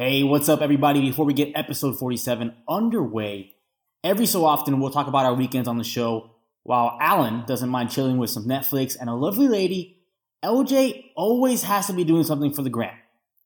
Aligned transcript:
Hey, 0.00 0.22
what's 0.22 0.48
up, 0.48 0.62
everybody? 0.62 1.02
Before 1.02 1.26
we 1.26 1.34
get 1.34 1.52
episode 1.54 1.98
47 1.98 2.54
underway, 2.66 3.54
every 4.02 4.24
so 4.24 4.46
often 4.46 4.80
we'll 4.80 4.90
talk 4.90 5.08
about 5.08 5.26
our 5.26 5.34
weekends 5.34 5.68
on 5.68 5.76
the 5.76 5.84
show. 5.84 6.30
While 6.62 6.96
Alan 6.98 7.44
doesn't 7.44 7.68
mind 7.68 7.90
chilling 7.90 8.16
with 8.16 8.30
some 8.30 8.46
Netflix 8.46 8.96
and 8.98 9.10
a 9.10 9.14
lovely 9.14 9.46
lady, 9.46 9.98
LJ 10.42 11.10
always 11.16 11.64
has 11.64 11.86
to 11.88 11.92
be 11.92 12.04
doing 12.04 12.24
something 12.24 12.50
for 12.50 12.62
the 12.62 12.70
gram. 12.70 12.96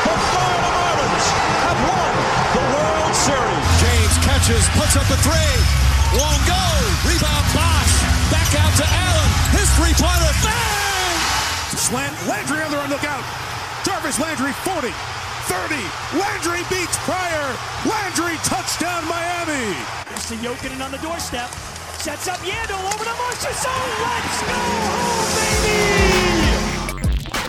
The 0.02 0.18
Florida 0.26 0.74
Marlins 0.74 1.30
have 1.70 1.78
won 1.86 2.18
the 2.58 2.66
World 2.74 3.14
Series. 3.14 3.62
James 3.78 4.18
catches, 4.26 4.66
puts 4.74 4.98
up 4.98 5.06
the 5.06 5.22
three. 5.22 5.93
Won't 6.14 6.46
go. 6.46 6.64
Rebound 7.10 7.48
Bosh. 7.58 7.94
Back 8.30 8.54
out 8.62 8.74
to 8.78 8.86
Allen. 8.86 9.30
His 9.58 9.66
three 9.74 9.94
pointer. 9.98 10.34
Bang! 10.46 11.18
Slant. 11.74 12.14
Landry 12.30 12.62
on 12.62 12.70
the 12.70 12.78
run. 12.78 12.90
Look 12.90 13.04
out. 13.04 13.26
Jarvis 13.84 14.20
Landry 14.20 14.54
40. 14.62 14.94
30. 15.50 15.76
Landry 16.22 16.62
beats 16.70 16.98
Pryor. 17.02 17.58
Landry 17.90 18.38
touchdown 18.46 19.04
Miami. 19.10 19.74
There's 20.08 20.30
the 20.30 20.36
Jokinen 20.38 20.86
on 20.86 20.92
the 20.92 21.00
doorstep. 21.00 21.50
Sets 21.98 22.28
up 22.28 22.38
Yandle 22.40 22.94
over 22.94 23.04
to 23.04 23.10
Marchessault. 23.10 24.00
Let's 24.06 24.42
go 24.42 24.54
home, 24.94 25.34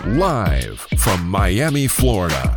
baby! 0.02 0.18
Live 0.18 0.80
from 0.98 1.28
Miami, 1.28 1.86
Florida. 1.86 2.56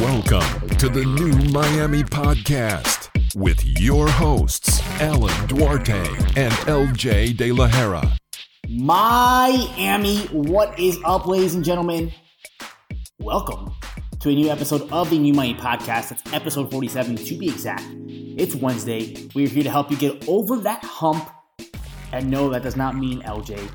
Welcome 0.00 0.68
to 0.78 0.88
the 0.88 1.04
new 1.04 1.32
Miami 1.52 2.02
podcast 2.02 3.13
with 3.36 3.64
your 3.80 4.08
hosts, 4.08 4.80
Alan 5.00 5.46
Duarte 5.46 6.06
and 6.36 6.52
LJ 6.66 7.36
De 7.36 7.50
La 7.50 7.66
Hera. 7.66 8.16
Miami, 8.68 10.18
what 10.26 10.78
is 10.78 10.98
up, 11.04 11.26
ladies 11.26 11.54
and 11.54 11.64
gentlemen? 11.64 12.12
Welcome 13.18 13.72
to 14.20 14.30
a 14.30 14.34
new 14.34 14.50
episode 14.50 14.90
of 14.92 15.10
the 15.10 15.18
New 15.18 15.34
Miami 15.34 15.58
Podcast. 15.58 16.12
It's 16.12 16.22
episode 16.32 16.70
47 16.70 17.16
to 17.16 17.36
be 17.36 17.48
exact. 17.48 17.84
It's 18.06 18.54
Wednesday. 18.54 19.28
We're 19.34 19.48
here 19.48 19.64
to 19.64 19.70
help 19.70 19.90
you 19.90 19.96
get 19.96 20.28
over 20.28 20.56
that 20.58 20.84
hump. 20.84 21.28
And 22.12 22.30
no, 22.30 22.50
that 22.50 22.62
does 22.62 22.76
not 22.76 22.96
mean 22.96 23.20
LJ 23.22 23.68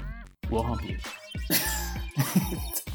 will 0.49 0.63
hump 0.63 0.87
you. 0.87 0.97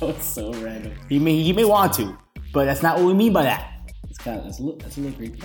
That's 0.01 0.27
so 0.27 0.53
random. 0.55 0.95
He 1.09 1.19
may, 1.19 1.43
he 1.43 1.53
may 1.53 1.65
want 1.65 1.93
to, 1.95 2.17
but 2.53 2.65
that's 2.65 2.83
not 2.83 2.97
what 2.97 3.07
we 3.07 3.15
mean 3.15 3.33
by 3.33 3.45
that. 3.45 3.71
It's 4.11 4.19
kind 4.19 4.39
of 4.39 4.45
that's 4.45 4.59
a 4.59 4.63
little, 4.63 4.79
that's 4.81 4.97
a 4.97 5.01
little 5.01 5.17
creepy. 5.17 5.41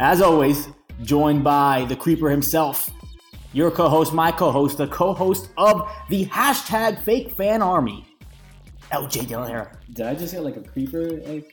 As 0.00 0.22
always, 0.22 0.66
joined 1.02 1.44
by 1.44 1.84
the 1.84 1.94
creeper 1.94 2.30
himself, 2.30 2.90
your 3.52 3.70
co-host, 3.70 4.14
my 4.14 4.32
co-host, 4.32 4.78
the 4.78 4.86
co-host 4.86 5.50
of 5.58 5.86
the 6.08 6.24
hashtag 6.24 6.98
Fake 7.02 7.32
Fan 7.32 7.60
Army, 7.60 8.06
LJ 8.92 9.28
De 9.28 9.36
La 9.38 9.46
Hera. 9.46 9.78
Did 9.92 10.06
I 10.06 10.14
just 10.14 10.32
get 10.32 10.42
like 10.42 10.56
a 10.56 10.62
creeper? 10.62 11.10
Like 11.10 11.52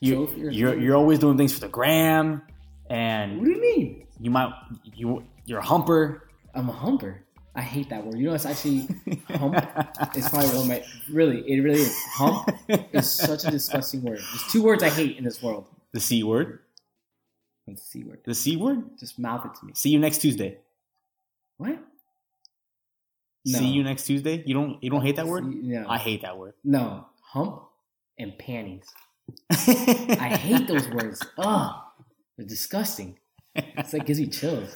You, 0.00 0.26
you're 0.50 0.78
you're 0.78 0.96
always 0.96 1.18
doing 1.18 1.36
things 1.36 1.52
for 1.52 1.60
the 1.60 1.68
gram, 1.68 2.40
and 2.88 3.36
what 3.40 3.44
do 3.44 3.50
you 3.50 3.60
mean? 3.60 4.06
you 4.18 4.30
might 4.30 4.54
you 4.94 5.22
you're 5.44 5.58
a 5.58 5.62
humper. 5.62 6.30
I'm 6.54 6.70
a 6.70 6.72
humper. 6.72 7.22
I 7.54 7.60
hate 7.60 7.90
that 7.90 8.06
word. 8.06 8.18
You 8.18 8.28
know, 8.28 8.34
it's 8.34 8.46
actually 8.46 8.88
hump. 9.34 9.56
It's 10.14 10.30
probably 10.30 10.48
one 10.48 10.56
of 10.56 10.68
my 10.68 10.82
really. 11.10 11.40
It 11.40 11.60
really 11.60 11.80
is. 11.80 11.94
Hump 12.12 12.48
is 12.94 13.10
such 13.12 13.44
a 13.44 13.50
disgusting 13.50 14.00
word. 14.00 14.16
There's 14.16 14.50
two 14.50 14.62
words 14.62 14.82
I 14.82 14.88
hate 14.88 15.18
in 15.18 15.24
this 15.24 15.42
world. 15.42 15.66
The 15.92 16.00
c 16.00 16.22
word, 16.22 16.60
What's 17.66 17.82
the 17.82 18.00
c 18.00 18.04
word? 18.04 18.20
the 18.24 18.34
c 18.34 18.56
word. 18.56 18.98
Just 18.98 19.18
mouth 19.18 19.44
it 19.44 19.54
to 19.60 19.66
me. 19.66 19.72
See 19.74 19.90
you 19.90 19.98
next 19.98 20.18
Tuesday. 20.18 20.58
What? 21.58 21.78
No. 23.44 23.58
See 23.58 23.66
you 23.66 23.84
next 23.84 24.06
Tuesday. 24.06 24.42
You 24.46 24.54
don't 24.54 24.82
you 24.82 24.90
don't 24.90 25.02
hate 25.02 25.16
that 25.16 25.26
word? 25.26 25.44
No. 25.44 25.84
I 25.88 25.98
hate 25.98 26.22
that 26.22 26.38
word. 26.38 26.54
No, 26.64 27.06
hump 27.20 27.62
and 28.18 28.36
panties. 28.38 28.86
I 29.50 30.36
hate 30.36 30.66
those 30.68 30.88
words. 30.88 31.22
Ugh, 31.38 31.74
they're 32.36 32.46
disgusting. 32.46 33.18
It's 33.54 33.92
like 33.92 34.06
gives 34.06 34.20
me 34.20 34.28
chills. 34.28 34.74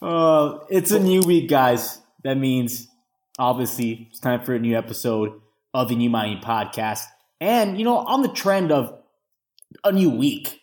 Uh, 0.00 0.58
it's 0.68 0.90
a 0.90 0.98
new 0.98 1.20
week, 1.20 1.48
guys. 1.48 2.00
That 2.24 2.36
means 2.36 2.88
obviously 3.38 4.08
it's 4.10 4.20
time 4.20 4.42
for 4.42 4.54
a 4.54 4.58
new 4.58 4.76
episode 4.76 5.40
of 5.74 5.88
the 5.88 5.96
New 5.96 6.10
Miami 6.10 6.40
podcast. 6.40 7.04
And 7.40 7.78
you 7.78 7.84
know, 7.84 7.98
on 7.98 8.22
the 8.22 8.28
trend 8.28 8.72
of 8.72 8.98
a 9.84 9.92
new 9.92 10.10
week, 10.10 10.61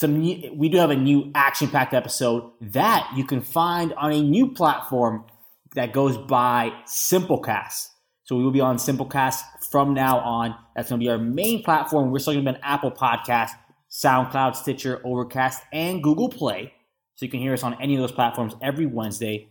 some 0.00 0.18
new, 0.18 0.50
we 0.54 0.70
do 0.70 0.78
have 0.78 0.88
a 0.88 0.96
new 0.96 1.30
action-packed 1.34 1.92
episode 1.92 2.52
that 2.62 3.12
you 3.14 3.22
can 3.22 3.42
find 3.42 3.92
on 3.92 4.12
a 4.12 4.22
new 4.22 4.50
platform 4.50 5.26
that 5.74 5.92
goes 5.92 6.16
by 6.16 6.72
Simplecast. 6.86 7.88
So 8.24 8.34
we 8.34 8.42
will 8.42 8.50
be 8.50 8.62
on 8.62 8.78
Simplecast 8.78 9.42
from 9.70 9.92
now 9.92 10.20
on. 10.20 10.56
That's 10.74 10.88
going 10.88 11.00
to 11.02 11.04
be 11.04 11.10
our 11.10 11.18
main 11.18 11.62
platform. 11.62 12.12
We're 12.12 12.18
still 12.18 12.32
going 12.32 12.46
to 12.46 12.52
be 12.52 12.56
on 12.56 12.62
Apple 12.64 12.90
Podcast, 12.90 13.50
SoundCloud, 13.90 14.56
Stitcher, 14.56 15.02
Overcast, 15.04 15.62
and 15.70 16.02
Google 16.02 16.30
Play. 16.30 16.72
So 17.16 17.26
you 17.26 17.30
can 17.30 17.40
hear 17.40 17.52
us 17.52 17.62
on 17.62 17.74
any 17.78 17.94
of 17.94 18.00
those 18.00 18.10
platforms 18.10 18.54
every 18.62 18.86
Wednesday. 18.86 19.50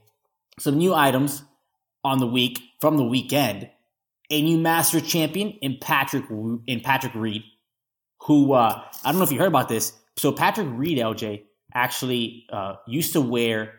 Some 0.57 0.79
new 0.79 0.95
items 0.95 1.43
on 2.03 2.17
the 2.17 2.25
week 2.25 2.59
from 2.81 2.97
the 2.97 3.03
weekend. 3.03 3.69
A 4.31 4.41
new 4.41 4.57
Master 4.57 4.99
Champion 4.99 5.49
in 5.61 5.77
Patrick 5.79 6.23
in 6.65 6.79
Patrick 6.79 7.13
Reed, 7.13 7.43
who 8.23 8.53
uh, 8.53 8.83
I 9.03 9.11
don't 9.11 9.19
know 9.19 9.25
if 9.25 9.31
you 9.31 9.37
heard 9.37 9.47
about 9.47 9.69
this. 9.69 9.93
So 10.19 10.33
Patrick 10.33 10.67
Reed, 10.69 10.97
LJ, 10.97 11.43
actually 11.73 12.45
uh, 12.51 12.75
used 12.85 13.13
to 13.13 13.21
wear 13.21 13.73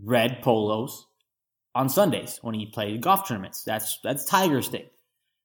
red 0.00 0.40
polos 0.40 1.06
on 1.74 1.88
Sundays 1.88 2.38
when 2.42 2.54
he 2.54 2.66
played 2.66 3.00
golf 3.00 3.26
tournaments. 3.26 3.64
That's 3.64 3.98
that's 4.04 4.24
Tiger's 4.24 4.68
thing. 4.68 4.86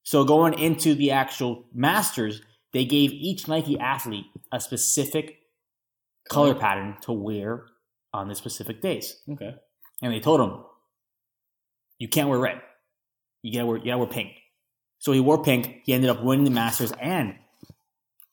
So 0.03 0.23
going 0.23 0.53
into 0.53 0.93
the 0.93 1.11
actual 1.11 1.65
Masters, 1.73 2.43
they 2.73 2.85
gave 2.85 3.11
each 3.11 3.47
Nike 3.47 3.79
athlete 3.79 4.25
a 4.51 4.59
specific 4.59 5.39
color 6.29 6.53
pattern 6.53 6.97
to 7.01 7.11
wear 7.11 7.65
on 8.13 8.27
the 8.27 8.35
specific 8.35 8.81
days. 8.81 9.19
Okay. 9.31 9.55
And 10.03 10.13
they 10.13 10.19
told 10.19 10.41
him, 10.41 10.63
you 11.97 12.07
can't 12.07 12.29
wear 12.29 12.37
red. 12.37 12.61
You 13.41 13.53
gotta 13.53 13.65
wear, 13.65 13.77
you 13.77 13.85
gotta 13.85 13.97
wear 13.97 14.07
pink. 14.07 14.33
So 14.99 15.11
he 15.11 15.19
wore 15.19 15.43
pink. 15.43 15.81
He 15.85 15.93
ended 15.93 16.11
up 16.11 16.23
winning 16.23 16.45
the 16.45 16.51
Masters. 16.51 16.93
And 17.01 17.35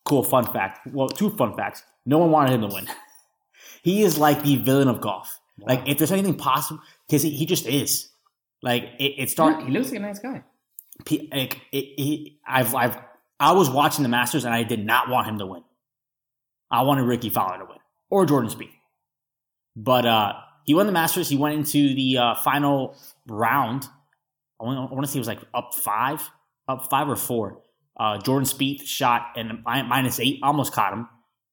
cool 0.07 0.23
fun 0.25 0.45
fact. 0.47 0.87
Well, 0.93 1.09
two 1.09 1.31
fun 1.31 1.55
facts. 1.57 1.83
No 2.07 2.19
one 2.19 2.31
wanted 2.31 2.55
him 2.55 2.63
to 2.63 2.75
win. 2.75 2.89
he 3.83 4.03
is 4.03 4.19
like 4.19 4.43
the 4.43 4.57
villain 4.57 4.89
of 4.89 5.01
golf. 5.01 5.39
Like 5.59 5.89
if 5.89 5.99
there's 5.99 6.13
anything 6.13 6.37
possible, 6.37 6.81
because 7.07 7.23
he, 7.23 7.31
he 7.31 7.47
just 7.47 7.67
is. 7.67 8.09
Like 8.63 8.85
it, 8.99 9.15
it 9.19 9.31
started. 9.31 9.67
He 9.67 9.73
looks 9.73 9.91
like 9.91 9.99
a 9.99 10.03
nice 10.03 10.19
guy. 10.19 10.45
Like 11.11 11.61
it, 11.73 11.79
it, 11.79 12.33
I've, 12.47 12.75
I've, 12.75 12.99
I 13.39 13.53
was 13.53 13.71
watching 13.71 14.03
the 14.03 14.09
Masters 14.09 14.45
and 14.45 14.55
I 14.55 14.63
did 14.63 14.85
not 14.85 15.09
want 15.11 15.27
him 15.29 15.39
to 15.39 15.47
win. 15.47 15.63
I 16.71 16.83
wanted 16.83 17.03
Rickie 17.05 17.31
Fowler 17.31 17.59
to 17.59 17.65
win 17.67 17.79
or 18.11 18.27
Jordan 18.27 18.51
Spieth. 18.51 18.71
but 19.77 20.07
uh, 20.07 20.33
he 20.65 20.75
won 20.75 20.87
the 20.87 20.93
Masters. 20.93 21.29
He 21.29 21.37
went 21.37 21.55
into 21.55 21.95
the 21.95 22.19
uh, 22.19 22.35
final 22.37 22.97
round. 23.27 23.87
I 24.61 24.65
want, 24.65 24.91
I 24.91 24.95
want 24.95 25.07
to 25.07 25.13
say 25.13 25.19
it 25.19 25.21
was 25.21 25.29
like 25.29 25.41
up 25.55 25.75
five, 25.75 26.29
up 26.69 26.89
five 26.91 27.09
or 27.09 27.17
four. 27.17 27.61
Uh, 27.99 28.19
Jordan 28.19 28.47
Spieth 28.47 28.83
shot 28.87 29.29
and 29.37 29.63
minus 29.65 30.21
eight, 30.21 30.41
almost 30.43 30.73
caught 30.73 30.93
him, 30.93 31.09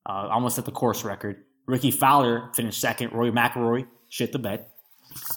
uh, 0.06 0.28
almost 0.30 0.58
at 0.58 0.66
the 0.66 0.72
course 0.72 1.04
record. 1.04 1.44
Rickie 1.66 1.92
Fowler 1.92 2.50
finished 2.54 2.82
second. 2.82 3.14
Rory 3.14 3.32
McIlroy 3.32 3.88
shit 4.10 4.32
the 4.32 4.40
bed. 4.40 4.66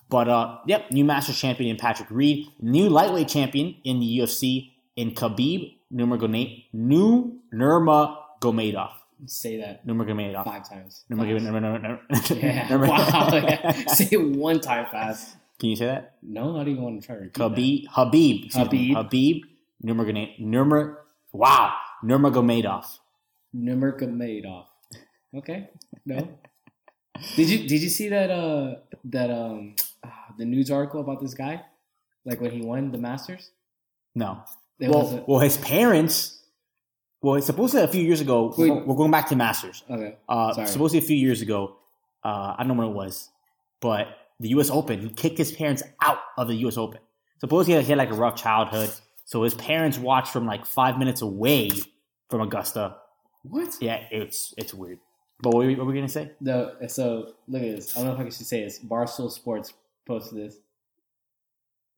But 0.08 0.29
uh, 0.29 0.58
yep, 0.67 0.91
new 0.91 1.05
Masters 1.05 1.38
champion 1.38 1.70
in 1.70 1.76
Patrick 1.76 2.11
Reed, 2.11 2.47
new 2.61 2.88
lightweight 2.88 3.29
champion 3.29 3.76
in 3.85 4.00
the 4.00 4.19
UFC 4.19 4.73
in 4.97 5.12
Khabib 5.12 5.75
Nurmagomedov. 5.93 6.62
New. 6.73 7.41
Say 9.26 9.58
that 9.58 9.87
Nurmagomedov. 9.87 10.44
five 10.44 10.69
times. 10.69 11.05
Nurmagomedov. 11.11 12.00
Yeah. 12.43 12.75
Wow. 12.76 13.31
Yeah. 13.32 13.87
Say 13.88 14.08
it 14.12 14.23
one 14.37 14.61
time 14.61 14.87
fast. 14.91 15.37
Can 15.58 15.70
you 15.70 15.76
say 15.76 15.87
that? 15.87 16.17
No, 16.23 16.53
don't 16.53 16.69
even 16.69 16.82
want 16.82 17.00
to 17.00 17.06
try 17.06 17.17
to 17.17 17.23
repeat 17.23 17.38
that. 17.38 17.50
Khabib. 17.50 17.85
Habib. 17.91 18.53
Habib. 18.53 18.97
Habib. 18.97 19.43
Nurmagomedov. 19.84 20.40
Nurmag. 20.40 20.96
Wow. 21.32 21.75
Nurmagomedov. 22.05 22.84
Nurmagomedov. 23.55 24.64
Okay. 25.37 25.69
No. 26.05 26.28
Did 27.34 27.49
you 27.50 27.58
did 27.69 27.82
you 27.82 27.88
see 27.88 28.08
that 28.11 28.31
uh 28.31 28.75
that 29.05 29.31
um 29.31 29.75
uh, 30.05 30.08
the 30.38 30.44
news 30.44 30.70
article 30.70 31.00
about 31.00 31.20
this 31.20 31.34
guy? 31.34 31.62
Like 32.25 32.40
when 32.40 32.50
he 32.50 32.61
won 32.62 32.90
the 32.93 32.99
Masters? 32.99 33.50
No. 34.14 34.43
It 34.78 34.90
Well, 34.90 35.06
a- 35.08 35.25
well, 35.26 35.40
his 35.40 35.56
parents. 35.56 36.32
Well, 37.22 37.37
it's 37.37 37.46
supposedly 37.46 37.82
a 37.84 37.88
few 37.88 38.02
years 38.02 38.20
ago. 38.20 38.55
Wait. 38.56 38.70
We're 38.70 38.94
going 38.94 39.11
back 39.11 39.29
to 39.31 39.37
Masters. 39.37 39.82
okay. 39.90 40.17
Uh, 40.29 40.52
Sorry. 40.52 40.67
supposedly 40.67 40.99
a 40.99 41.08
few 41.08 41.17
years 41.17 41.40
ago. 41.43 41.76
Uh, 42.22 42.55
I 42.58 42.58
don't 42.58 42.69
know 42.69 42.75
when 42.82 42.88
it 42.88 42.94
was, 42.94 43.31
but 43.81 44.08
the 44.38 44.49
U.S. 44.50 44.69
Open. 44.70 45.00
He 45.00 45.08
kicked 45.08 45.38
his 45.38 45.50
parents 45.52 45.82
out 46.02 46.19
of 46.37 46.49
the 46.49 46.55
U.S. 46.56 46.76
Open. 46.76 47.00
Supposedly 47.40 47.81
he 47.82 47.88
had 47.88 47.99
like 47.99 48.11
a 48.11 48.14
rough 48.14 48.37
childhood, 48.37 48.90
so 49.26 49.43
his 49.43 49.52
parents 49.55 49.99
watched 49.99 50.32
from 50.32 50.46
like 50.46 50.64
five 50.64 50.99
minutes 50.99 51.20
away 51.20 51.70
from 52.31 52.40
Augusta. 52.40 52.96
What? 53.43 53.76
Yeah, 53.81 54.02
it's 54.11 54.55
it's 54.56 54.73
weird. 54.73 54.99
But 55.43 55.52
what 55.52 55.58
were 55.61 55.67
we, 55.67 55.75
what 55.75 55.84
were 55.87 55.93
we 55.93 55.99
gonna 55.99 56.08
say? 56.08 56.31
The 56.40 56.88
so 56.88 57.34
look 57.46 57.62
at 57.62 57.76
this. 57.76 57.96
I 57.96 58.02
don't 58.02 58.14
know 58.14 58.20
if 58.25 58.26
I 58.26 58.37
should 58.37 58.46
say 58.46 58.64
this. 58.64 58.78
Barstool 58.82 59.31
Sports 59.31 59.75
posted 60.06 60.38
this. 60.38 60.56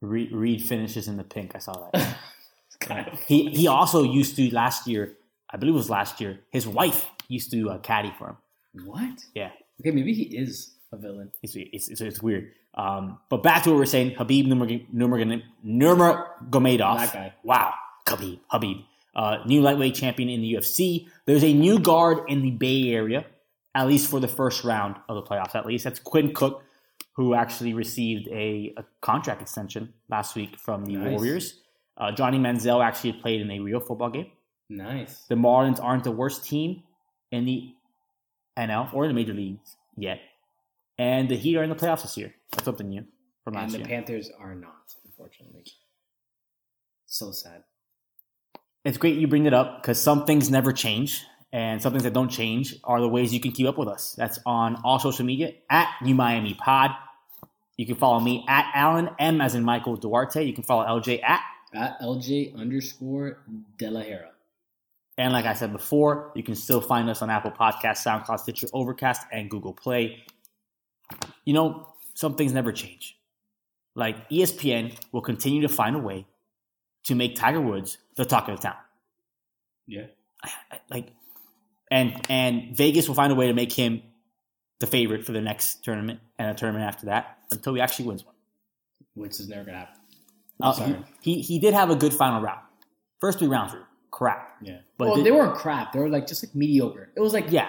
Reed, 0.01 0.33
Reed 0.33 0.63
finishes 0.63 1.09
in 1.09 1.17
the 1.17 1.25
pink. 1.25 1.53
I 1.55 1.59
saw 1.59 1.91
that. 1.93 2.17
Kind 2.81 3.09
of 3.09 3.21
he 3.21 3.51
he 3.51 3.67
also 3.67 4.03
used 4.05 4.37
to 4.37 4.55
last 4.55 4.87
year. 4.87 5.17
I 5.51 5.57
believe 5.57 5.75
it 5.75 5.79
was 5.79 5.91
last 5.91 6.21
year. 6.21 6.41
His 6.51 6.67
wife 6.67 7.07
used 7.29 7.51
to 7.51 7.71
uh, 7.71 7.79
caddy 7.79 8.13
for 8.19 8.29
him. 8.29 8.87
what? 8.87 9.19
Yeah, 9.35 9.51
Okay, 9.81 9.91
maybe 9.91 10.13
he 10.15 10.25
is 10.37 10.75
a 10.93 10.97
villain. 10.97 11.31
it's 11.43 11.55
it's, 11.57 11.89
it's, 11.89 12.01
it's 12.01 12.23
weird. 12.23 12.53
Um, 12.79 13.19
but 13.29 13.43
back 13.43 13.65
to 13.65 13.71
what 13.71 13.75
we 13.75 13.81
we're 13.81 13.87
saying. 13.87 14.13
Habib 14.13 14.47
Nurmag- 14.47 14.87
Nurmag- 14.95 15.43
Nurmagomedov. 15.67 16.97
That 16.99 17.13
guy. 17.13 17.35
Wow, 17.43 17.75
Habib. 18.09 18.39
Habib. 18.49 18.79
Uh, 19.17 19.39
new 19.47 19.61
lightweight 19.61 19.95
champion 19.97 20.29
in 20.29 20.41
the 20.41 20.55
UFC. 20.55 21.09
There's 21.27 21.43
a 21.43 21.53
new 21.53 21.81
guard 21.81 22.19
in 22.29 22.43
the 22.43 22.53
Bay 22.53 22.91
Area, 22.93 23.27
at 23.75 23.89
least 23.89 24.09
for 24.09 24.21
the 24.21 24.29
first 24.29 24.63
round 24.63 24.95
of 25.09 25.17
the 25.17 25.23
playoffs. 25.23 25.57
At 25.57 25.67
least 25.67 25.83
that's 25.85 25.99
Quinn 25.99 26.33
Cook, 26.33 26.63
who 27.15 27.35
actually 27.35 27.75
received 27.75 28.29
a, 28.29 28.73
a 28.77 28.85
contract 29.01 29.43
extension 29.43 29.93
last 30.09 30.37
week 30.37 30.57
from 30.57 30.85
the 30.85 30.95
Nice. 30.97 31.11
Warriors. 31.11 31.61
Uh, 31.97 32.13
Johnny 32.13 32.39
Manziel 32.39 32.85
actually 32.85 33.15
played 33.15 33.41
in 33.41 33.51
a 33.51 33.59
real 33.59 33.81
football 33.81 34.11
game. 34.11 34.31
Nice. 34.71 35.25
The 35.29 35.35
Marlins 35.35 35.83
aren't 35.83 36.05
the 36.05 36.13
worst 36.13 36.45
team 36.45 36.85
in 37.33 37.45
the 37.45 37.75
NL 38.57 38.95
or 38.95 39.05
in 39.05 39.09
the 39.09 39.15
major 39.15 39.35
leagues 39.35 39.77
yet. 39.97 40.21
And 40.99 41.29
the 41.29 41.37
Heat 41.37 41.57
are 41.57 41.63
in 41.63 41.71
the 41.71 41.77
playoffs 41.77 42.03
this 42.03 42.17
year. 42.17 42.35
That's 42.51 42.65
something 42.65 42.89
new 42.89 43.05
from 43.45 43.55
And 43.55 43.63
last 43.63 43.73
the 43.73 43.79
year. 43.79 43.87
Panthers 43.87 44.31
are 44.39 44.55
not, 44.55 44.95
unfortunately. 45.05 45.65
So 47.07 47.31
sad. 47.33 47.65
it's 48.85 48.99
great 48.99 49.17
you 49.17 49.27
bring 49.27 49.47
it 49.47 49.55
up 49.55 49.81
because 49.81 50.01
some 50.01 50.27
things 50.27 50.51
never 50.51 50.73
change. 50.73 51.25
And 51.51 51.81
some 51.81 51.93
things 51.93 52.03
that 52.03 52.13
don't 52.13 52.29
change 52.29 52.75
are 52.85 53.01
the 53.01 53.09
ways 53.09 53.33
you 53.33 53.41
can 53.41 53.53
keep 53.53 53.67
up 53.67 53.79
with 53.79 53.89
us. 53.89 54.15
That's 54.19 54.39
on 54.45 54.77
all 54.85 54.99
social 54.99 55.25
media 55.25 55.55
at 55.71 55.89
New 56.03 56.15
Miami 56.15 56.53
Pod. 56.53 56.91
You 57.79 57.87
can 57.87 57.95
follow 57.95 58.21
me 58.21 58.45
at 58.49 58.71
Alan 58.75 59.09
M 59.19 59.41
as 59.41 59.55
in 59.55 59.65
Michael 59.65 59.97
Duarte. 59.97 60.43
You 60.45 60.53
can 60.53 60.65
follow 60.65 60.85
LJ 60.85 61.23
at 61.23 61.41
At 61.73 61.99
LJ 62.01 62.59
underscore 62.59 63.39
De 63.79 63.91
La 63.91 64.01
Hera. 64.01 64.33
And 65.17 65.33
like 65.33 65.47
I 65.47 65.55
said 65.55 65.73
before, 65.73 66.33
you 66.35 66.43
can 66.43 66.55
still 66.55 66.81
find 66.81 67.09
us 67.09 67.23
on 67.23 67.31
Apple 67.31 67.51
Podcasts, 67.51 68.05
SoundCloud, 68.05 68.41
Stitcher, 68.41 68.67
Overcast, 68.73 69.23
and 69.33 69.51
Google 69.51 69.73
Play. 69.73 70.25
You 71.45 71.55
know, 71.55 71.89
some 72.15 72.35
things 72.37 72.53
never 72.53 72.73
change. 72.73 73.17
Like 73.95 74.29
ESPN 74.31 74.95
will 75.13 75.23
continue 75.23 75.63
to 75.63 75.69
find 75.69 75.97
a 75.97 75.99
way 75.99 76.27
to 77.05 77.15
make 77.15 77.35
Tiger 77.37 77.61
Woods 77.61 77.99
the 78.17 78.25
talk 78.25 78.49
of 78.49 78.57
the 78.57 78.63
town. 78.63 78.77
Yeah. 79.87 80.07
Like, 80.91 81.09
and 81.91 82.21
and 82.29 82.77
Vegas 82.77 83.09
will 83.09 83.15
find 83.15 83.33
a 83.33 83.35
way 83.35 83.47
to 83.49 83.55
make 83.55 83.73
him 83.73 84.03
the 84.81 84.87
favorite 84.87 85.25
for 85.25 85.33
the 85.33 85.41
next 85.41 85.83
tournament 85.83 86.21
and 86.39 86.51
a 86.51 86.55
tournament 86.55 86.85
after 86.87 87.07
that 87.07 87.39
until 87.51 87.75
he 87.75 87.81
actually 87.81 88.07
wins 88.09 88.25
one. 88.25 88.35
Which 89.15 89.41
is 89.41 89.49
never 89.49 89.65
gonna 89.65 89.79
happen. 89.79 89.95
Uh, 90.63 90.73
sorry. 90.73 90.97
he, 91.23 91.35
he 91.37 91.41
he 91.43 91.59
did 91.59 91.75
have 91.75 91.91
a 91.91 91.97
good 91.97 92.13
final 92.13 92.41
round. 92.41 92.61
First 93.21 93.39
three 93.39 93.49
rounds 93.49 93.73
were 93.73 93.83
crap. 94.11 94.57
Yeah. 94.63 94.79
But 94.99 95.09
well, 95.09 95.17
the- 95.17 95.23
they 95.25 95.31
weren't 95.33 95.55
crap. 95.57 95.93
They 95.93 95.99
were 95.99 96.09
like 96.11 96.27
just 96.27 96.45
like 96.45 96.55
mediocre. 96.55 97.11
It 97.17 97.21
was 97.21 97.33
like 97.33 97.51
Yeah. 97.51 97.69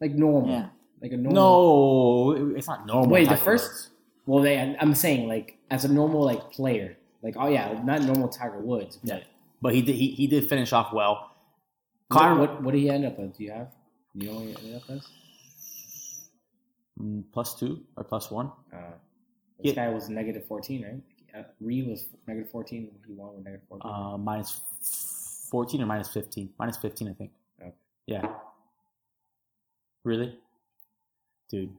like 0.00 0.12
normal. 0.12 0.50
Yeah. 0.50 0.68
Like 1.02 1.12
a 1.12 1.16
normal. 1.16 2.34
No, 2.42 2.54
it's 2.56 2.68
not 2.68 2.86
normal. 2.86 3.10
Wait, 3.10 3.28
the 3.28 3.36
first. 3.36 3.68
Woods. 3.70 3.90
Well, 4.26 4.42
they. 4.42 4.58
I'm 4.80 4.94
saying 4.94 5.28
like 5.28 5.58
as 5.70 5.84
a 5.84 5.92
normal 5.92 6.22
like 6.24 6.50
player. 6.50 6.96
Like 7.22 7.36
oh 7.38 7.48
yeah, 7.48 7.80
not 7.84 8.02
normal 8.02 8.28
Tiger 8.28 8.60
Woods. 8.60 8.98
But 9.02 9.24
but 9.60 9.74
he 9.74 9.82
did 9.82 9.94
he, 9.96 10.08
he 10.12 10.26
did 10.26 10.48
finish 10.48 10.72
off 10.72 10.92
well. 10.92 11.32
what, 12.08 12.18
Connor 12.18 12.40
what 12.40 12.62
what 12.62 12.72
did 12.72 12.80
he 12.80 12.90
end 12.90 13.04
up 13.06 13.18
with? 13.18 13.36
Do 13.36 13.44
you 13.44 13.52
have? 13.52 13.68
You 14.14 14.28
know 14.28 14.34
what 14.40 14.44
he 14.46 14.56
ended 14.56 14.74
up 14.76 14.90
as? 14.90 15.06
mm, 17.00 17.24
plus 17.32 17.54
two 17.58 17.80
or 17.96 18.04
plus 18.04 18.30
one. 18.30 18.50
Uh, 18.72 18.78
this 19.62 19.74
Yeah. 19.74 19.86
guy 19.86 19.94
was 19.94 20.08
negative 20.08 20.44
14, 20.46 20.82
right? 20.82 21.02
Uh, 21.38 21.46
Reed 21.60 21.86
was 21.86 22.08
negative 22.26 22.50
14. 22.50 22.90
He 23.06 23.12
won 23.12 23.36
with 23.36 23.44
negative 23.44 23.66
14. 23.68 23.90
Uh, 23.90 24.18
minus 24.18 24.60
fourteen 25.50 25.82
or 25.82 25.86
minus 25.86 26.08
fifteen. 26.12 26.50
Minus 26.58 26.76
fifteen, 26.78 27.08
I 27.08 27.12
think. 27.12 27.30
Okay. 27.60 27.72
Yeah. 28.06 28.26
Really, 30.04 30.38
dude. 31.50 31.76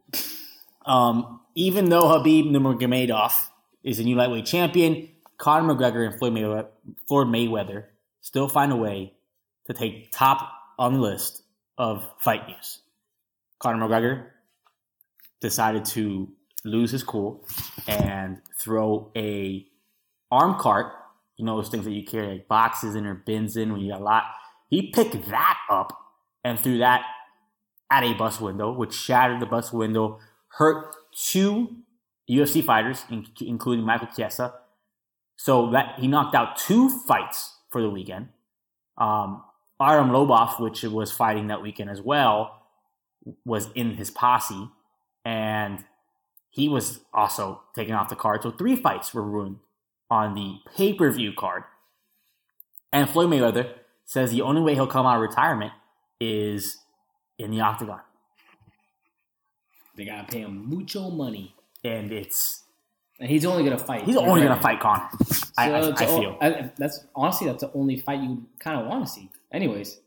Um, 0.85 1.39
even 1.55 1.89
though 1.89 2.07
Habib 2.07 2.45
Nurmagomedov 2.47 3.33
is 3.83 3.99
a 3.99 4.03
new 4.03 4.15
lightweight 4.15 4.45
champion, 4.45 5.09
Conor 5.37 5.73
McGregor 5.73 6.05
and 6.05 6.17
Floyd 6.17 6.33
Mayweather, 6.33 6.67
Floyd 7.07 7.27
Mayweather 7.27 7.85
still 8.21 8.47
find 8.47 8.71
a 8.71 8.75
way 8.75 9.13
to 9.67 9.73
take 9.73 10.11
top 10.11 10.51
on 10.77 10.93
the 10.93 10.99
list 10.99 11.43
of 11.77 12.07
fight 12.19 12.47
news. 12.47 12.81
Conor 13.59 13.87
McGregor 13.87 14.27
decided 15.39 15.85
to 15.85 16.29
lose 16.63 16.91
his 16.91 17.03
cool 17.03 17.45
and 17.87 18.41
throw 18.59 19.11
a 19.15 19.65
arm 20.29 20.59
cart. 20.59 20.93
You 21.37 21.45
know 21.45 21.55
those 21.55 21.69
things 21.69 21.85
that 21.85 21.91
you 21.91 22.05
carry 22.05 22.27
like 22.27 22.47
boxes 22.47 22.95
in 22.95 23.05
or 23.05 23.15
bins 23.15 23.57
in 23.57 23.71
when 23.71 23.81
you 23.81 23.91
got 23.91 24.01
a 24.01 24.03
lot. 24.03 24.23
He 24.69 24.91
picked 24.91 25.29
that 25.29 25.57
up 25.69 25.97
and 26.43 26.59
threw 26.59 26.77
that 26.79 27.03
at 27.91 28.03
a 28.03 28.13
bus 28.13 28.39
window, 28.39 28.71
which 28.71 28.93
shattered 28.93 29.41
the 29.41 29.45
bus 29.45 29.71
window, 29.73 30.19
hurt 30.47 30.95
two 31.13 31.75
UFC 32.29 32.63
fighters, 32.63 33.03
in- 33.11 33.27
including 33.41 33.85
Michael 33.85 34.07
Chiesa. 34.07 34.53
So 35.35 35.71
that 35.71 35.99
he 35.99 36.07
knocked 36.07 36.33
out 36.33 36.57
two 36.57 36.89
fights 36.89 37.57
for 37.69 37.81
the 37.81 37.89
weekend. 37.89 38.29
Um, 38.97 39.43
Artem 39.79 40.09
Lobov, 40.09 40.59
which 40.59 40.83
was 40.83 41.11
fighting 41.11 41.47
that 41.47 41.61
weekend 41.61 41.89
as 41.89 42.01
well, 42.01 42.61
was 43.43 43.69
in 43.73 43.95
his 43.95 44.11
posse, 44.11 44.69
and 45.25 45.83
he 46.49 46.69
was 46.69 46.99
also 47.13 47.61
taken 47.75 47.95
off 47.95 48.09
the 48.09 48.15
card. 48.15 48.43
So 48.43 48.51
three 48.51 48.75
fights 48.75 49.13
were 49.13 49.23
ruined 49.23 49.57
on 50.09 50.35
the 50.35 50.59
pay 50.75 50.93
per 50.93 51.09
view 51.11 51.33
card. 51.37 51.63
And 52.93 53.09
Floyd 53.09 53.29
Mayweather 53.29 53.73
says 54.05 54.31
the 54.31 54.41
only 54.41 54.61
way 54.61 54.75
he'll 54.75 54.87
come 54.87 55.05
out 55.05 55.15
of 55.15 55.21
retirement 55.21 55.71
is 56.19 56.77
in 57.43 57.51
the 57.51 57.61
octagon. 57.61 57.99
they 59.95 60.05
gotta 60.05 60.27
pay 60.31 60.39
him 60.41 60.69
mucho 60.69 61.09
money, 61.09 61.55
And 61.83 62.11
it's 62.11 62.63
and 63.19 63.29
he's 63.29 63.45
only 63.45 63.63
gonna 63.63 63.77
fight. 63.77 64.03
he's 64.03 64.15
only 64.17 64.41
to 64.41 64.55
fight 64.55 64.79
Conor. 64.79 65.09
I, 65.57 65.67
So 65.67 65.73
I, 65.75 65.89
it's 65.89 66.01
I 66.01 66.05
feel. 66.05 66.37
I- 66.41 66.71
that's 66.77 67.05
honestly 67.15 67.47
that's 67.47 67.61
the 67.63 67.71
only 67.73 67.97
fight 67.99 68.21
you 68.21 68.45
kind 68.59 68.79
of 68.79 68.87
want 68.87 69.05
to 69.05 69.11
see. 69.11 69.29
Anyways, 69.51 69.99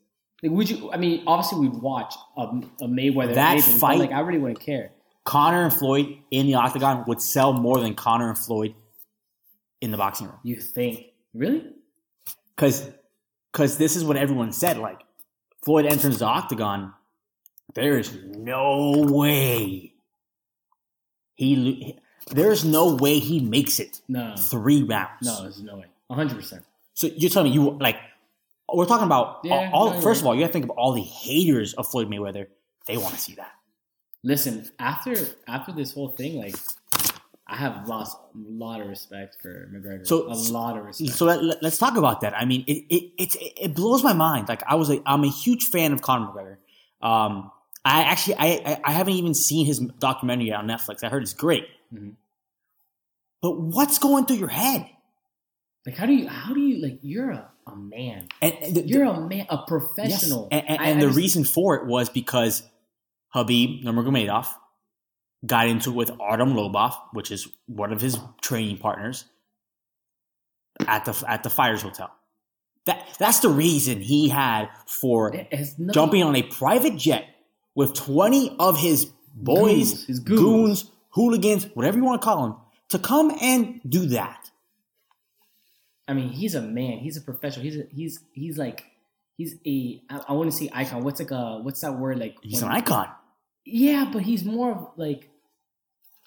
like 0.43 0.53
would 0.53 0.69
you? 0.71 0.91
I 0.93 0.97
mean, 0.97 1.23
obviously 1.27 1.61
we'd 1.69 1.81
watch 1.81 2.15
a, 2.37 2.43
a 2.43 2.87
Mayweather 2.89 3.35
That 3.35 3.55
Nathan, 3.55 3.79
fight- 3.79 3.99
like 3.99 4.13
I 4.13 4.21
really 4.21 4.39
wouldn't 4.39 4.61
care. 4.61 4.91
Conor 5.25 5.63
and 5.65 5.73
Floyd 5.73 6.19
in 6.31 6.47
the 6.47 6.55
octagon 6.55 7.05
would 7.07 7.21
sell 7.21 7.53
more 7.55 7.81
than 7.81 7.95
Conor 7.95 8.29
and 8.31 8.39
Floyd 8.39 8.75
in 9.81 9.91
the 9.91 9.97
boxing 9.97 10.27
room. 10.27 10.39
You 10.43 10.57
think 10.61 11.07
really? 11.35 11.71
Because 12.57 12.91
because 13.53 13.77
this 13.79 13.97
is 13.97 14.05
what 14.05 14.17
everyone 14.17 14.53
said. 14.53 14.77
Like 14.79 15.01
Floyd 15.65 15.87
enters 15.87 16.19
the 16.19 16.27
octagon, 16.27 16.93
there 17.73 17.99
is 17.99 18.13
no 18.37 18.93
way 19.09 19.93
he. 21.35 21.99
There's 22.31 22.65
no 22.65 22.95
way 22.95 23.19
he 23.19 23.41
makes 23.41 23.79
it 23.81 24.01
No, 24.09 24.35
three 24.37 24.83
rounds. 24.83 25.11
no, 25.23 25.43
there's 25.43 25.63
no 25.63 25.77
way. 25.77 25.87
hundred 26.11 26.37
percent. 26.37 26.65
So 26.95 27.09
you're 27.09 27.31
telling 27.31 27.51
me 27.51 27.55
you 27.55 27.73
like 27.73 27.97
we're 28.73 28.87
talking 28.87 29.05
about 29.07 29.41
Yeah, 29.45 29.71
all, 29.73 29.91
no, 29.95 30.01
first 30.01 30.21
of 30.23 30.27
all, 30.27 30.35
you 30.35 30.41
got 30.41 30.47
to 30.47 30.53
think 30.53 30.65
of 30.65 30.71
all 30.71 30.93
the 30.93 31.03
haters 31.03 31.75
of 31.75 31.87
Floyd 31.87 32.09
Mayweather. 32.09 32.47
They 32.87 32.97
want 32.97 33.15
to 33.15 33.21
see 33.21 33.35
that. 33.35 33.53
Listen, 34.23 34.71
after 34.79 35.15
after 35.47 35.73
this 35.73 35.93
whole 35.93 36.09
thing, 36.09 36.39
like 36.39 36.55
I 37.47 37.57
have 37.57 37.87
lost 37.89 38.17
a 38.17 38.39
lot 38.39 38.81
of 38.81 38.89
respect 38.89 39.37
for 39.43 39.69
McGregor. 39.71 40.07
So- 40.07 40.27
a 40.27 40.33
lot 40.51 40.79
of 40.79 40.85
respect. 40.87 41.13
So 41.13 41.27
let, 41.27 41.63
us 41.63 41.77
talk 41.77 41.99
about 41.99 42.23
that. 42.23 42.35
I 42.35 42.47
mean, 42.47 42.65
it, 42.67 42.85
it 42.89 43.37
it 43.61 43.75
blows 43.75 44.03
my 44.03 44.15
mind. 44.15 44.49
Like 44.49 44.63
I 44.67 44.77
was 44.77 44.89
a 44.89 45.03
I'm 45.05 45.25
a 45.25 45.31
huge 45.31 45.65
fan 45.67 45.93
of 45.93 46.01
Conor 46.01 46.29
McGregor. 46.33 46.57
Um, 47.07 47.51
I 47.85 48.03
actually 48.05 48.37
I, 48.39 48.81
I 48.85 48.93
haven't 48.93 49.15
even 49.15 49.35
seen 49.35 49.67
his 49.67 49.79
documentary 49.99 50.47
yet 50.49 50.59
on 50.59 50.67
Netflix. 50.67 51.05
I 51.05 51.09
heard 51.09 51.23
it's 51.23 51.35
great. 51.35 51.65
Mhm. 51.93 52.15
But 53.43 53.61
what's 53.61 53.99
going 53.99 54.27
through 54.27 54.37
your 54.37 54.49
head? 54.49 54.89
like, 55.87 55.97
how 55.97 56.07
do 56.07 56.15
you 56.15 56.29
how 56.29 56.55
do 56.55 56.61
you 56.61 56.81
like? 56.83 56.99
You're 57.03 57.31
a, 57.33 57.51
a 57.67 57.77
man. 57.77 58.29
And, 58.41 58.55
and 58.63 58.75
the, 58.77 58.89
You're 58.89 59.05
a 59.05 59.21
man, 59.21 59.47
a 59.51 59.57
yes, 59.57 59.65
professional. 59.69 60.49
and, 60.51 60.65
and, 60.67 60.79
I- 60.81 60.85
and 60.89 60.99
I 60.99 61.01
the 61.03 61.07
just- 61.09 61.17
reason 61.19 61.45
for 61.45 61.75
it 61.77 61.87
was 61.87 62.09
because 62.09 62.63
Habib 63.29 63.85
Nurmagomedov 63.85 64.47
got 65.45 65.69
into 65.69 65.91
it 65.91 65.95
with 65.97 66.11
Artem 66.21 66.55
Lobov, 66.55 66.95
which 67.13 67.31
is 67.31 67.47
one 67.67 67.93
of 67.93 68.01
his 68.01 68.19
training 68.41 68.79
partners 68.79 69.27
at 70.89 71.05
the 71.05 71.23
at 71.29 71.43
the 71.43 71.51
Fires 71.51 71.83
Hotel. 71.83 72.11
That 72.87 73.07
that's 73.19 73.41
the 73.41 73.51
reason 73.51 74.01
he 74.01 74.31
had 74.31 74.71
for 74.87 75.35
It 75.35 75.53
has 75.53 75.79
nothing- 75.79 75.93
jumping 75.93 76.23
on 76.23 76.35
a 76.37 76.43
private 76.45 76.97
jet 76.97 77.27
with 77.75 77.95
20 77.95 78.57
of 78.59 78.79
his 78.79 79.07
boys, 79.35 79.91
Goons, 79.93 80.07
his 80.07 80.21
goons. 80.21 80.41
goons. 80.83 80.91
hooligans, 81.11 81.65
whatever 81.75 81.97
you 81.99 82.05
want 82.05 82.21
to 82.21 82.25
call 82.25 82.43
them, 82.43 82.57
to 82.91 82.99
come 82.99 83.33
and 83.41 83.81
do 83.89 84.07
that. 84.07 84.51
I 86.07 86.13
mean, 86.13 86.29
he's 86.29 86.55
a 86.55 86.61
man. 86.63 86.99
He's 86.99 87.17
a 87.17 87.21
professional. 87.21 87.65
He's 87.65 87.77
a, 87.79 87.85
he's 87.91 88.21
he's 88.33 88.59
like 88.59 88.85
he's 89.37 89.55
a 89.67 90.03
I, 90.11 90.21
I 90.29 90.33
want 90.35 90.51
to 90.51 90.57
say 90.57 90.69
icon. 90.73 91.03
What's 91.03 91.19
like 91.21 91.31
a 91.31 91.59
what's 91.63 91.81
that 91.81 91.93
word 91.99 92.19
like? 92.19 92.37
He's 92.43 92.63
an 92.63 92.69
icon. 92.69 93.09
Yeah, 93.65 94.11
but 94.13 94.23
he's 94.23 94.45
more 94.45 94.73
of 94.73 94.89
like 94.97 95.31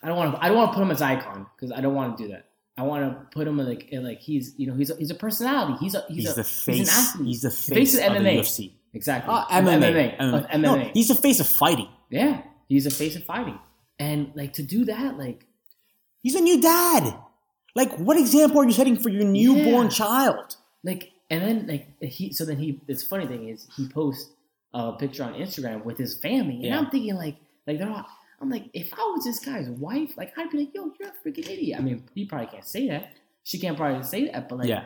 I 0.01 0.07
don't 0.07 0.17
want 0.17 0.33
to 0.35 0.43
I 0.43 0.47
don't 0.47 0.57
want 0.57 0.71
to 0.71 0.75
put 0.75 0.81
him 0.83 0.91
as 0.91 1.01
icon 1.01 1.45
because 1.55 1.71
I 1.71 1.81
don't 1.81 1.93
want 1.93 2.17
to 2.17 2.23
do 2.23 2.29
that. 2.31 2.45
I 2.79 2.83
want 2.83 3.03
to 3.05 3.25
put 3.37 3.47
him 3.47 3.57
like 3.59 3.89
like 3.91 4.19
he's 4.19 4.53
you 4.57 4.65
know 4.67 4.73
he's 4.73 4.89
a, 4.89 4.95
he's 4.95 5.11
a 5.11 5.15
personality. 5.15 5.77
He's 5.79 5.93
a 5.93 6.03
he's, 6.09 6.23
He's, 6.25 6.31
a 6.31 6.35
the 6.35 6.43
He's, 6.43 6.67
an 6.67 6.73
face. 6.85 6.89
athlete. 6.97 7.27
He's 7.27 7.41
the 7.41 7.49
The 7.49 7.55
face, 7.55 7.97
of 7.97 8.03
of 8.03 8.13
the 8.13 8.19
MMA. 8.19 8.39
UFC. 8.39 8.71
Exactly. 8.93 9.33
Uh, 9.33 9.41
Of 9.43 9.63
MMA. 9.65 10.17
MMA. 10.17 10.49
MMA. 10.51 10.59
No, 10.61 10.77
he's 10.93 11.07
the 11.07 11.15
face 11.15 11.39
of 11.39 11.47
fighting. 11.47 11.89
yeah, 12.09 12.41
he's 12.69 12.85
a 12.85 12.91
face 12.91 13.15
of 13.15 13.23
fighting, 13.23 13.59
and 13.99 14.31
like 14.35 14.53
to 14.53 14.63
do 14.63 14.85
that, 14.85 15.17
like 15.17 15.45
He's 16.23 16.35
a 16.35 16.41
new 16.41 16.59
dad. 16.59 17.15
Like, 17.75 17.95
what 17.97 18.17
example 18.17 18.59
are 18.59 18.65
you 18.65 18.73
setting 18.73 18.97
for 18.97 19.09
your 19.09 19.23
newborn 19.23 19.85
Yeah. 19.87 19.89
child? 19.91 20.55
like 20.83 21.11
and 21.29 21.41
then 21.41 21.67
like 21.67 21.87
he 22.01 22.31
so 22.33 22.45
then 22.45 22.57
he 22.57 22.79
this 22.87 23.03
funny 23.03 23.25
thing 23.27 23.49
is 23.49 23.67
he 23.75 23.87
posts 23.89 24.29
a 24.73 24.93
picture 24.93 25.23
on 25.23 25.33
Instagram 25.33 25.83
with 25.83 25.97
his 25.97 26.15
family 26.17 26.55
and 26.55 26.63
Yeah. 26.65 26.77
I'm 26.79 26.89
thinking 26.89 27.15
like 27.15 27.35
like 27.65 27.77
they're 27.79 27.89
all 27.89 28.05
I'm 28.41 28.49
like 28.49 28.65
if 28.73 28.93
I 28.93 28.97
was 29.13 29.23
this 29.25 29.39
guy's 29.39 29.69
wife 29.69 30.15
like 30.17 30.33
I'd 30.37 30.49
be 30.51 30.59
like 30.59 30.73
yo 30.75 30.91
you're 30.99 31.09
a 31.09 31.13
freaking 31.27 31.49
idiot 31.49 31.79
I 31.79 31.81
mean 31.81 32.03
he 32.13 32.25
probably 32.25 32.47
can't 32.47 32.65
say 32.65 32.87
that 32.89 33.11
she 33.43 33.57
can't 33.59 33.75
probably 33.75 34.03
say 34.03 34.29
that 34.31 34.47
but 34.47 34.59
like 34.59 34.69
Yeah. 34.69 34.85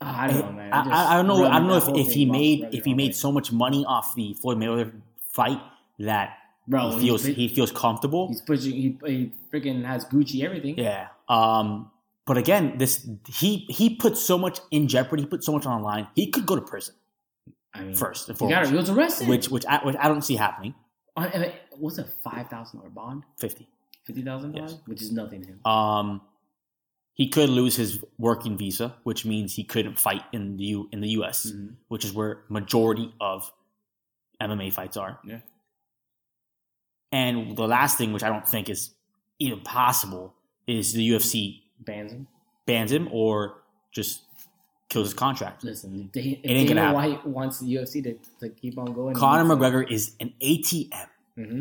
Oh, 0.00 0.06
I 0.06 0.26
don't 0.28 0.38
know 0.40 0.52
man 0.52 0.72
I, 0.72 0.78
I, 0.90 1.12
I 1.12 1.16
don't 1.16 1.26
know. 1.26 1.44
I 1.46 1.58
don't 1.58 1.68
know 1.68 1.76
if, 1.76 2.06
if 2.08 2.12
he 2.12 2.24
made 2.24 2.68
if 2.72 2.84
he 2.84 2.94
made 2.94 3.14
so 3.14 3.32
much 3.32 3.52
money 3.52 3.84
off 3.86 4.14
the 4.14 4.34
Floyd 4.34 4.58
Mayweather 4.58 4.92
fight 5.32 5.60
that 5.98 6.38
Bro, 6.66 6.90
he 6.98 7.06
feels 7.06 7.24
he 7.24 7.48
feels 7.48 7.72
comfortable. 7.72 8.28
he's 8.28 8.42
pushing 8.42 8.72
he, 8.72 8.98
he 9.06 9.32
freaking 9.52 9.84
has 9.84 10.04
Gucci 10.04 10.42
everything 10.44 10.78
Yeah. 10.78 11.08
Um. 11.28 11.90
But 12.26 12.36
again, 12.36 12.76
this 12.76 13.08
he 13.26 13.64
he 13.70 13.96
put 13.96 14.18
so 14.18 14.36
much 14.36 14.60
in 14.70 14.86
jeopardy. 14.86 15.22
He 15.22 15.28
put 15.28 15.42
so 15.42 15.52
much 15.52 15.64
on 15.64 15.80
the 15.80 15.86
line. 15.86 16.08
He 16.14 16.30
could 16.30 16.44
go 16.44 16.56
to 16.56 16.60
prison 16.62 16.94
I 17.72 17.80
mean 17.82 17.94
first 17.94 18.28
and 18.28 18.36
foremost, 18.36 18.70
he 18.70 18.76
was 18.76 18.90
arrested 18.90 19.28
which 19.28 19.48
which 19.48 19.64
I, 19.66 19.78
which 19.84 19.96
I 19.98 20.08
don't 20.08 20.22
see 20.22 20.36
happening. 20.36 20.74
on, 21.16 21.30
I 21.32 21.38
mean, 21.38 21.52
what's 21.78 21.96
a 21.98 22.04
five 22.04 22.48
thousand 22.48 22.80
dollar 22.80 22.90
bond 22.90 23.22
Fifty. 23.38 23.66
fifty 24.04 24.20
thousand 24.22 24.54
Yes. 24.54 24.72
dollars 24.72 24.82
which 24.86 25.00
is 25.02 25.10
nothing 25.12 25.40
to 25.42 25.48
him 25.48 25.66
Um, 25.66 26.20
he 27.18 27.28
could 27.28 27.50
lose 27.50 27.76
his 27.76 28.02
working 28.16 28.56
visa, 28.56 28.94
which 29.02 29.26
means 29.26 29.54
he 29.54 29.64
couldn't 29.64 29.98
fight 29.98 30.22
in 30.32 30.56
the 30.56 30.64
U, 30.64 30.88
in 30.92 31.00
the 31.02 31.08
U.S., 31.10 31.50
Mhm. 31.52 31.74
which 31.88 32.04
is 32.04 32.12
where 32.14 32.44
majority 32.48 33.12
of 33.20 33.52
MMA 34.40 34.70
fights 34.72 34.96
are. 34.96 35.18
Yeah. 35.24 35.40
And 37.12 37.56
the 37.56 37.66
last 37.66 37.98
thing, 37.98 38.12
which 38.12 38.22
I 38.22 38.28
don't 38.28 38.46
think 38.46 38.68
is 38.70 38.90
even 39.38 39.60
possible, 39.60 40.34
is 40.66 40.92
the 40.92 41.06
UFC 41.10 41.62
bans 41.80 42.12
him 42.12 42.26
bans 42.66 42.92
him 42.92 43.08
or 43.10 43.62
just 43.92 44.20
kills 44.90 45.06
his 45.08 45.14
contract. 45.14 45.64
Listen, 45.64 46.10
ain't 46.14 46.42
Dana. 46.68 46.92
White 46.92 47.26
wants 47.26 47.60
the 47.60 47.66
UFC 47.74 48.02
to, 48.04 48.14
to 48.40 48.50
keep 48.50 48.78
on 48.78 48.92
going, 48.92 49.14
Conor 49.14 49.44
McGregor 49.56 49.90
is 49.90 50.14
an 50.20 50.34
ATM. 50.40 51.08
hmm 51.34 51.60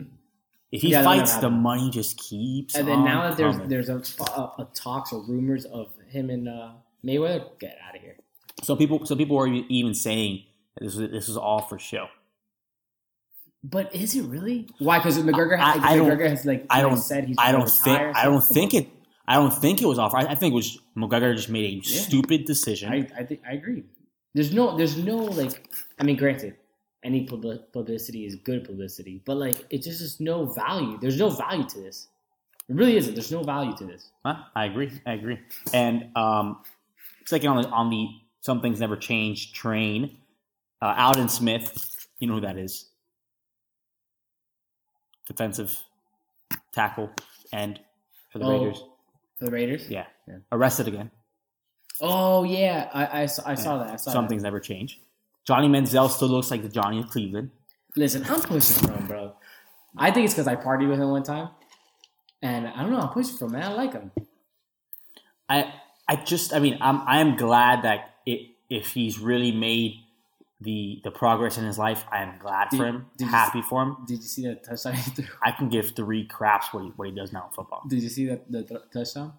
If 0.72 0.82
he 0.82 0.90
Yeah, 0.92 1.04
fights, 1.04 1.36
the 1.38 1.50
money 1.50 1.90
just 1.90 2.18
keeps. 2.20 2.76
and 2.76 2.88
then 2.88 3.04
now 3.06 3.28
that 3.30 3.38
there's 3.38 3.56
coming. 3.56 3.70
there's 3.70 3.90
a, 3.90 4.02
a, 4.22 4.42
a 4.60 4.68
talks 4.74 5.14
or 5.14 5.22
rumors 5.24 5.66
of 5.66 5.92
him 6.10 6.30
and 6.30 6.48
uh, 6.50 6.72
Mayweather, 7.06 7.46
get 7.60 7.78
out 7.88 7.96
of 7.96 8.02
here. 8.02 8.18
so 8.64 8.76
people, 8.76 9.06
so 9.06 9.16
people 9.16 9.38
are 9.40 9.48
even 9.48 9.94
saying 9.94 10.44
that 10.76 10.84
this 10.86 10.96
was 10.96 11.10
this 11.10 11.28
was 11.30 11.38
all 11.38 11.62
for 11.62 11.80
show. 11.80 12.08
But 13.64 13.94
is 13.96 14.16
it 14.16 14.24
really? 14.26 14.70
Why? 14.80 15.00
Because 15.00 15.18
McGregor, 15.20 15.58
I- 15.60 15.72
has, 15.74 15.84
I 15.84 15.98
McGregor 15.98 16.30
has 16.30 16.46
like 16.46 16.66
I 16.70 16.82
don't. 16.82 16.98
said 16.98 17.26
he's 17.26 17.36
I 17.40 17.52
don't 17.52 17.70
think. 17.70 18.00
I 18.16 18.24
don't 18.26 18.44
think 18.44 18.74
it. 18.74 18.90
I 19.28 19.36
don't 19.36 19.54
think 19.54 19.82
it 19.82 19.86
was 19.86 20.00
off. 20.00 20.14
I, 20.14 20.22
I 20.22 20.36
think 20.36 20.54
it 20.54 20.56
was 20.56 20.80
McGregor 20.98 21.36
just 21.36 21.50
made 21.50 21.66
a 21.66 21.76
Yeah. 21.90 22.02
stupid 22.02 22.46
decision. 22.46 22.92
I 22.92 23.08
I 23.18 23.24
think 23.24 23.42
I 23.48 23.54
agree. 23.54 23.84
There's 24.34 24.54
no 24.54 24.78
there's 24.78 24.98
no 24.98 25.18
like 25.18 25.68
I 26.00 26.04
mean, 26.04 26.18
granted, 26.18 26.56
any 27.08 27.26
publi- 27.26 27.64
publicity 27.72 28.26
is 28.26 28.36
good 28.36 28.64
publicity, 28.66 29.22
but 29.26 29.38
like 29.38 29.66
it 29.70 29.82
just 29.82 30.02
is 30.02 30.20
no 30.20 30.46
value. 30.46 30.98
There's 31.02 31.18
no 31.18 31.30
value 31.30 31.64
to 31.74 31.80
this. 31.80 32.08
It 32.70 32.76
really 32.76 32.98
isn't. 32.98 33.14
There's 33.16 33.32
no 33.32 33.44
value 33.44 33.76
to 33.78 33.86
this. 33.86 34.12
Huh? 34.26 34.36
I 34.56 34.66
agree. 34.66 34.92
I 35.06 35.14
agree. 35.14 35.40
And 35.74 36.10
um, 36.16 36.64
second 37.26 37.48
on 37.50 37.62
the 37.64 37.70
on 37.70 37.90
the 37.90 38.08
some 38.42 38.62
things 38.62 38.80
never 38.80 38.98
change 38.98 39.54
train. 39.54 40.18
Uh, 40.82 40.94
Aldon 40.98 41.30
Smith, 41.30 42.08
you 42.20 42.28
know 42.28 42.36
who 42.36 42.42
that 42.42 42.58
is? 42.58 42.90
Defensive 45.26 45.78
tackle 46.74 47.10
and 47.54 47.80
for 48.30 48.40
the 48.40 48.46
Oh. 48.46 48.52
Raiders. 48.60 48.84
For 49.40 49.46
the 49.46 49.52
Raiders. 49.52 49.90
Yeah. 49.90 50.06
Yeah. 50.28 50.38
arrested 50.52 50.88
again. 50.88 51.10
Oh 52.00 52.44
yeah, 52.44 52.90
I 52.94 53.24
I 53.24 53.26
saw, 53.26 53.42
I 53.50 53.56
saw 53.56 53.78
that. 53.80 53.92
I 53.92 53.96
saw 53.96 54.12
Some 54.12 54.26
that. 54.26 54.30
things 54.30 54.44
never 54.44 54.60
change. 54.60 55.02
Johnny 55.48 55.70
Manziel 55.70 56.10
still 56.10 56.28
looks 56.28 56.52
like 56.52 56.62
the 56.62 56.70
Johnny 56.70 57.00
of 57.00 57.10
Cleveland. 57.10 57.52
Listen, 57.96 58.26
I'm 58.30 58.42
pushing 58.42 58.86
for 58.86 58.94
him, 58.94 59.08
bro. 59.08 59.34
I 59.98 60.12
think 60.12 60.26
it's 60.26 60.34
because 60.34 60.48
I 60.48 60.56
partied 60.56 60.90
with 60.90 61.00
him 61.00 61.10
one 61.10 61.24
time, 61.24 61.50
and 62.42 62.68
I 62.68 62.82
don't 62.82 62.92
know. 62.92 63.00
I'm 63.00 63.10
pushing 63.10 63.38
for 63.38 63.46
him, 63.46 63.54
man. 63.54 63.64
I 63.64 63.74
like 63.74 63.94
him. 63.94 64.12
I 65.50 65.74
I 66.08 66.18
just 66.18 66.54
I 66.54 66.60
mean 66.60 66.78
I'm 66.82 67.02
I 67.08 67.20
am 67.22 67.38
glad 67.38 67.84
that 67.84 68.16
it 68.26 68.42
if 68.70 68.94
he's 68.94 69.20
really 69.20 69.52
made 69.54 69.94
the 70.60 71.00
the 71.04 71.12
progress 71.12 71.58
in 71.58 71.66
his 71.66 71.78
life, 71.78 72.04
I 72.12 72.22
am 72.24 72.38
glad 72.40 72.70
Did- 72.70 72.78
for 72.78 72.86
him, 72.86 73.06
happy 73.22 73.62
for 73.62 73.84
him. 73.84 73.98
Did 74.06 74.18
you 74.18 74.28
see 74.28 74.48
that 74.48 74.64
touchdown 74.64 74.94
he 74.96 75.12
threw? 75.12 75.26
I 75.42 75.52
can 75.52 75.70
give 75.70 75.92
three 75.96 76.26
craps 76.26 76.74
what 76.74 76.84
he 76.84 76.90
what 76.98 77.08
he 77.08 77.16
does 77.16 77.32
now 77.32 77.46
in 77.48 77.54
football. 77.54 77.84
Did 77.88 78.04
you 78.04 78.10
see 78.10 78.26
that 78.28 78.52
the 78.52 78.64
th- 78.64 78.82
touchdown? 78.94 79.34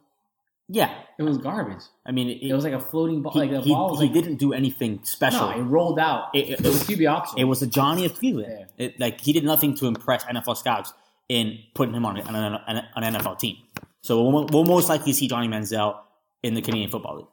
Yeah, 0.70 0.92
It 1.18 1.22
was 1.22 1.38
garbage. 1.38 1.82
I 2.04 2.12
mean 2.12 2.28
it, 2.28 2.42
It 2.42 2.52
was 2.52 2.62
like 2.64 2.74
a 2.74 2.80
floating 2.80 3.22
ball. 3.22 3.32
he, 3.32 3.38
like 3.38 3.50
the 3.50 3.62
he, 3.62 3.70
ball 3.72 3.90
was 3.90 4.00
he 4.00 4.06
like 4.06 4.12
didn't 4.14 4.36
do 4.36 4.52
anything 4.52 5.00
special. 5.02 5.48
no, 5.50 5.58
it 5.58 5.62
rolled 5.62 5.98
out. 5.98 6.28
It- 6.34 6.50
It, 6.50 6.60
it- 6.60 6.66
was 6.66 6.82
QB 6.84 7.10
option. 7.10 7.38
it 7.38 7.44
was 7.44 7.62
a 7.62 7.66
Johnny 7.66 8.04
of 8.04 8.14
Cleveland. 8.14 8.66
Yeah. 8.76 8.84
It, 8.86 9.00
like 9.00 9.20
he 9.20 9.32
did 9.32 9.44
nothing 9.44 9.74
to 9.76 9.86
impress 9.86 10.24
NFL 10.24 10.56
scouts 10.58 10.92
in 11.30 11.58
putting 11.74 11.94
him 11.94 12.04
on, 12.04 12.18
an- 12.18 12.34
an, 12.66 12.82
an 12.96 13.14
NFL 13.14 13.38
team. 13.38 13.56
So 14.02 14.22
we'll, 14.28 14.46
we'll 14.46 14.64
most 14.64 14.88
likely 14.90 15.12
see 15.14 15.26
Johnny 15.26 15.48
Manziel 15.48 15.96
in 16.42 16.52
the 16.54 16.60
Canadian 16.62 16.90
Football 16.90 17.16
League. 17.16 17.26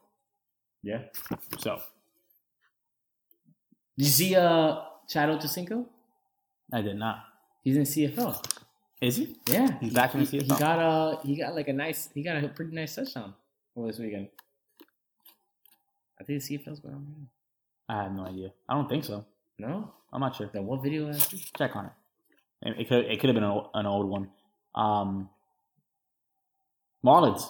yeah. 0.83 0.99
So 1.59 1.79
Did 3.97 4.05
you 4.05 4.11
see 4.11 4.35
uh 4.35 4.77
Chad 5.09 5.29
Ochocinco? 5.29 5.85
I 6.73 6.81
did 6.81 6.95
not. 6.97 7.17
He's 7.63 7.75
in 7.77 7.83
CFL. 7.83 8.41
Is 9.05 9.17
he? 9.17 9.35
Yeah, 9.47 9.77
He's 9.79 9.93
back 9.93 10.15
in 10.15 10.21
the 10.21 10.25
he, 10.25 10.39
he 10.39 10.47
got 10.47 10.79
a 10.79 11.19
he 11.23 11.35
got 11.35 11.53
like 11.53 11.67
a 11.67 11.73
nice 11.73 12.09
he 12.15 12.23
got 12.23 12.43
a 12.43 12.47
pretty 12.47 12.75
nice 12.75 12.95
touchdown 12.95 13.35
over 13.75 13.85
this 13.85 13.99
weekend. 13.99 14.29
I 16.19 16.23
think 16.23 16.41
the 16.41 16.57
CFL's 16.57 16.79
going 16.79 16.95
on. 16.95 17.27
I 17.87 18.01
have 18.01 18.13
no 18.13 18.25
idea. 18.25 18.51
I 18.67 18.73
don't 18.73 18.89
think 18.89 19.03
so. 19.03 19.23
No, 19.59 19.93
I'm 20.11 20.21
not 20.21 20.35
sure. 20.35 20.49
then 20.51 20.65
what 20.65 20.81
video? 20.81 21.05
Did 21.05 21.17
I 21.17 21.19
see? 21.19 21.45
Check 21.55 21.75
on 21.75 21.85
it. 21.85 21.91
It, 22.63 22.79
it 22.79 22.89
could 22.89 23.05
it 23.05 23.19
could 23.19 23.27
have 23.27 23.35
been 23.35 23.43
an 23.43 23.51
old, 23.51 23.69
an 23.75 23.85
old 23.85 24.09
one. 24.09 24.29
Um, 24.73 25.29
Marlins. 27.05 27.43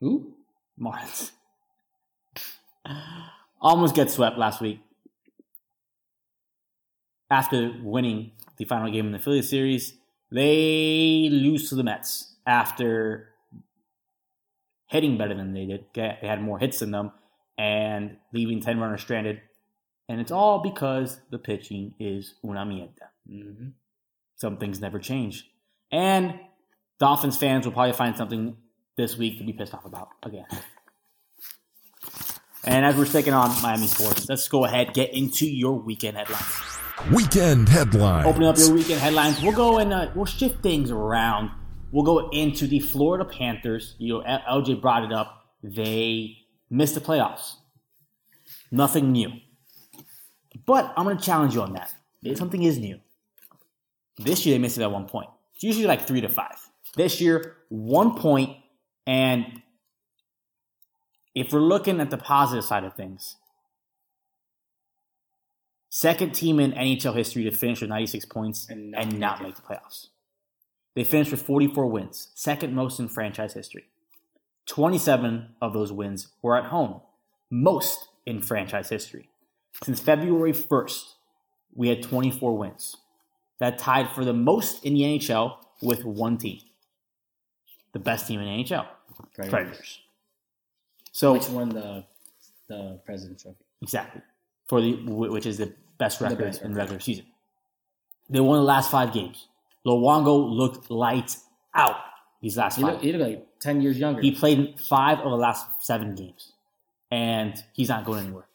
Who? 0.00 0.34
Marlins. 0.80 1.30
Almost 3.60 3.94
get 3.94 4.10
swept 4.10 4.36
last 4.36 4.60
week. 4.60 4.80
After 7.30 7.72
winning 7.84 8.32
the 8.56 8.64
final 8.64 8.90
game 8.90 9.06
in 9.06 9.12
the 9.12 9.20
Phillies 9.20 9.48
series, 9.48 9.94
they 10.30 11.28
lose 11.30 11.68
to 11.70 11.74
the 11.74 11.84
Mets 11.84 12.36
after 12.46 13.28
hitting 14.86 15.18
better 15.18 15.34
than 15.34 15.52
they 15.52 15.66
did. 15.66 15.84
They 15.94 16.18
had 16.22 16.42
more 16.42 16.58
hits 16.58 16.80
than 16.80 16.90
them 16.90 17.12
and 17.56 18.16
leaving 18.32 18.60
10 18.60 18.78
runners 18.78 19.02
stranded. 19.02 19.40
And 20.08 20.20
it's 20.20 20.32
all 20.32 20.60
because 20.60 21.20
the 21.30 21.38
pitching 21.38 21.94
is 21.98 22.34
una 22.44 22.64
mierda. 22.64 23.08
Mm-hmm. 23.30 23.68
Some 24.36 24.56
things 24.56 24.80
never 24.80 24.98
change. 24.98 25.50
And 25.90 26.38
Dolphins 26.98 27.36
fans 27.36 27.66
will 27.66 27.72
probably 27.72 27.92
find 27.92 28.16
something 28.16 28.56
this 28.96 29.16
week 29.16 29.38
to 29.38 29.44
be 29.44 29.52
pissed 29.52 29.74
off 29.74 29.84
about 29.84 30.08
again. 30.22 30.46
And 32.64 32.84
as 32.84 32.96
we're 32.96 33.06
sticking 33.06 33.32
on 33.32 33.60
Miami 33.62 33.86
sports, 33.86 34.28
let's 34.28 34.48
go 34.48 34.64
ahead 34.64 34.92
get 34.92 35.14
into 35.14 35.46
your 35.48 35.74
weekend 35.74 36.16
headlines. 36.16 36.77
Weekend 37.12 37.68
headlines. 37.68 38.26
Opening 38.26 38.48
up 38.48 38.58
your 38.58 38.74
weekend 38.74 39.00
headlines, 39.00 39.40
we'll 39.40 39.52
go 39.52 39.78
and 39.78 39.92
uh, 39.92 40.10
we'll 40.14 40.26
shift 40.26 40.62
things 40.62 40.90
around. 40.90 41.50
We'll 41.90 42.04
go 42.04 42.28
into 42.30 42.66
the 42.66 42.80
Florida 42.80 43.24
Panthers. 43.24 43.94
You 43.98 44.14
know, 44.14 44.40
LJ 44.50 44.82
brought 44.82 45.04
it 45.04 45.12
up. 45.12 45.46
They 45.62 46.36
missed 46.68 46.94
the 46.94 47.00
playoffs. 47.00 47.54
Nothing 48.70 49.12
new. 49.12 49.32
But 50.66 50.92
I'm 50.96 51.04
going 51.04 51.16
to 51.16 51.24
challenge 51.24 51.54
you 51.54 51.62
on 51.62 51.72
that. 51.74 51.94
Something 52.36 52.64
is 52.64 52.78
new. 52.78 53.00
This 54.18 54.44
year 54.44 54.54
they 54.54 54.58
missed 54.58 54.76
it 54.76 54.82
at 54.82 54.90
one 54.90 55.06
point. 55.06 55.30
It's 55.54 55.62
usually 55.62 55.86
like 55.86 56.06
three 56.06 56.20
to 56.20 56.28
five. 56.28 56.56
This 56.94 57.20
year, 57.20 57.56
one 57.70 58.18
point, 58.18 58.56
and 59.06 59.62
if 61.34 61.52
we're 61.52 61.60
looking 61.60 62.00
at 62.00 62.10
the 62.10 62.18
positive 62.18 62.64
side 62.64 62.84
of 62.84 62.94
things, 62.94 63.36
second 65.88 66.32
team 66.32 66.60
in 66.60 66.72
NHL 66.72 67.14
history 67.14 67.44
to 67.44 67.50
finish 67.50 67.80
with 67.80 67.90
96 67.90 68.24
points 68.26 68.68
and 68.68 68.94
And 68.94 69.12
not, 69.12 69.40
not 69.40 69.42
make 69.42 69.56
the 69.56 69.62
playoffs. 69.62 70.08
They 70.94 71.04
finished 71.04 71.30
with 71.30 71.42
44 71.42 71.86
wins, 71.86 72.28
second 72.34 72.74
most 72.74 72.98
in 72.98 73.08
franchise 73.08 73.54
history. 73.54 73.86
27 74.66 75.54
of 75.62 75.72
those 75.72 75.92
wins 75.92 76.28
were 76.42 76.56
at 76.56 76.66
home, 76.66 77.00
most 77.50 78.08
in 78.26 78.42
franchise 78.42 78.88
history. 78.88 79.28
Since 79.82 80.00
February 80.00 80.52
1st, 80.52 81.14
we 81.74 81.88
had 81.88 82.02
24 82.02 82.56
wins. 82.56 82.96
That 83.60 83.78
tied 83.78 84.10
for 84.10 84.24
the 84.24 84.32
most 84.32 84.84
in 84.84 84.94
the 84.94 85.02
NHL 85.02 85.56
with 85.80 86.04
one 86.04 86.36
team. 86.36 86.60
The 87.92 87.98
best 87.98 88.26
team 88.26 88.40
in 88.40 88.46
NHL, 88.46 88.86
Predators. 89.34 89.50
Predators. 89.50 90.00
So 91.12 91.32
Which 91.32 91.48
won 91.48 91.70
the 91.70 92.04
the 92.68 93.00
President's 93.04 93.42
Trophy? 93.42 93.64
Exactly. 93.82 94.22
For 94.68 94.80
the 94.80 94.94
which 95.06 95.46
is 95.46 95.58
the 95.58 95.72
best 95.98 96.20
record 96.20 96.38
best 96.38 96.62
in 96.62 96.68
record. 96.68 96.78
regular 96.82 97.00
season. 97.00 97.26
They 98.30 98.40
won 98.40 98.58
the 98.58 98.64
last 98.64 98.90
five 98.90 99.12
games. 99.12 99.48
Luongo 99.86 100.50
looked 100.50 100.90
lights 100.90 101.44
out 101.74 101.96
these 102.42 102.56
last 102.56 102.76
He 102.76 102.82
five. 102.82 102.92
looked, 102.92 103.04
he 103.04 103.12
looked 103.12 103.24
like 103.30 103.46
ten 103.60 103.80
years 103.80 103.98
younger. 103.98 104.20
he 104.20 104.32
played 104.32 104.78
five 104.80 105.18
of 105.20 105.30
the 105.30 105.36
last 105.36 105.66
seven 105.80 106.14
games, 106.14 106.52
and 107.10 107.62
he's 107.72 107.88
not 107.88 108.04
going 108.04 108.26
anywhere. 108.26 108.46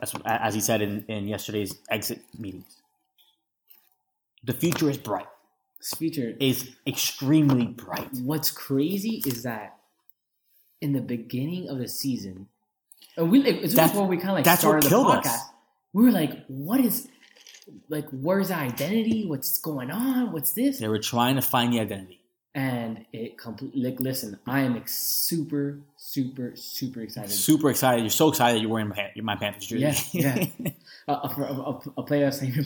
That's 0.00 0.12
what, 0.12 0.26
as 0.26 0.54
he 0.54 0.60
said 0.60 0.82
in, 0.82 1.04
in 1.08 1.26
yesterday's 1.28 1.78
exit 1.88 2.20
meetings. 2.36 2.82
The 4.44 4.52
future 4.52 4.90
is 4.90 4.98
bright. 4.98 5.26
This 5.78 5.94
future. 5.96 6.34
Is 6.40 6.70
extremely 6.86 7.66
bright. 7.66 8.08
What's 8.22 8.50
crazy 8.50 9.22
is 9.26 9.42
that 9.44 9.76
in 10.80 10.92
the 10.92 11.00
beginning 11.00 11.68
of 11.68 11.78
the 11.78 11.88
season, 11.88 12.48
and 13.16 13.30
we 13.30 13.40
it's 13.42 13.74
That's- 13.74 13.90
before 13.92 14.06
we 14.06 14.16
kind 14.16 14.30
of 14.30 14.34
like 14.36 14.44
that's 14.44 14.64
what 14.64 14.82
killed 14.82 15.06
podcast. 15.06 15.26
us. 15.26 15.40
We 15.92 16.04
were 16.04 16.10
like, 16.12 16.44
"What 16.48 16.80
is 16.80 17.08
like? 17.88 18.06
Where's 18.10 18.50
identity? 18.50 19.26
What's 19.26 19.58
going 19.58 19.90
on? 19.90 20.32
What's 20.32 20.52
this?" 20.52 20.78
They 20.78 20.88
were 20.88 20.98
trying 20.98 21.36
to 21.36 21.42
find 21.42 21.72
the 21.72 21.80
identity. 21.80 22.20
And 22.54 23.04
it 23.12 23.36
completely. 23.36 23.82
Like, 23.82 24.00
listen, 24.00 24.38
I 24.46 24.60
am 24.60 24.76
ex- 24.76 24.94
super, 24.94 25.78
super, 25.98 26.52
super 26.56 27.02
excited. 27.02 27.30
Super 27.30 27.68
excited! 27.68 28.00
You're 28.00 28.08
so 28.10 28.28
excited 28.30 28.62
you're 28.62 28.70
wearing 28.70 28.88
my, 28.88 29.10
my 29.22 29.36
Panthers 29.36 29.66
jersey. 29.66 30.02
Yeah, 30.12 30.46
yeah. 30.56 30.70
a 31.08 32.02
player 32.02 32.24
that's 32.24 32.42
even 32.42 32.64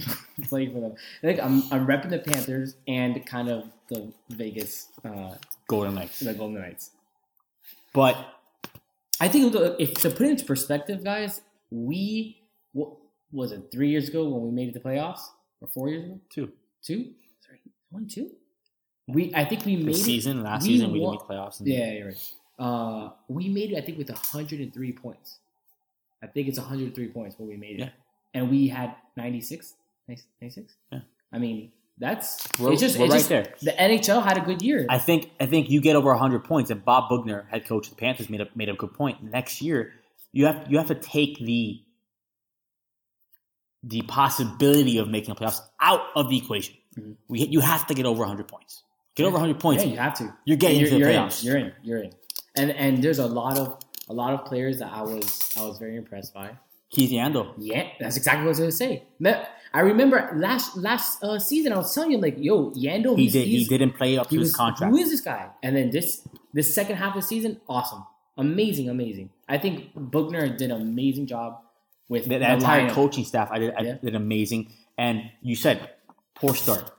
playing 0.49 0.73
for 0.73 0.81
them. 0.81 0.95
Think 1.23 1.41
I'm 1.43 1.63
I'm 1.73 1.87
repping 1.87 2.11
the 2.11 2.21
Panthers 2.21 2.77
and 2.87 3.25
kind 3.27 3.49
of 3.49 3.65
the 3.89 4.13
Vegas, 4.29 4.87
uh, 5.05 5.35
Golden 5.67 5.97
Knights. 5.97 6.21
the 6.21 6.35
Golden 6.35 6.61
Knights. 6.61 6.91
But 7.93 8.17
I 9.21 9.29
think 9.29 9.55
if 9.79 9.95
to 10.03 10.11
put 10.11 10.23
it 10.27 10.31
into 10.31 10.45
perspective, 10.45 11.05
guys, 11.05 11.41
we 11.71 12.43
what 12.73 12.93
was 13.33 13.53
it 13.53 13.71
three 13.71 13.89
years 13.91 14.09
ago 14.09 14.29
when 14.29 14.43
we 14.43 14.51
made 14.51 14.69
it 14.69 14.73
to 14.75 14.81
playoffs, 14.81 15.21
or 15.61 15.69
four 15.69 15.89
years 15.89 16.05
ago? 16.05 16.19
two. 16.31 16.53
Two? 16.83 17.11
Sorry, 17.47 17.61
one, 17.91 18.07
two. 18.09 18.31
We 19.07 19.33
I 19.35 19.45
think 19.45 19.65
we 19.67 19.77
made 19.77 19.89
This 19.89 20.01
it. 20.01 20.05
season, 20.05 20.43
last 20.43 20.63
we 20.63 20.71
season, 20.71 20.93
we 20.93 21.01
didn't 21.01 21.11
make 21.13 21.21
the 21.21 21.35
playoffs. 21.35 21.61
Yeah, 21.63 21.93
you're 21.93 22.07
right. 22.09 22.33
Uh, 22.59 23.11
we 23.29 23.49
made 23.49 23.73
it. 23.73 23.77
I 23.79 23.81
think 23.83 23.99
with 23.99 24.09
103 24.11 24.93
points. 24.93 25.39
I 26.23 26.27
think 26.27 26.49
it's 26.49 26.59
103 26.59 27.09
points 27.09 27.39
when 27.39 27.49
we 27.49 27.57
made 27.57 27.77
it, 27.77 27.85
Yeah. 27.85 27.91
and 28.35 28.51
we 28.51 28.69
had 28.69 28.95
96. 29.17 29.75
96. 30.09 30.75
Yeah. 30.93 31.01
I 31.33 31.39
mean, 31.39 31.73
that's 32.01 32.49
We're- 32.59 32.73
it's 32.73 32.81
just 32.81 32.99
we're 32.99 33.05
it's 33.05 33.13
right 33.13 33.19
just- 33.19 33.29
there. 33.29 33.55
The 33.63 33.81
NHL 33.81 34.23
had 34.25 34.37
a 34.39 34.41
good 34.41 34.63
year. 34.63 34.87
I 34.89 34.99
think 34.99 35.31
I 35.39 35.47
think 35.47 35.71
you 35.71 35.81
get 35.81 35.95
over 35.95 36.11
100 36.11 36.45
points, 36.45 36.71
and 36.71 36.85
Bob 36.85 37.11
Boughner, 37.11 37.47
head 37.51 37.67
coach 37.67 37.89
of 37.89 37.95
the 37.95 38.01
Panthers, 38.01 38.29
made 38.29 38.41
a 38.41 38.49
made 38.55 38.69
a 38.69 38.75
good 38.75 38.93
point. 38.95 39.23
Next 39.23 39.63
year, 39.63 39.93
you 40.33 40.47
have 40.47 40.67
you 40.69 40.79
have 40.79 40.89
to 40.89 40.95
take 40.95 41.39
the 41.39 41.83
the 43.83 44.03
possibility 44.03 44.99
of 44.99 45.09
making 45.09 45.35
the 45.35 45.41
playoffs 45.41 45.61
out 45.81 46.01
of 46.15 46.29
the 46.29 46.37
equation. 46.39 46.75
We 47.29 47.47
you 47.47 47.61
have 47.61 47.87
to 47.87 47.95
get 47.95 48.07
over 48.07 48.21
100 48.21 48.49
points. 48.49 48.83
Get 49.15 49.25
over 49.27 49.35
100 49.35 49.61
points. 49.61 49.83
Mm-hmm. 49.83 49.95
Yeah, 49.95 49.95
you 49.95 50.01
have 50.01 50.19
to. 50.19 50.37
You're 50.45 50.57
getting 50.57 50.81
you're, 50.81 50.89
into 50.89 51.05
the 51.05 51.13
you're 51.13 51.21
playoffs. 51.21 51.43
In, 51.43 51.47
you're 51.47 51.59
in. 51.59 51.73
You're 51.83 52.03
in. 52.05 52.13
And 52.57 52.71
and 52.73 53.03
there's 53.03 53.19
a 53.19 53.27
lot 53.27 53.59
of 53.59 53.79
a 54.09 54.13
lot 54.13 54.35
of 54.35 54.45
players 54.45 54.79
that 54.79 54.93
I 54.93 55.03
was 55.03 55.53
I 55.57 55.65
was 55.67 55.79
very 55.79 55.97
impressed 55.97 56.35
by. 56.35 56.51
Keith 56.91 57.11
Yandle. 57.11 57.55
Yeah, 57.59 57.89
that's 58.01 58.17
exactly 58.17 58.41
what 58.41 58.47
I 58.47 58.51
was 58.51 58.59
gonna 58.59 58.73
say. 58.73 59.05
I 59.73 59.81
remember 59.81 60.31
last 60.35 60.77
last 60.77 61.23
uh, 61.23 61.39
season 61.39 61.73
I 61.73 61.77
was 61.77 61.95
telling 61.95 62.11
you 62.13 62.19
like, 62.19 62.37
yo, 62.39 62.71
Yando, 62.73 63.17
He 63.17 63.29
did. 63.29 63.47
He 63.47 63.65
didn't 63.65 63.93
play 63.93 64.19
up 64.19 64.29
to 64.29 64.35
his 64.37 64.49
was 64.49 64.57
contract. 64.57 64.93
who 64.93 64.99
is 64.99 65.11
this 65.11 65.21
guy? 65.21 65.49
And 65.63 65.77
then 65.77 65.91
this 65.91 66.27
this 66.53 66.75
second 66.75 66.97
half 66.97 67.15
of 67.15 67.23
the 67.23 67.27
season, 67.27 67.61
awesome, 67.69 68.05
amazing, 68.37 68.89
amazing. 68.89 69.31
I 69.49 69.59
think 69.59 69.95
Boughner 69.95 70.49
did 70.57 70.71
an 70.71 70.81
amazing 70.83 71.27
job 71.27 71.61
with 72.09 72.27
that, 72.27 72.39
the 72.41 72.53
entire 72.53 72.89
lineup. 72.89 72.93
coaching 72.93 73.25
staff, 73.25 73.49
I 73.53 73.59
did, 73.61 73.75
I 73.75 73.83
Yeah. 73.83 73.95
did 74.03 74.15
amazing. 74.17 74.73
And 74.99 75.31
you 75.41 75.55
said 75.55 75.91
poor 76.35 76.55
start, 76.55 76.91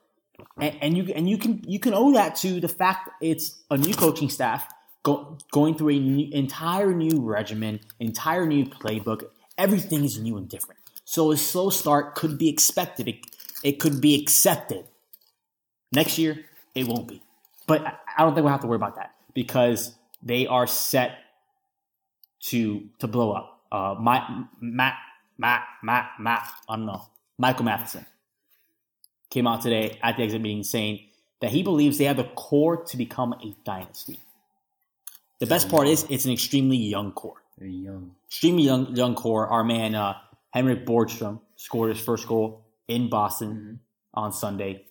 and, 0.57 0.75
and 0.81 0.97
you 0.97 1.11
and 1.13 1.29
you 1.29 1.37
can 1.37 1.61
you 1.67 1.79
can 1.79 1.93
owe 1.93 2.13
that 2.13 2.35
to 2.37 2.59
the 2.61 2.69
fact 2.69 3.09
it's 3.21 3.61
a 3.69 3.77
new 3.77 3.93
coaching 3.93 4.29
staff 4.29 4.65
go, 5.03 5.37
going 5.51 5.75
through 5.75 5.89
an 5.89 6.19
entire 6.33 6.93
new 6.93 7.19
regimen, 7.21 7.81
entire 7.99 8.45
new 8.45 8.65
playbook. 8.65 9.23
Everything 9.57 10.05
is 10.05 10.17
new 10.19 10.37
and 10.37 10.47
different. 10.49 10.79
So 11.11 11.29
a 11.31 11.35
slow 11.35 11.69
start 11.69 12.15
could 12.15 12.37
be 12.37 12.47
expected. 12.47 13.09
It, 13.09 13.25
it 13.65 13.79
could 13.81 13.99
be 13.99 14.15
accepted. 14.15 14.85
Next 15.91 16.17
year, 16.17 16.45
it 16.73 16.87
won't 16.87 17.05
be. 17.05 17.21
But 17.67 17.81
I 17.85 18.23
don't 18.23 18.33
think 18.33 18.45
we'll 18.45 18.53
have 18.53 18.61
to 18.61 18.67
worry 18.67 18.77
about 18.77 18.95
that 18.95 19.13
because 19.33 19.93
they 20.23 20.47
are 20.47 20.65
set 20.65 21.17
to 22.43 22.87
to 22.99 23.07
blow 23.09 23.33
up. 23.33 23.59
Uh, 23.69 23.95
my, 23.99 24.45
Matt, 24.61 24.95
Matt, 25.37 25.63
Matt, 25.83 26.11
Matt, 26.17 26.49
I 26.69 26.77
don't 26.77 26.85
know. 26.85 27.01
Michael 27.37 27.65
Matheson 27.65 28.05
came 29.29 29.47
out 29.47 29.61
today 29.61 29.99
at 30.01 30.15
the 30.15 30.23
exit 30.23 30.39
meeting 30.39 30.63
saying 30.63 31.01
that 31.41 31.51
he 31.51 31.61
believes 31.61 31.97
they 31.97 32.05
have 32.05 32.15
the 32.15 32.31
core 32.35 32.85
to 32.85 32.95
become 32.95 33.33
a 33.33 33.53
dynasty. 33.65 34.17
The 35.39 35.45
best 35.45 35.67
part 35.67 35.89
is 35.89 36.05
it's 36.09 36.23
an 36.23 36.31
extremely 36.31 36.77
young 36.77 37.11
core. 37.11 37.43
Very 37.59 37.73
young. 37.73 38.15
Extremely 38.27 38.63
young 38.63 38.95
young 38.95 39.15
core. 39.15 39.47
Our 39.47 39.65
man 39.65 39.93
uh, 39.93 40.13
Henrik 40.51 40.85
Borgstrom 40.85 41.39
scored 41.55 41.95
his 41.95 42.03
first 42.03 42.27
goal 42.27 42.65
in 42.87 43.09
Boston 43.09 43.79
on 44.13 44.31
Sunday. 44.33 44.85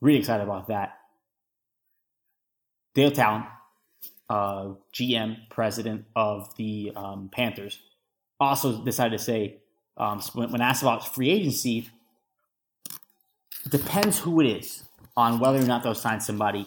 Really 0.00 0.18
excited 0.18 0.42
about 0.42 0.68
that. 0.68 0.98
Dale 2.94 3.10
Tallon, 3.10 3.44
uh, 4.28 4.70
GM, 4.92 5.48
president 5.50 6.04
of 6.16 6.54
the 6.56 6.92
um, 6.96 7.30
Panthers, 7.32 7.80
also 8.40 8.82
decided 8.84 9.18
to 9.18 9.22
say 9.22 9.58
um, 9.96 10.20
when, 10.34 10.60
asked 10.60 10.82
about 10.82 11.14
free 11.14 11.30
agency, 11.30 11.88
depends 13.68 14.18
who 14.18 14.40
it 14.40 14.46
is 14.46 14.84
on 15.16 15.38
whether 15.38 15.58
or 15.58 15.64
not 15.66 15.82
they'll 15.82 15.94
sign 15.94 16.20
somebody 16.20 16.66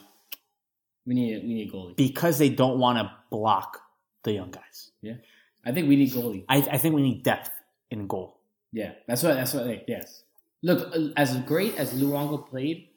We 1.06 1.16
need 1.16 1.44
we 1.44 1.54
need 1.54 1.70
a 1.70 1.72
goalie. 1.72 1.96
because 1.96 2.38
they 2.38 2.50
don't 2.50 2.80
want 2.80 3.00
to 3.00 3.12
block 3.30 3.82
the 4.24 4.34
young 4.34 4.52
guys. 4.52 4.92
Yeah, 5.02 5.16
I 5.66 5.72
think 5.72 5.90
we 5.90 5.96
need 5.96 6.12
goalie. 6.12 6.46
I, 6.48 6.58
I 6.58 6.78
think 6.78 6.96
we 6.96 7.02
need 7.02 7.24
depth 7.24 7.50
in 7.92 8.08
goal. 8.08 8.38
Yeah, 8.72 8.92
that's 9.08 9.24
what 9.24 9.36
that's 9.36 9.54
what. 9.54 9.68
Like, 9.68 9.86
yes, 9.88 10.24
look, 10.62 10.94
uh, 10.96 11.10
as 11.16 11.38
great 11.42 11.78
as 11.78 11.94
Luongo 11.94 12.48
played, 12.48 12.90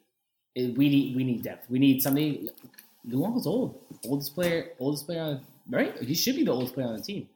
it, 0.55 0.77
we 0.77 0.89
need 0.89 1.15
we 1.15 1.23
need 1.23 1.43
depth. 1.43 1.69
We 1.69 1.79
need 1.79 2.01
somebody. 2.01 2.49
Luongo's 3.07 3.47
old, 3.47 3.79
oldest 4.05 4.35
player, 4.35 4.71
oldest 4.79 5.05
player 5.05 5.21
on 5.21 5.41
right. 5.69 5.97
He 5.99 6.13
should 6.13 6.35
be 6.35 6.43
the 6.43 6.51
oldest 6.51 6.73
player 6.73 6.87
on 6.87 6.97
the 6.97 7.01
team. 7.01 7.29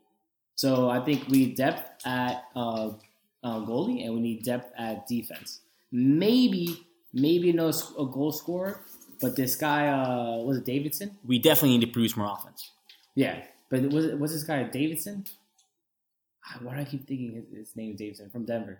So 0.55 0.89
I 0.89 0.99
think 0.99 1.27
we 1.27 1.37
need 1.45 1.55
depth 1.55 2.05
at 2.05 2.43
uh, 2.55 2.91
uh, 3.43 3.59
goalie, 3.61 4.05
and 4.05 4.13
we 4.13 4.19
need 4.19 4.43
depth 4.43 4.71
at 4.77 5.07
defense. 5.07 5.61
Maybe 5.91 6.85
maybe 7.13 7.51
no 7.53 7.69
a 7.69 8.05
goal 8.05 8.31
scorer, 8.31 8.81
but 9.21 9.35
this 9.35 9.55
guy 9.55 9.87
uh, 9.87 10.37
was 10.43 10.57
it 10.57 10.65
Davidson? 10.65 11.17
We 11.25 11.39
definitely 11.39 11.77
need 11.77 11.85
to 11.85 11.91
produce 11.91 12.17
more 12.17 12.31
offense. 12.31 12.71
Yeah, 13.15 13.43
but 13.69 13.81
was 13.91 14.05
it, 14.05 14.19
was 14.19 14.33
this 14.33 14.43
guy 14.43 14.63
Davidson? 14.63 15.25
Ah, 16.45 16.57
Why 16.61 16.75
do 16.75 16.81
I 16.81 16.85
keep 16.85 17.07
thinking 17.07 17.33
his, 17.33 17.45
his 17.67 17.75
name 17.75 17.91
is 17.91 17.97
Davidson 17.97 18.29
from 18.29 18.45
Denver? 18.45 18.79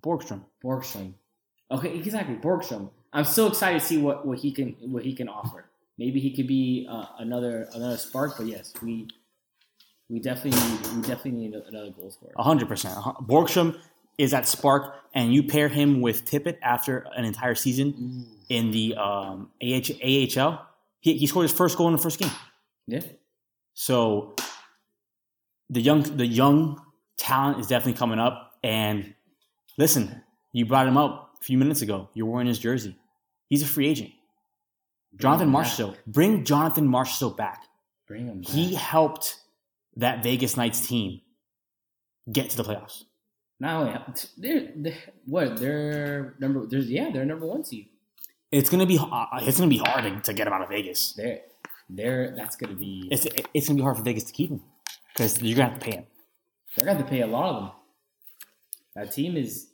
Borgstrom. 0.00 0.42
Borgstrom. 0.62 1.14
Okay, 1.70 1.96
exactly, 1.96 2.36
Borgstrom. 2.36 2.90
I'm 3.12 3.24
so 3.24 3.46
excited 3.46 3.80
to 3.80 3.86
see 3.86 3.98
what, 3.98 4.26
what 4.26 4.38
he 4.38 4.52
can 4.52 4.76
what 4.80 5.02
he 5.04 5.14
can 5.14 5.28
offer. 5.28 5.64
Maybe 5.98 6.20
he 6.20 6.34
could 6.36 6.46
be 6.46 6.86
uh, 6.90 7.06
another 7.18 7.68
another 7.74 7.96
spark. 7.96 8.36
But 8.36 8.46
yes, 8.46 8.72
we 8.82 9.08
we 10.08 10.20
definitely 10.20 10.60
need 10.60 10.80
we 10.94 11.00
definitely 11.02 11.30
need 11.32 11.54
another 11.54 11.90
goal 11.90 12.10
scorer. 12.10 12.32
hundred 12.38 12.68
percent. 12.68 12.94
Borgstrom 13.22 13.78
is 14.18 14.30
that 14.32 14.46
spark, 14.46 14.94
and 15.14 15.32
you 15.32 15.42
pair 15.42 15.68
him 15.68 16.00
with 16.00 16.24
Tippett 16.24 16.58
after 16.62 17.06
an 17.16 17.24
entire 17.24 17.54
season 17.54 18.26
in 18.48 18.70
the 18.70 18.94
um, 18.96 19.50
AH, 19.62 19.90
AHL. 20.02 20.66
He, 21.00 21.18
he 21.18 21.26
scored 21.26 21.44
his 21.44 21.52
first 21.52 21.76
goal 21.76 21.86
in 21.88 21.92
the 21.92 21.98
first 22.00 22.18
game. 22.18 22.30
Yeah, 22.86 23.00
So 23.74 24.34
the 25.70 25.80
young 25.80 26.02
the 26.16 26.26
young 26.26 26.80
talent 27.18 27.60
is 27.60 27.66
definitely 27.66 27.98
coming 27.98 28.18
up. 28.18 28.52
And 28.62 29.14
listen, 29.78 30.22
you 30.52 30.66
brought 30.66 30.86
him 30.86 30.96
up 30.96 31.34
a 31.40 31.44
few 31.44 31.58
minutes 31.58 31.82
ago. 31.82 32.08
You're 32.14 32.26
wearing 32.26 32.46
his 32.46 32.58
jersey. 32.58 32.96
He's 33.48 33.62
a 33.62 33.66
free 33.66 33.88
agent. 33.88 34.10
Jonathan 35.16 35.48
Marshall. 35.48 35.96
Bring 36.06 36.44
Jonathan 36.44 36.86
Marshall 36.86 37.30
back. 37.30 37.62
Bring 38.06 38.26
him 38.26 38.40
back. 38.40 38.50
He 38.50 38.74
helped 38.74 39.36
that 39.96 40.22
Vegas 40.22 40.56
Knights 40.56 40.86
team 40.86 41.20
get 42.30 42.50
to 42.50 42.56
the 42.56 42.64
playoffs. 42.64 43.04
Not 43.58 43.76
only 43.76 43.98
they're, 44.36 44.68
they're 44.76 44.94
what 45.24 45.56
they're 45.56 46.34
number. 46.38 46.66
There's 46.66 46.90
yeah, 46.90 47.10
they're 47.10 47.24
number 47.24 47.46
one 47.46 47.64
seed. 47.64 47.88
It's 48.52 48.68
gonna 48.68 48.86
be 48.86 48.98
uh, 48.98 49.26
it's 49.40 49.58
gonna 49.58 49.70
be 49.70 49.78
hard 49.78 50.04
to, 50.04 50.20
to 50.20 50.34
get 50.34 50.46
him 50.46 50.52
out 50.52 50.62
of 50.62 50.68
Vegas. 50.68 51.14
They're 51.14 51.40
they're 51.88 52.34
that's 52.36 52.56
gonna 52.56 52.74
be. 52.74 53.08
It's 53.10 53.26
it's 53.54 53.66
gonna 53.66 53.78
be 53.78 53.82
hard 53.82 53.96
for 53.96 54.02
Vegas 54.02 54.24
to 54.24 54.32
keep 54.32 54.50
him 54.50 54.60
because 55.16 55.42
you're 55.42 55.56
gonna 55.56 55.70
have 55.70 55.78
to 55.78 55.84
pay 55.84 55.96
him. 55.96 56.06
They're 56.76 56.84
gonna 56.84 56.98
have 56.98 57.06
to 57.06 57.10
pay 57.10 57.22
a 57.22 57.26
lot 57.26 57.54
of 57.54 57.62
them. 57.62 57.70
That 58.94 59.12
team 59.12 59.36
is. 59.36 59.68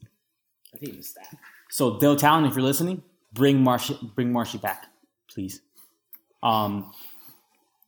That 0.72 0.84
team 0.84 0.96
is 0.98 1.08
stacked. 1.10 1.34
So 1.70 1.98
Dale 1.98 2.16
Tallon, 2.16 2.44
if 2.44 2.54
you're 2.54 2.62
listening, 2.62 3.02
bring 3.32 3.62
Marshy 3.62 3.98
bring 4.14 4.32
Marshy 4.32 4.58
back, 4.58 4.86
please. 5.28 5.60
Um, 6.42 6.92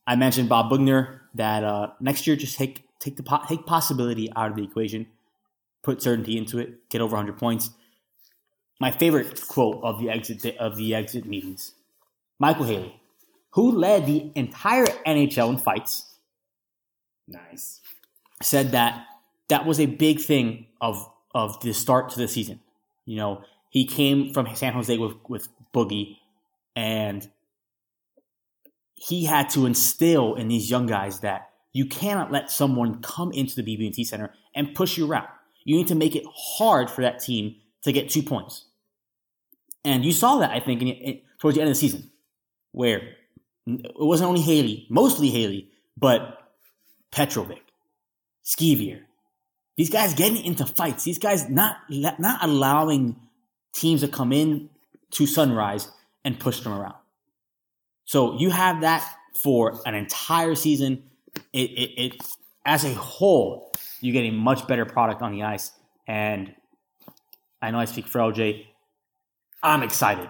I 0.07 0.15
mentioned 0.15 0.49
Bob 0.49 0.69
Boughner 0.69 1.21
that 1.35 1.63
uh, 1.63 1.91
next 1.99 2.27
year 2.27 2.35
just 2.35 2.57
take 2.57 2.83
take 2.99 3.15
the 3.15 3.23
po- 3.23 3.43
take 3.47 3.65
possibility 3.65 4.29
out 4.35 4.51
of 4.51 4.57
the 4.57 4.63
equation, 4.63 5.07
put 5.83 6.01
certainty 6.01 6.37
into 6.37 6.59
it, 6.59 6.89
get 6.89 7.01
over 7.01 7.15
100 7.15 7.37
points. 7.37 7.69
My 8.79 8.91
favorite 8.91 9.47
quote 9.47 9.79
of 9.83 9.99
the 9.99 10.09
exit 10.09 10.57
of 10.57 10.75
the 10.75 10.93
exit 10.93 11.25
meetings, 11.25 11.71
Micheal 12.41 12.65
Haley, 12.65 13.01
who 13.51 13.71
led 13.71 14.05
the 14.05 14.31
entire 14.35 14.85
NHL 15.07 15.49
in 15.49 15.57
fights, 15.57 16.14
Nice. 17.27 17.81
said 18.41 18.71
that 18.71 19.05
that 19.47 19.65
was 19.65 19.79
a 19.79 19.85
big 19.85 20.19
thing 20.19 20.67
of 20.81 21.09
of 21.33 21.59
the 21.61 21.73
start 21.73 22.09
to 22.09 22.19
the 22.19 22.27
season. 22.27 22.59
You 23.05 23.17
know, 23.17 23.43
he 23.69 23.85
came 23.85 24.33
from 24.33 24.53
San 24.55 24.73
Jose 24.73 24.97
with 24.97 25.15
with 25.27 25.47
Boogie, 25.73 26.17
and 26.75 27.27
he 28.93 29.25
had 29.25 29.49
to 29.51 29.65
instill 29.65 30.35
in 30.35 30.47
these 30.47 30.69
young 30.69 30.85
guys 30.85 31.19
that 31.19 31.49
you 31.73 31.85
cannot 31.85 32.31
let 32.31 32.49
someone 32.49 33.01
come 33.01 33.31
into 33.33 33.61
the 33.61 33.63
BB&T 33.63 34.05
Center 34.05 34.33
and 34.55 34.73
push 34.73 34.97
you 34.97 35.05
around. 35.05 35.27
You 35.65 35.75
need 35.75 35.87
to 35.87 35.95
make 35.95 36.15
it 36.15 36.23
hard 36.33 36.89
for 36.89 37.01
that 37.01 37.19
team 37.19 37.55
to 37.81 37.91
get 37.91 38.09
two 38.09 38.23
points. 38.23 38.65
And 39.83 40.05
you 40.05 40.13
saw 40.13 40.37
that, 40.37 40.51
I 40.51 40.61
think, 40.61 40.81
in, 40.81 40.87
in, 40.87 41.21
towards 41.39 41.55
the 41.55 41.61
end 41.61 41.69
of 41.69 41.75
the 41.75 41.79
season, 41.79 42.09
where 42.71 43.01
it 43.67 43.93
wasn't 43.97 44.29
only 44.29 44.41
Haley, 44.41 44.87
mostly 44.89 45.29
Haley, 45.29 45.69
but 45.97 46.44
Petrovic, 47.15 47.61
Sceviour. 48.43 48.99
These 49.77 49.89
guys 49.89 50.13
getting 50.13 50.43
into 50.43 50.65
fights. 50.65 51.03
These 51.05 51.19
guys 51.19 51.49
not 51.49 51.77
not 51.89 52.43
allowing 52.43 53.15
teams 53.73 54.01
to 54.01 54.07
come 54.07 54.31
in 54.33 54.69
to 55.11 55.25
Sunrise 55.25 55.89
and 56.25 56.37
push 56.39 56.59
them 56.59 56.73
around. 56.73 56.95
So 58.03 58.37
you 58.37 58.49
have 58.49 58.81
that 58.81 59.09
for 59.41 59.79
an 59.85 59.95
entire 59.95 60.55
season. 60.55 61.03
It, 61.53 61.71
it, 61.71 61.99
it 62.05 62.21
as 62.65 62.83
a 62.83 62.93
whole, 62.93 63.71
you 64.01 64.11
get 64.11 64.25
a 64.25 64.31
much 64.31 64.67
better 64.67 64.85
product 64.85 65.21
on 65.21 65.31
the 65.31 65.43
ice. 65.43 65.71
And 66.07 66.53
I 67.61 67.71
know 67.71 67.79
I 67.79 67.85
speak 67.85 68.07
for 68.07 68.19
LJ. 68.19 68.65
I'm 69.63 69.83
excited 69.83 70.29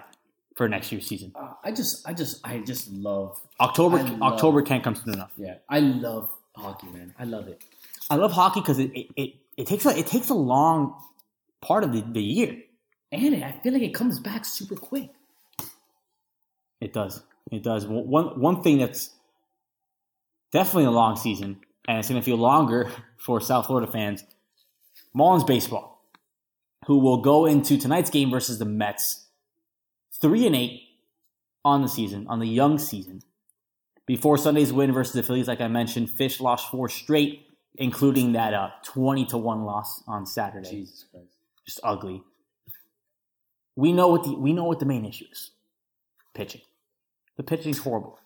for 0.56 0.70
next 0.70 0.92
year's 0.92 1.06
season. 1.06 1.34
Uh, 1.36 1.54
I 1.64 1.72
just, 1.72 2.08
I 2.08 2.14
just, 2.14 2.46
I 2.48 2.60
just 2.60 2.92
love. 2.92 3.40
October 3.60 3.98
I 3.98 4.02
love- 4.04 4.22
October 4.34 4.62
can't 4.62 4.84
come 4.84 4.96
soon 4.96 5.14
enough. 5.16 5.32
Yeah, 5.38 5.56
I 5.70 5.80
love 5.80 6.30
hockey, 6.56 6.88
man. 6.88 7.14
I 7.18 7.26
love 7.26 7.48
it. 7.48 7.62
I 8.10 8.16
love 8.16 8.32
hockey 8.32 8.62
because 8.62 8.80
it, 8.80 8.92
it, 8.96 9.08
it, 9.16 9.34
it 9.58 9.68
takes 9.68 9.86
a 9.86 9.98
it 9.98 10.08
takes 10.08 10.30
a 10.30 10.34
long 10.36 10.96
part 11.62 11.84
of 11.84 11.92
the, 11.92 12.02
the 12.02 12.22
year. 12.22 12.58
And 13.12 13.44
I 13.44 13.54
feel 13.64 13.74
like 13.74 13.82
it 13.82 13.94
comes 13.94 14.20
back 14.20 14.46
super 14.46 14.76
quick. 14.76 15.10
It 16.82 16.94
does. 16.94 17.24
It 17.52 17.64
does. 17.64 17.86
One 17.86 18.40
one 18.40 18.62
thing 18.62 18.78
that's 18.78 19.12
definitely 20.52 20.86
a 20.86 20.92
long 20.92 21.16
season, 21.16 21.58
and 21.88 22.00
it's 22.00 22.10
going 22.10 22.20
to 22.20 22.26
feel 22.26 22.38
longer 22.38 22.92
for 23.18 23.40
South 23.40 23.68
Florida 23.68 23.92
fans. 23.92 24.24
Marlins 25.16 25.48
baseball, 25.48 26.02
who 26.88 27.00
will 27.00 27.22
go 27.22 27.46
into 27.46 27.78
tonight's 27.78 28.10
game 28.10 28.30
versus 28.30 28.60
the 28.60 28.66
Mets, 28.66 29.28
three 30.22 30.46
and 30.46 30.56
eight 30.56 30.82
on 31.64 31.82
the 31.82 31.88
season, 31.88 32.28
on 32.28 32.40
the 32.40 32.48
young 32.48 32.78
season. 32.78 33.22
Before 34.06 34.38
Sunday's 34.38 34.72
win 34.72 34.92
versus 34.92 35.14
the 35.14 35.24
Phillies, 35.24 35.48
like 35.48 35.62
I 35.62 35.68
mentioned, 35.68 36.12
Fish 36.12 36.40
lost 36.40 36.70
four 36.70 36.90
straight, 36.90 37.48
including 37.76 38.34
that 38.34 38.54
uh, 38.54 38.70
twenty 38.84 39.26
to 39.28 39.38
one 39.38 39.64
loss 39.64 40.04
on 40.08 40.26
Saturday. 40.26 40.70
Jesus 40.70 41.06
Christ. 41.12 41.28
Just 41.66 41.80
ugly. 41.84 42.22
We 43.76 43.92
know 43.92 44.08
what 44.08 44.24
the 44.24 44.34
we 44.34 44.54
know 44.54 44.66
what 44.66 44.80
the 44.80 44.86
main 44.86 45.06
issue 45.06 45.26
is. 45.32 45.52
Pitching. 46.34 46.62
The 47.38 47.44
pitching's 47.44 47.80
horrible. 47.80 48.20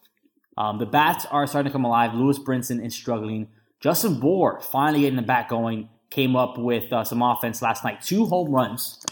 Um, 0.58 0.78
the 0.78 0.86
bats 0.86 1.26
are 1.32 1.48
starting 1.48 1.70
to 1.70 1.74
come 1.74 1.86
alive. 1.86 2.14
Lewis 2.14 2.38
Brinson 2.38 2.86
is 2.86 2.94
struggling. 2.94 3.48
Justin 3.80 4.20
Bour 4.20 4.60
finally 4.60 5.02
getting 5.02 5.16
the 5.16 5.22
bat 5.22 5.48
going. 5.48 5.90
Came 6.10 6.36
up 6.36 6.58
with 6.58 6.92
uh, 6.92 7.04
some 7.04 7.22
offense 7.22 7.62
last 7.62 7.84
night. 7.84 8.02
Two 8.02 8.26
home 8.26 8.52
runs 8.52 9.06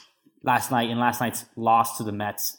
last 0.43 0.71
night 0.71 0.89
in 0.89 0.99
last 0.99 1.21
night's 1.21 1.45
loss 1.55 1.97
to 1.97 2.03
the 2.03 2.11
Mets. 2.11 2.57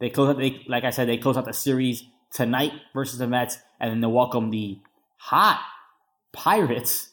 They 0.00 0.10
close 0.10 0.30
out. 0.30 0.38
They, 0.38 0.62
like 0.66 0.84
I 0.84 0.90
said, 0.90 1.06
they 1.06 1.18
close 1.18 1.36
out 1.36 1.44
the 1.44 1.52
series 1.52 2.02
tonight 2.34 2.72
versus 2.92 3.18
the 3.18 3.26
Mets, 3.26 3.58
and 3.80 3.90
then 3.90 4.00
they'll 4.00 4.12
welcome 4.12 4.50
the 4.50 4.78
hot 5.16 5.64
Pirates 6.32 7.10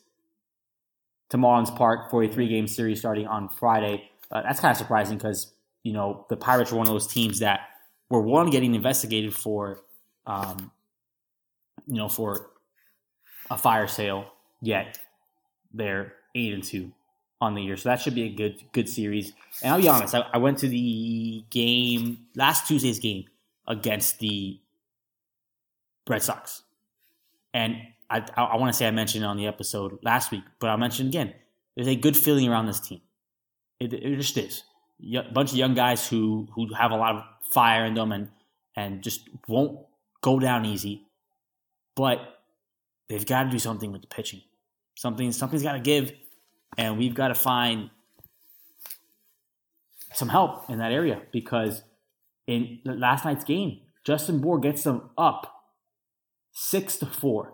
to 1.29 1.37
Marlins 1.37 1.73
Park 1.73 2.09
for 2.09 2.23
a 2.23 2.27
three-game 2.27 2.67
series 2.67 2.99
starting 2.99 3.27
on 3.27 3.47
Friday. 3.47 4.09
Uh, 4.29 4.41
that's 4.41 4.59
kind 4.59 4.71
of 4.71 4.77
surprising 4.77 5.17
because 5.17 5.53
you 5.83 5.93
know 5.93 6.25
the 6.29 6.35
Pirates 6.35 6.71
were 6.71 6.77
one 6.77 6.87
of 6.87 6.93
those 6.93 7.07
teams 7.07 7.39
that 7.39 7.61
were 8.09 8.21
one 8.21 8.49
getting 8.49 8.75
investigated 8.75 9.33
for, 9.33 9.79
um, 10.25 10.71
you 11.87 11.95
know, 11.95 12.09
for 12.09 12.49
a 13.49 13.57
fire 13.57 13.87
sale. 13.87 14.25
Yet 14.61 14.99
they're 15.73 16.13
eight 16.35 16.53
and 16.53 16.63
two 16.63 16.91
on 17.39 17.55
the 17.55 17.61
year, 17.61 17.77
so 17.77 17.89
that 17.89 18.01
should 18.01 18.15
be 18.15 18.23
a 18.23 18.29
good 18.29 18.61
good 18.71 18.89
series. 18.89 19.33
And 19.61 19.73
I'll 19.73 19.81
be 19.81 19.87
honest, 19.87 20.15
I, 20.15 20.25
I 20.33 20.37
went 20.39 20.57
to 20.59 20.67
the 20.67 21.43
game 21.49 22.25
last 22.35 22.67
Tuesday's 22.67 22.99
game 22.99 23.25
against 23.67 24.19
the 24.19 24.59
Red 26.11 26.21
Sox, 26.21 26.63
and 27.53 27.77
I, 28.09 28.25
I, 28.35 28.43
I 28.43 28.55
want 28.57 28.71
to 28.71 28.77
say 28.77 28.87
I 28.87 28.91
mentioned 28.91 29.23
it 29.23 29.27
on 29.27 29.37
the 29.37 29.47
episode 29.47 29.97
last 30.03 30.29
week, 30.29 30.43
but 30.59 30.69
I'll 30.69 30.77
mention 30.77 31.07
again. 31.07 31.33
There's 31.75 31.87
a 31.87 31.95
good 31.95 32.17
feeling 32.17 32.49
around 32.49 32.65
this 32.67 32.81
team. 32.81 33.01
It, 33.79 33.93
it 33.93 34.17
just 34.17 34.37
is. 34.37 34.63
A 35.15 35.31
bunch 35.31 35.51
of 35.51 35.57
young 35.57 35.73
guys 35.73 36.07
who 36.07 36.47
who 36.53 36.73
have 36.73 36.91
a 36.91 36.95
lot 36.95 37.15
of 37.15 37.23
fire 37.51 37.85
in 37.85 37.93
them 37.93 38.11
and 38.11 38.29
and 38.75 39.01
just 39.01 39.21
won't 39.47 39.79
go 40.21 40.37
down 40.37 40.65
easy. 40.65 41.07
But 41.95 42.19
they've 43.07 43.25
got 43.25 43.43
to 43.43 43.49
do 43.49 43.57
something 43.57 43.91
with 43.91 44.01
the 44.01 44.07
pitching. 44.07 44.41
Something 44.95 45.31
something's 45.31 45.63
got 45.63 45.73
to 45.73 45.79
give, 45.79 46.11
and 46.77 46.97
we've 46.97 47.15
got 47.15 47.29
to 47.29 47.35
find 47.35 47.89
some 50.13 50.27
help 50.27 50.69
in 50.69 50.79
that 50.79 50.91
area 50.91 51.21
because 51.31 51.83
in 52.45 52.79
last 52.83 53.23
night's 53.23 53.45
game, 53.45 53.79
Justin 54.03 54.41
Bour 54.41 54.59
gets 54.59 54.83
them 54.83 55.09
up 55.17 55.60
six 56.51 56.97
to 56.97 57.05
four. 57.05 57.53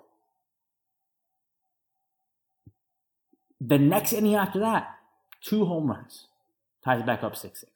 The 3.60 3.78
next 3.78 4.14
inning 4.14 4.36
after 4.36 4.60
that, 4.60 4.96
two 5.42 5.66
home 5.66 5.88
runs, 5.90 6.28
ties 6.84 7.00
it 7.00 7.06
back 7.06 7.24
up 7.24 7.36
six 7.36 7.62
six. 7.62 7.72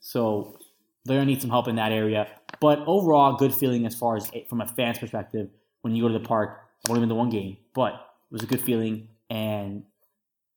So 0.00 0.58
they're 1.04 1.18
gonna 1.18 1.26
need 1.26 1.40
some 1.40 1.50
help 1.50 1.68
in 1.68 1.76
that 1.76 1.92
area. 1.92 2.28
But 2.60 2.80
overall, 2.86 3.36
good 3.36 3.54
feeling 3.54 3.86
as 3.86 3.94
far 3.94 4.16
as 4.16 4.30
from 4.48 4.60
a 4.60 4.66
fan's 4.66 4.98
perspective 4.98 5.48
when 5.82 5.94
you 5.94 6.02
go 6.02 6.08
to 6.08 6.18
the 6.18 6.24
park. 6.24 6.58
Only 6.88 7.00
been 7.00 7.08
to 7.10 7.14
one 7.14 7.30
game, 7.30 7.58
but 7.74 7.92
it 7.92 8.32
was 8.32 8.42
a 8.42 8.46
good 8.46 8.60
feeling, 8.60 9.06
and 9.30 9.84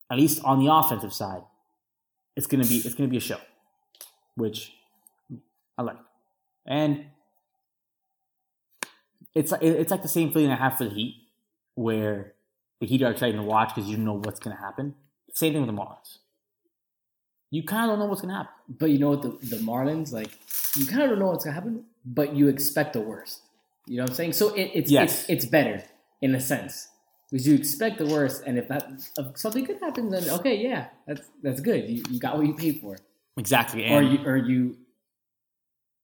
at 0.10 0.18
least 0.18 0.44
on 0.44 0.60
the 0.64 0.74
offensive 0.74 1.14
side, 1.14 1.44
it's 2.36 2.48
gonna 2.48 2.66
be 2.66 2.78
it's 2.78 2.96
gonna 2.96 3.10
be 3.10 3.18
a 3.18 3.22
show, 3.22 3.38
which 4.36 4.74
I 5.78 5.84
like, 5.84 5.98
and 6.66 7.06
it's 9.36 9.54
it's 9.62 9.92
like 9.92 10.02
the 10.02 10.08
same 10.08 10.32
feeling 10.32 10.50
I 10.52 10.56
have 10.56 10.78
for 10.78 10.86
the 10.86 10.90
Heat, 10.90 11.16
where 11.76 12.34
the 12.80 12.88
Heat 12.88 13.02
are 13.04 13.12
exciting 13.12 13.40
to 13.40 13.46
watch 13.46 13.76
because 13.76 13.90
you 13.90 13.98
know 13.98 14.14
what's 14.14 14.40
gonna 14.40 14.56
happen. 14.58 14.96
Same 15.34 15.54
thing 15.54 15.66
with 15.66 15.76
the 15.76 15.80
Marlins. 15.82 16.18
You 17.52 17.64
kind 17.64 17.84
of 17.84 17.92
don't 17.92 18.00
know 18.00 18.06
what's 18.10 18.22
gonna 18.22 18.34
happen. 18.34 18.54
But 18.68 18.90
you 18.90 18.98
know 19.00 19.12
what? 19.12 19.22
The, 19.22 19.30
the 19.56 19.58
Marlins, 19.58 20.12
like, 20.12 20.32
you 20.76 20.86
kind 20.86 21.04
of 21.04 21.10
don't 21.12 21.20
know 21.20 21.28
what's 21.28 21.46
going 21.46 21.54
to 21.54 21.62
happen, 21.62 21.86
but 22.04 22.36
you 22.36 22.48
expect 22.48 22.94
the 22.94 23.02
worst. 23.02 23.42
You 23.86 23.98
know 23.98 24.04
what 24.04 24.10
I'm 24.12 24.16
saying? 24.16 24.34
So 24.34 24.54
it, 24.56 24.72
it's, 24.74 24.92
Yes. 24.92 25.22
it's 25.22 25.30
it's 25.30 25.46
better 25.46 25.84
in 26.22 26.34
a 26.34 26.40
sense 26.40 26.88
because 27.30 27.48
you 27.48 27.54
expect 27.56 28.00
the 28.00 28.08
worst, 28.08 28.42
and 28.48 28.58
if 28.58 28.68
that 28.70 28.90
if 29.18 29.38
something 29.38 29.64
good 29.64 29.78
happens, 29.80 30.12
then 30.12 30.28
okay, 30.40 30.56
yeah, 30.58 30.88
that's 31.06 31.22
that's 31.44 31.62
good. 31.62 31.88
You, 31.88 32.04
you 32.10 32.20
got 32.20 32.38
what 32.38 32.48
you 32.48 32.56
paid 32.56 32.80
for, 32.82 32.98
Exactly, 33.38 33.88
or 33.94 34.02
you 34.02 34.20
or 34.26 34.38
you 34.38 34.78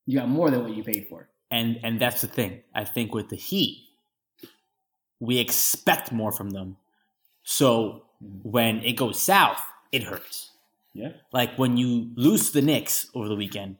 you 0.06 0.20
got 0.20 0.30
more 0.30 0.52
than 0.52 0.64
what 0.64 0.76
you 0.76 0.84
paid 0.84 1.08
for. 1.10 1.28
And 1.52 1.80
and 1.84 2.00
that's 2.00 2.22
the 2.22 2.28
thing. 2.28 2.64
I 2.74 2.86
think 2.86 3.14
with 3.14 3.30
the 3.30 3.36
Heat, 3.36 3.84
we 5.20 5.38
expect 5.38 6.12
more 6.12 6.32
from 6.32 6.50
them. 6.50 6.78
So 7.44 8.04
mm-hmm. 8.24 8.50
when 8.50 8.84
it 8.84 8.94
goes 8.94 9.22
south, 9.22 9.62
it 9.92 10.04
hurts. 10.04 10.52
Yeah. 10.94 11.12
Like 11.32 11.58
when 11.58 11.78
you 11.78 12.10
lose 12.16 12.48
to 12.48 12.60
the 12.60 12.66
Knicks 12.66 13.10
over 13.14 13.28
the 13.28 13.36
weekend, 13.36 13.78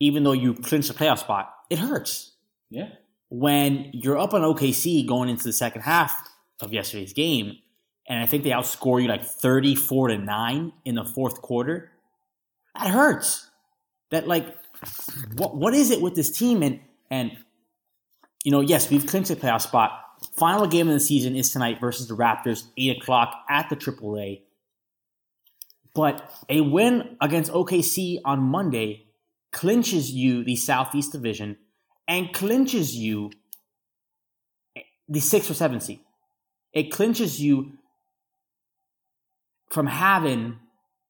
even 0.00 0.24
though 0.24 0.32
you 0.32 0.54
clinch 0.54 0.88
the 0.88 0.94
playoff 0.94 1.18
spot, 1.18 1.54
it 1.70 1.78
hurts. 1.78 2.32
Yeah. 2.70 2.88
When 3.30 3.90
you're 3.92 4.18
up 4.18 4.34
on 4.34 4.42
OKC 4.42 5.06
going 5.06 5.28
into 5.28 5.44
the 5.44 5.52
second 5.52 5.82
half 5.82 6.14
of 6.60 6.72
yesterday's 6.72 7.12
game, 7.12 7.58
and 8.08 8.22
I 8.22 8.26
think 8.26 8.42
they 8.42 8.50
outscore 8.50 9.00
you 9.00 9.08
like 9.08 9.24
34 9.24 10.08
to 10.08 10.18
9 10.18 10.72
in 10.84 10.94
the 10.96 11.04
fourth 11.04 11.40
quarter, 11.40 11.92
that 12.74 12.88
hurts. 12.88 13.48
That 14.10 14.26
like 14.28 14.54
what 15.36 15.56
what 15.56 15.74
is 15.74 15.90
it 15.90 16.00
with 16.00 16.14
this 16.14 16.30
team 16.30 16.62
and 16.62 16.80
and 17.10 17.36
you 18.44 18.50
know, 18.50 18.60
yes, 18.60 18.90
we've 18.90 19.06
clinched 19.06 19.30
a 19.30 19.36
playoff 19.36 19.62
spot. 19.62 19.92
Final 20.36 20.66
game 20.66 20.88
of 20.88 20.94
the 20.94 21.00
season 21.00 21.36
is 21.36 21.50
tonight 21.50 21.80
versus 21.80 22.08
the 22.08 22.16
Raptors, 22.16 22.64
8 22.76 22.98
o'clock 22.98 23.34
at 23.48 23.68
the 23.68 23.76
AAA. 23.76 24.42
But 25.94 26.30
a 26.48 26.60
win 26.60 27.16
against 27.20 27.52
OKC 27.52 28.20
on 28.24 28.40
Monday 28.40 29.06
clinches 29.52 30.10
you 30.10 30.42
the 30.42 30.56
Southeast 30.56 31.12
Division 31.12 31.58
and 32.08 32.32
clinches 32.32 32.96
you 32.96 33.30
the 35.08 35.20
six 35.20 35.50
or 35.50 35.54
seven 35.54 35.80
seed. 35.80 36.00
It 36.72 36.90
clinches 36.90 37.40
you 37.40 37.72
from 39.70 39.86
having 39.86 40.58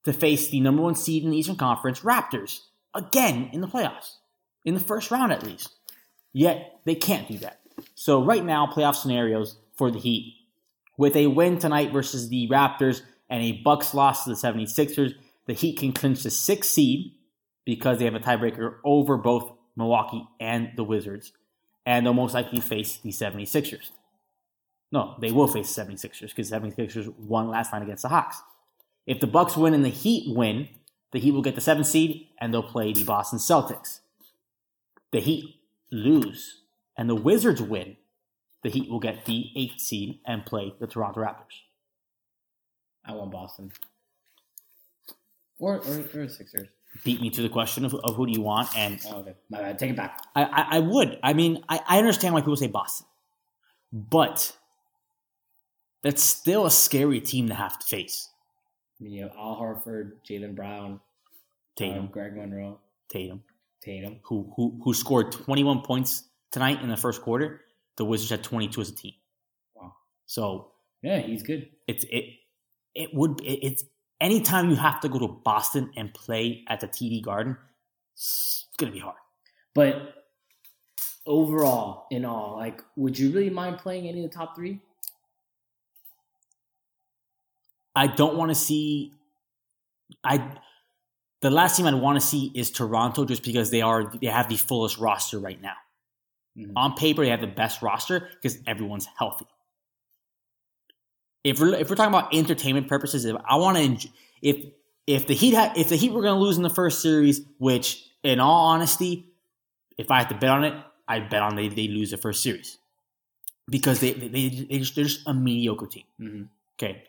to 0.05 0.13
face 0.13 0.49
the 0.49 0.61
number 0.61 0.83
one 0.83 0.97
seed 0.97 1.23
in 1.23 1.31
the 1.31 1.37
Eastern 1.37 1.57
Conference, 1.57 2.01
Raptors, 2.01 2.59
again 2.95 3.51
in 3.53 3.61
the 3.61 3.69
playoffs, 3.69 4.17
in 4.65 4.75
the 4.75 4.81
first 4.81 5.11
round 5.11 5.33
at 5.33 5.43
least. 5.43 5.71
Yet 6.33 6.81
they 6.85 6.95
can't 6.95 7.29
do 7.29 7.39
that. 7.39 7.61
So 7.95 8.23
right 8.23 8.45
now, 8.45 8.67
playoff 8.67 8.97
scenarios 8.97 9.57
for 9.75 9.91
the 9.91 9.99
Heat. 9.99 10.35
With 10.97 11.17
a 11.17 11.27
win 11.27 11.59
tonight 11.59 11.93
versus 11.93 12.29
the 12.29 12.49
Raptors 12.49 13.03
and 13.29 13.43
a 13.43 13.53
Bucks 13.53 13.95
loss 13.95 14.25
to 14.25 14.31
the 14.31 14.37
76ers, 14.37 15.15
the 15.47 15.53
Heat 15.53 15.79
can 15.79 15.93
clinch 15.93 16.23
the 16.23 16.31
sixth 16.31 16.71
seed 16.71 17.13
because 17.65 17.99
they 17.99 18.05
have 18.05 18.15
a 18.15 18.21
tiebreaker 18.21 18.77
over 18.85 19.17
both 19.17 19.53
Milwaukee 19.77 20.27
and 20.39 20.71
the 20.77 20.85
Wizards. 20.85 21.33
And 21.85 22.07
they'll 22.07 22.15
most 22.15 22.35
likely 22.35 22.61
face 22.61 22.99
the 22.99 23.11
76ers. 23.11 23.91
No, 24.93 25.17
they 25.21 25.33
will 25.33 25.49
face 25.49 25.75
the 25.75 25.83
76ers 25.83 26.29
because 26.29 26.51
the 26.51 26.57
76ers 26.57 27.19
won 27.19 27.49
last 27.49 27.73
night 27.73 27.83
against 27.83 28.03
the 28.03 28.09
Hawks. 28.09 28.43
If 29.07 29.21
the 29.21 29.27
Bucks 29.27 29.57
win 29.57 29.75
and 29.75 29.85
the 29.85 29.89
Heat 29.89 30.37
win, 30.37 30.69
the 31.13 31.21
Heat 31.21 31.33
will 31.33 31.43
get 31.43 31.55
the 31.55 31.61
seventh 31.61 31.87
seed 31.87 32.29
and 32.41 32.53
they'll 32.53 32.63
play 32.63 32.93
the 32.93 33.05
Boston 33.05 33.39
Celtics. 33.39 34.01
The 35.13 35.21
Heat 35.21 35.61
lose 35.91 36.63
and 36.97 37.09
the 37.09 37.15
Wizards 37.15 37.61
win, 37.63 37.97
the 38.63 38.71
Heat 38.71 38.91
will 38.91 39.01
get 39.01 39.25
the 39.27 39.51
eighth 39.57 39.81
seed 39.81 40.21
and 40.27 40.45
play 40.45 40.75
the 40.81 40.87
Toronto 40.87 41.21
Raptors. 41.21 41.61
I 43.05 43.13
want 43.13 43.31
Boston. 43.33 43.73
Or 45.59 45.77
or, 45.77 46.05
or 46.15 46.29
Sixers. 46.29 46.69
Beat 47.05 47.21
me 47.21 47.31
to 47.31 47.43
the 47.43 47.49
question 47.49 47.85
of, 47.85 47.95
of 47.95 48.17
who 48.17 48.27
do 48.27 48.33
you 48.33 48.43
want, 48.43 48.77
and 48.77 49.01
Oh, 49.09 49.21
okay. 49.21 49.35
My 49.49 49.61
bad. 49.61 49.79
Take 49.79 49.91
it 49.93 49.97
back. 49.97 50.21
I, 50.37 50.45
I, 50.45 50.67
I 50.77 50.79
would. 50.81 51.19
I 51.23 51.33
mean, 51.33 51.65
I, 51.69 51.81
I 51.89 51.99
understand 51.99 52.35
why 52.35 52.41
people 52.41 52.57
say 52.57 52.67
Boston, 52.67 53.07
but 53.93 54.55
that's 56.03 56.23
still 56.23 56.67
a 56.67 56.71
scary 56.71 57.21
team 57.21 57.49
to 57.49 57.55
have 57.55 57.79
to 57.79 57.87
face. 57.87 58.29
I 59.03 59.05
mean, 59.05 59.15
you 59.15 59.23
have 59.23 59.33
Al 59.37 59.57
Horford, 59.57 60.13
Jaylen 60.25 60.55
Brown, 60.55 61.01
Tatum, 61.75 61.99
um, 61.99 62.07
Greg 62.07 62.37
Monroe, 62.37 62.79
Tatum, 63.09 63.43
Tatum. 63.83 64.21
who 64.23 64.53
who 64.57 64.81
who 64.85 64.95
scored 64.95 65.33
21 65.33 65.81
points 65.83 66.29
tonight 66.53 66.81
in 66.83 66.89
the 66.89 66.97
first 66.97 67.21
quarter. 67.21 67.63
The 67.97 68.05
Wizards 68.05 68.31
had 68.31 68.45
22 68.45 68.81
as 68.81 68.91
a 68.91 68.95
team. 68.95 69.15
Wow. 69.75 69.95
So 70.27 70.71
Yeah, 71.03 71.19
he's 71.19 71.43
good. 71.43 71.69
it's 71.89 72.05
it 72.05 72.27
it 72.95 73.11
would 73.13 73.41
it, 73.41 73.67
it's 73.67 73.85
anytime 74.21 74.71
you 74.71 74.77
have 74.77 75.01
to 75.01 75.09
go 75.09 75.19
to 75.19 75.27
Boston 75.27 75.91
and 75.97 76.15
play 76.15 76.63
at 76.69 76.79
the 76.79 76.87
TD 76.87 77.25
Garden, 77.25 77.57
it's 78.15 78.69
gonna 78.79 78.93
be 78.93 79.01
hard. 79.01 79.17
But 79.75 80.15
overall, 81.27 82.07
in 82.13 82.25
all, 82.25 82.57
like, 82.57 82.83
would 82.95 83.19
you 83.19 83.33
really 83.33 83.51
mind 83.51 83.79
playing 83.79 84.07
any 84.07 84.25
of 84.25 84.31
the 84.31 84.37
top 84.37 84.55
three? 84.55 84.81
I 87.95 88.07
don't 88.07 88.37
want 88.37 88.51
to 88.51 88.55
see. 88.55 89.13
I 90.25 90.57
the 91.41 91.51
last 91.51 91.77
team 91.77 91.87
I'd 91.87 91.95
want 91.95 92.21
to 92.21 92.27
see 92.27 92.51
is 92.55 92.71
Toronto, 92.71 93.25
just 93.25 93.43
because 93.43 93.71
they 93.71 93.83
are 93.83 94.11
they 94.21 94.29
have 94.29 94.49
the 94.49 94.57
fullest 94.57 94.99
roster 94.99 95.39
right 95.39 95.61
now. 95.61 95.75
Mhm. 96.57 96.73
On 96.77 96.95
paper, 96.95 97.23
they 97.25 97.31
have 97.31 97.41
the 97.41 97.47
best 97.47 97.83
roster 97.83 98.29
because 98.35 98.59
everyone's 98.67 99.07
healthy. 99.19 99.47
If 101.45 101.61
we're 101.61 101.75
if 101.75 101.91
we're 101.91 101.97
talking 101.97 102.15
about 102.15 102.35
entertainment 102.35 102.89
purposes, 102.89 103.25
if 103.25 103.37
I 103.45 103.57
want 103.57 104.01
to, 104.03 104.09
if 104.43 104.65
if 105.07 105.27
the 105.27 105.35
Heat 105.35 105.55
had, 105.55 105.77
if 105.77 105.89
the 105.89 105.97
Heat 105.97 106.13
were 106.13 106.23
going 106.23 106.35
to 106.37 106.41
lose 106.41 106.57
in 106.57 106.63
the 106.63 106.71
first 106.71 107.03
series, 107.03 107.41
which 107.59 108.05
in 108.23 108.39
all 108.39 108.67
honesty, 108.69 109.27
if 109.99 110.11
I 110.11 110.19
had 110.19 110.29
to 110.29 110.37
bet 110.37 110.51
on 110.51 110.65
it, 110.65 110.75
I'd 111.09 111.29
bet 111.31 111.43
on 111.43 111.57
they 111.57 111.69
they 111.69 111.89
lose 111.89 112.13
the 112.13 112.17
first 112.17 112.43
series 112.43 112.79
because 113.69 113.99
they 114.01 114.13
they, 114.13 114.29
they 114.29 114.49
they 114.49 114.79
just, 114.79 114.95
they're 114.95 115.05
just 115.05 115.27
a 115.27 115.35
mediocre 115.35 115.87
team. 115.87 116.05
Mhm. 116.21 116.49
Okay, 116.79 117.05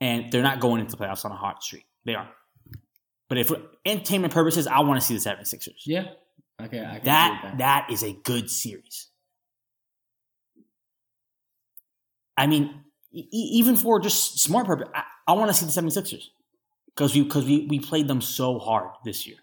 and 0.00 0.30
they're 0.30 0.42
not 0.42 0.60
going 0.60 0.80
into 0.80 0.96
the 0.96 1.02
playoffs 1.02 1.24
on 1.24 1.32
a 1.32 1.36
hot 1.36 1.62
streak. 1.62 1.86
They 2.04 2.14
aren't. 2.14 2.30
But 3.28 3.38
if 3.38 3.48
for 3.48 3.60
entertainment 3.84 4.32
purposes, 4.32 4.66
I 4.66 4.80
want 4.80 5.00
to 5.00 5.06
see 5.06 5.14
the 5.14 5.20
76ers. 5.20 5.82
Yeah. 5.84 6.06
Okay. 6.60 6.80
I 6.84 6.96
can 6.96 7.04
That 7.04 7.40
with 7.44 7.58
that 7.58 7.88
is 7.90 8.02
a 8.02 8.12
good 8.24 8.50
series. 8.50 9.08
I 12.36 12.46
mean, 12.46 12.82
e- 13.12 13.28
even 13.32 13.76
for 13.76 14.00
just 14.00 14.40
smart 14.40 14.66
purpose, 14.66 14.88
I, 14.94 15.02
I 15.26 15.32
want 15.32 15.50
to 15.50 15.54
see 15.54 15.66
the 15.66 15.72
76ers 15.72 16.24
because 16.86 17.14
we 17.14 17.22
because 17.22 17.44
we, 17.44 17.66
we 17.68 17.80
played 17.80 18.08
them 18.08 18.20
so 18.20 18.58
hard 18.58 18.90
this 19.04 19.26
year. 19.26 19.36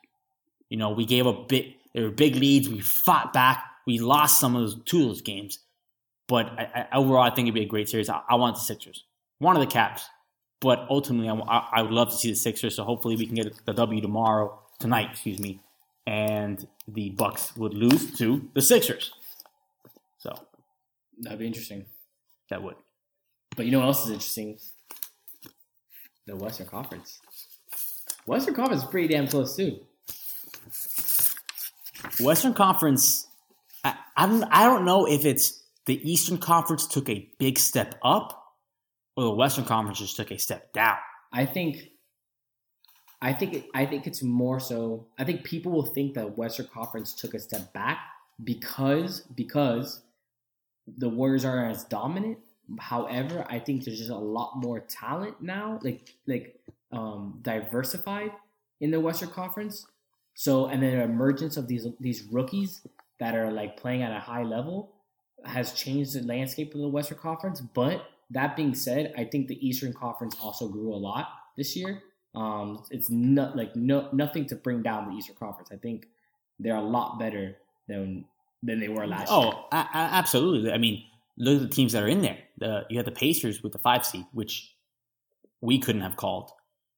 You 0.69 0.77
know, 0.77 0.89
we 0.91 1.05
gave 1.05 1.27
up 1.27 1.47
bit 1.47 1.73
there 1.93 2.03
were 2.03 2.11
big 2.11 2.35
leads. 2.35 2.67
We 2.67 2.81
fought 2.81 3.33
back. 3.33 3.63
We 3.85 3.99
lost 3.99 4.39
some 4.39 4.55
of 4.55 4.61
those 4.63 4.83
two 4.85 5.01
of 5.03 5.07
those 5.09 5.21
games, 5.21 5.59
but 6.27 6.47
I, 6.47 6.87
I, 6.91 6.97
overall, 6.97 7.21
I 7.21 7.29
think 7.29 7.45
it'd 7.45 7.53
be 7.53 7.61
a 7.61 7.67
great 7.67 7.87
series. 7.87 8.09
I, 8.09 8.21
I 8.27 8.35
want 8.35 8.55
the 8.55 8.61
Sixers, 8.61 9.05
one 9.37 9.55
of 9.55 9.61
the 9.61 9.67
Caps, 9.67 10.05
but 10.59 10.85
ultimately, 10.89 11.29
I, 11.29 11.67
I, 11.73 11.81
would 11.81 11.91
love 11.91 12.09
to 12.09 12.15
see 12.15 12.29
the 12.29 12.35
Sixers. 12.35 12.75
So 12.75 12.83
hopefully, 12.83 13.15
we 13.15 13.25
can 13.25 13.35
get 13.35 13.65
the 13.65 13.73
W 13.73 14.01
tomorrow 14.01 14.59
tonight. 14.79 15.09
Excuse 15.11 15.39
me, 15.39 15.59
and 16.07 16.65
the 16.87 17.11
Bucks 17.11 17.55
would 17.57 17.73
lose 17.73 18.17
to 18.17 18.49
the 18.53 18.61
Sixers. 18.61 19.11
So 20.17 20.33
That'd 21.19 21.39
be 21.39 21.47
interesting. 21.47 21.85
that 22.49 22.61
would. 22.61 22.75
But 23.55 23.65
you 23.65 23.71
know 23.71 23.79
what 23.79 23.87
else 23.87 24.05
is 24.05 24.11
interesting? 24.11 24.57
The 26.25 26.35
Western 26.35 26.67
Conference. 26.67 27.19
Western 28.25 28.55
Conference 28.55 28.83
is 28.83 28.89
pretty 28.89 29.07
damn 29.07 29.27
close 29.27 29.55
too. 29.55 29.79
Western 32.19 32.53
Conference. 32.53 33.27
I, 33.83 33.95
I 34.17 34.25
don't. 34.25 34.43
I 34.45 34.65
don't 34.65 34.85
know 34.85 35.07
if 35.07 35.25
it's 35.25 35.63
the 35.85 36.09
Eastern 36.09 36.37
Conference 36.37 36.87
took 36.87 37.09
a 37.09 37.29
big 37.37 37.59
step 37.59 37.95
up, 38.03 38.44
or 39.15 39.23
the 39.23 39.31
Western 39.31 39.65
Conference 39.65 39.99
just 39.99 40.15
took 40.15 40.31
a 40.31 40.37
step 40.37 40.73
down. 40.73 40.97
I 41.31 41.45
think, 41.45 41.89
I 43.21 43.33
think, 43.33 43.65
I 43.73 43.85
think 43.85 44.07
it's 44.07 44.21
more 44.21 44.59
so. 44.59 45.07
I 45.17 45.23
think 45.23 45.43
people 45.43 45.71
will 45.71 45.85
think 45.85 46.13
that 46.15 46.37
Western 46.37 46.67
Conference 46.67 47.13
took 47.13 47.33
a 47.33 47.39
step 47.39 47.73
back 47.73 47.99
because 48.43 49.21
because 49.35 50.01
the 50.97 51.09
Warriors 51.09 51.45
are 51.45 51.65
as 51.69 51.83
dominant. 51.85 52.39
However, 52.79 53.45
I 53.49 53.59
think 53.59 53.83
there's 53.83 53.99
just 53.99 54.09
a 54.09 54.17
lot 54.17 54.53
more 54.55 54.79
talent 54.79 55.41
now, 55.41 55.79
like 55.83 56.15
like 56.27 56.59
um, 56.91 57.39
diversified 57.41 58.31
in 58.81 58.91
the 58.91 58.99
Western 58.99 59.29
Conference. 59.29 59.85
So, 60.33 60.65
and 60.65 60.83
then 60.83 60.97
the 60.97 61.03
emergence 61.03 61.57
of 61.57 61.67
these 61.67 61.87
these 61.99 62.23
rookies 62.23 62.85
that 63.19 63.35
are 63.35 63.51
like 63.51 63.77
playing 63.77 64.03
at 64.03 64.11
a 64.11 64.19
high 64.19 64.43
level 64.43 64.91
has 65.45 65.73
changed 65.73 66.13
the 66.13 66.23
landscape 66.23 66.73
of 66.73 66.81
the 66.81 66.87
Western 66.87 67.17
Conference. 67.17 67.61
But 67.61 68.05
that 68.31 68.55
being 68.55 68.73
said, 68.73 69.13
I 69.17 69.23
think 69.25 69.47
the 69.47 69.67
Eastern 69.67 69.93
Conference 69.93 70.35
also 70.41 70.67
grew 70.67 70.93
a 70.93 70.97
lot 70.97 71.27
this 71.57 71.75
year. 71.75 72.01
Um, 72.33 72.83
it's 72.89 73.09
not 73.09 73.55
like 73.55 73.75
no 73.75 74.09
nothing 74.11 74.45
to 74.47 74.55
bring 74.55 74.81
down 74.81 75.09
the 75.09 75.15
Eastern 75.15 75.35
Conference. 75.35 75.69
I 75.71 75.77
think 75.77 76.07
they're 76.59 76.75
a 76.75 76.81
lot 76.81 77.19
better 77.19 77.57
than 77.87 78.25
than 78.63 78.79
they 78.79 78.89
were 78.89 79.07
last 79.07 79.29
year. 79.31 79.39
Oh, 79.53 79.67
a- 79.71 79.75
a- 79.75 79.89
absolutely. 79.93 80.71
I 80.71 80.77
mean, 80.77 81.03
look 81.37 81.61
at 81.61 81.69
the 81.69 81.73
teams 81.75 81.93
that 81.93 82.03
are 82.03 82.07
in 82.07 82.21
there. 82.21 82.37
The, 82.57 82.85
you 82.89 82.97
have 82.97 83.05
the 83.05 83.11
Pacers 83.11 83.61
with 83.61 83.73
the 83.73 83.79
five 83.79 84.05
seed, 84.05 84.25
which 84.33 84.73
we 85.61 85.79
couldn't 85.79 86.01
have 86.01 86.15
called. 86.17 86.51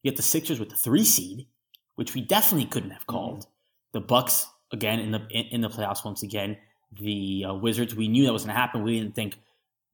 You 0.03 0.11
have 0.11 0.17
the 0.17 0.23
Sixers 0.23 0.59
with 0.59 0.69
the 0.69 0.75
three 0.75 1.03
seed, 1.03 1.47
which 1.95 2.13
we 2.13 2.21
definitely 2.21 2.67
couldn't 2.67 2.91
have 2.91 3.05
called. 3.05 3.47
The 3.93 3.99
Bucks 4.01 4.47
again 4.71 4.99
in 4.99 5.11
the 5.11 5.27
in, 5.29 5.45
in 5.47 5.61
the 5.61 5.69
playoffs 5.69 6.05
once 6.05 6.23
again. 6.23 6.57
The 6.99 7.45
uh, 7.49 7.53
Wizards, 7.53 7.93
we 7.95 8.07
knew 8.07 8.25
that 8.25 8.33
was 8.33 8.43
going 8.43 8.55
to 8.55 8.59
happen. 8.59 8.81
We 8.83 8.97
didn't 8.99 9.13
think 9.15 9.37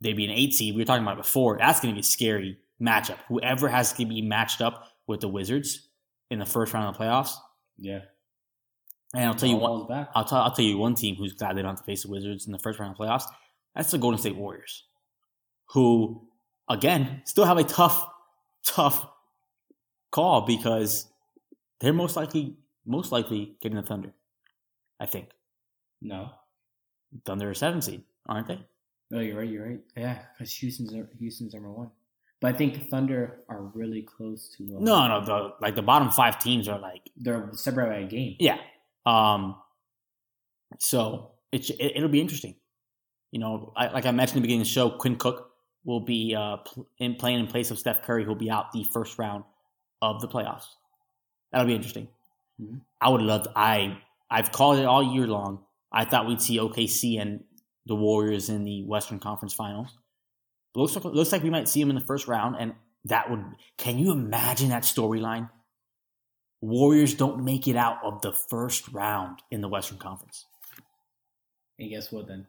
they'd 0.03 0.13
be 0.17 0.25
an 0.25 0.31
eight 0.31 0.53
seed. 0.53 0.75
We 0.75 0.81
were 0.81 0.85
talking 0.85 1.03
about 1.03 1.17
it 1.17 1.23
before. 1.23 1.57
That's 1.57 1.79
going 1.79 1.93
to 1.93 1.95
be 1.95 2.01
a 2.01 2.03
scary 2.03 2.59
matchup. 2.81 3.17
Whoever 3.29 3.67
has 3.69 3.93
to 3.93 4.05
be 4.05 4.21
matched 4.21 4.61
up 4.61 4.87
with 5.07 5.21
the 5.21 5.27
Wizards 5.27 5.87
in 6.29 6.39
the 6.39 6.45
first 6.45 6.73
round 6.73 6.87
of 6.87 6.97
the 6.97 7.03
playoffs. 7.03 7.33
Yeah, 7.77 8.01
And 9.15 9.25
I'll 9.25 9.35
tell 9.35 9.49
you 9.49 9.55
what, 9.57 9.87
back. 9.89 10.09
I'll 10.13 10.25
tell 10.25 10.39
I'll 10.41 10.51
tell 10.51 10.65
you 10.65 10.77
one 10.77 10.95
team 10.95 11.15
who's 11.15 11.33
glad 11.33 11.57
they 11.57 11.61
don't 11.61 11.71
have 11.71 11.79
to 11.79 11.83
face 11.85 12.03
the 12.03 12.09
Wizards 12.11 12.45
in 12.45 12.51
the 12.51 12.59
first 12.59 12.79
round 12.79 12.91
of 12.91 12.97
playoffs. 12.97 13.23
That's 13.75 13.89
the 13.91 13.97
Golden 13.97 14.19
State 14.19 14.35
Warriors, 14.35 14.83
who 15.69 16.27
again 16.69 17.21
still 17.25 17.45
have 17.45 17.57
a 17.57 17.63
tough, 17.63 18.05
tough 18.63 19.07
call 20.11 20.41
because 20.41 21.07
they're 21.79 21.93
most 21.93 22.15
likely 22.15 22.55
most 22.85 23.11
likely 23.11 23.55
getting 23.61 23.77
the 23.77 23.81
Thunder. 23.83 24.13
I 24.99 25.05
think 25.07 25.29
No. 26.01 26.29
Thunder 27.25 27.49
are 27.49 27.53
seven 27.53 27.81
seed, 27.81 28.03
aren't 28.27 28.47
they? 28.47 28.59
No, 29.13 29.19
you're 29.21 29.37
right. 29.37 29.47
You're 29.49 29.67
right. 29.67 29.79
Yeah, 29.95 30.17
because 30.33 30.53
Houston's 30.55 30.93
Houston's 31.19 31.53
number 31.53 31.71
one. 31.71 31.91
But 32.41 32.55
I 32.55 32.57
think 32.57 32.73
the 32.73 32.85
Thunder 32.85 33.43
are 33.47 33.61
really 33.61 34.01
close 34.01 34.49
to. 34.57 34.63
Uh, 34.75 34.79
No, 34.79 35.07
no, 35.07 35.23
the 35.23 35.53
like 35.61 35.75
the 35.75 35.81
bottom 35.83 36.09
five 36.09 36.39
teams 36.39 36.67
are 36.67 36.79
like 36.79 37.09
they're 37.15 37.49
separate 37.53 37.87
by 37.89 37.97
a 37.99 38.07
game. 38.07 38.35
yeah. 38.39 38.57
Um, 39.05 39.55
so 40.79 41.31
it, 41.51 41.69
it 41.69 41.93
it'll 41.97 42.09
be 42.09 42.21
interesting. 42.21 42.55
You 43.31 43.39
know, 43.39 43.71
I, 43.75 43.87
like 43.87 44.05
I 44.05 44.11
mentioned 44.11 44.37
at 44.37 44.41
the 44.41 44.47
beginning 44.47 44.61
of 44.61 44.67
the 44.67 44.71
show, 44.73 44.89
Quinn 44.89 45.15
Cook 45.15 45.51
will 45.85 45.99
be 46.01 46.35
uh 46.35 46.57
pl- 46.57 46.87
in 46.97 47.15
playing 47.15 47.39
in 47.39 47.47
place 47.47 47.71
of 47.71 47.79
Steph 47.79 48.03
Curry, 48.03 48.23
who'll 48.25 48.35
be 48.35 48.49
out 48.49 48.71
the 48.71 48.83
first 48.93 49.17
round 49.19 49.43
of 50.01 50.21
the 50.21 50.27
playoffs. 50.27 50.65
That'll 51.51 51.67
be 51.67 51.75
interesting. 51.75 52.07
Mhm. 52.61 52.81
I 53.01 53.09
would 53.09 53.21
love. 53.21 53.43
To, 53.43 53.51
I 53.55 53.97
I've 54.29 54.51
called 54.51 54.79
it 54.79 54.85
all 54.85 55.03
year 55.03 55.27
long. 55.27 55.63
I 55.91 56.05
thought 56.05 56.27
we'd 56.27 56.41
see 56.41 56.57
OKC 56.57 57.19
and 57.21 57.43
the 57.85 57.95
Warriors 57.95 58.49
in 58.49 58.63
the 58.63 58.83
Western 58.85 59.19
Conference 59.19 59.53
Finals. 59.53 59.97
Looks 60.75 60.95
like 60.95 61.03
looks 61.05 61.31
like 61.31 61.43
we 61.43 61.49
might 61.49 61.67
see 61.69 61.79
them 61.81 61.89
in 61.89 61.95
the 61.95 62.01
first 62.05 62.27
round, 62.27 62.55
and 62.59 62.73
that 63.05 63.29
would. 63.29 63.43
Can 63.77 63.99
you 63.99 64.11
imagine 64.11 64.69
that 64.69 64.83
storyline? 64.83 65.49
Warriors 66.61 67.13
don't 67.13 67.43
make 67.43 67.67
it 67.67 67.75
out 67.75 67.97
of 68.03 68.21
the 68.21 68.31
first 68.31 68.87
round 68.93 69.39
in 69.51 69.61
the 69.61 69.67
Western 69.67 69.97
Conference. 69.97 70.45
And 71.77 71.89
guess 71.89 72.11
what? 72.11 72.27
Then 72.27 72.47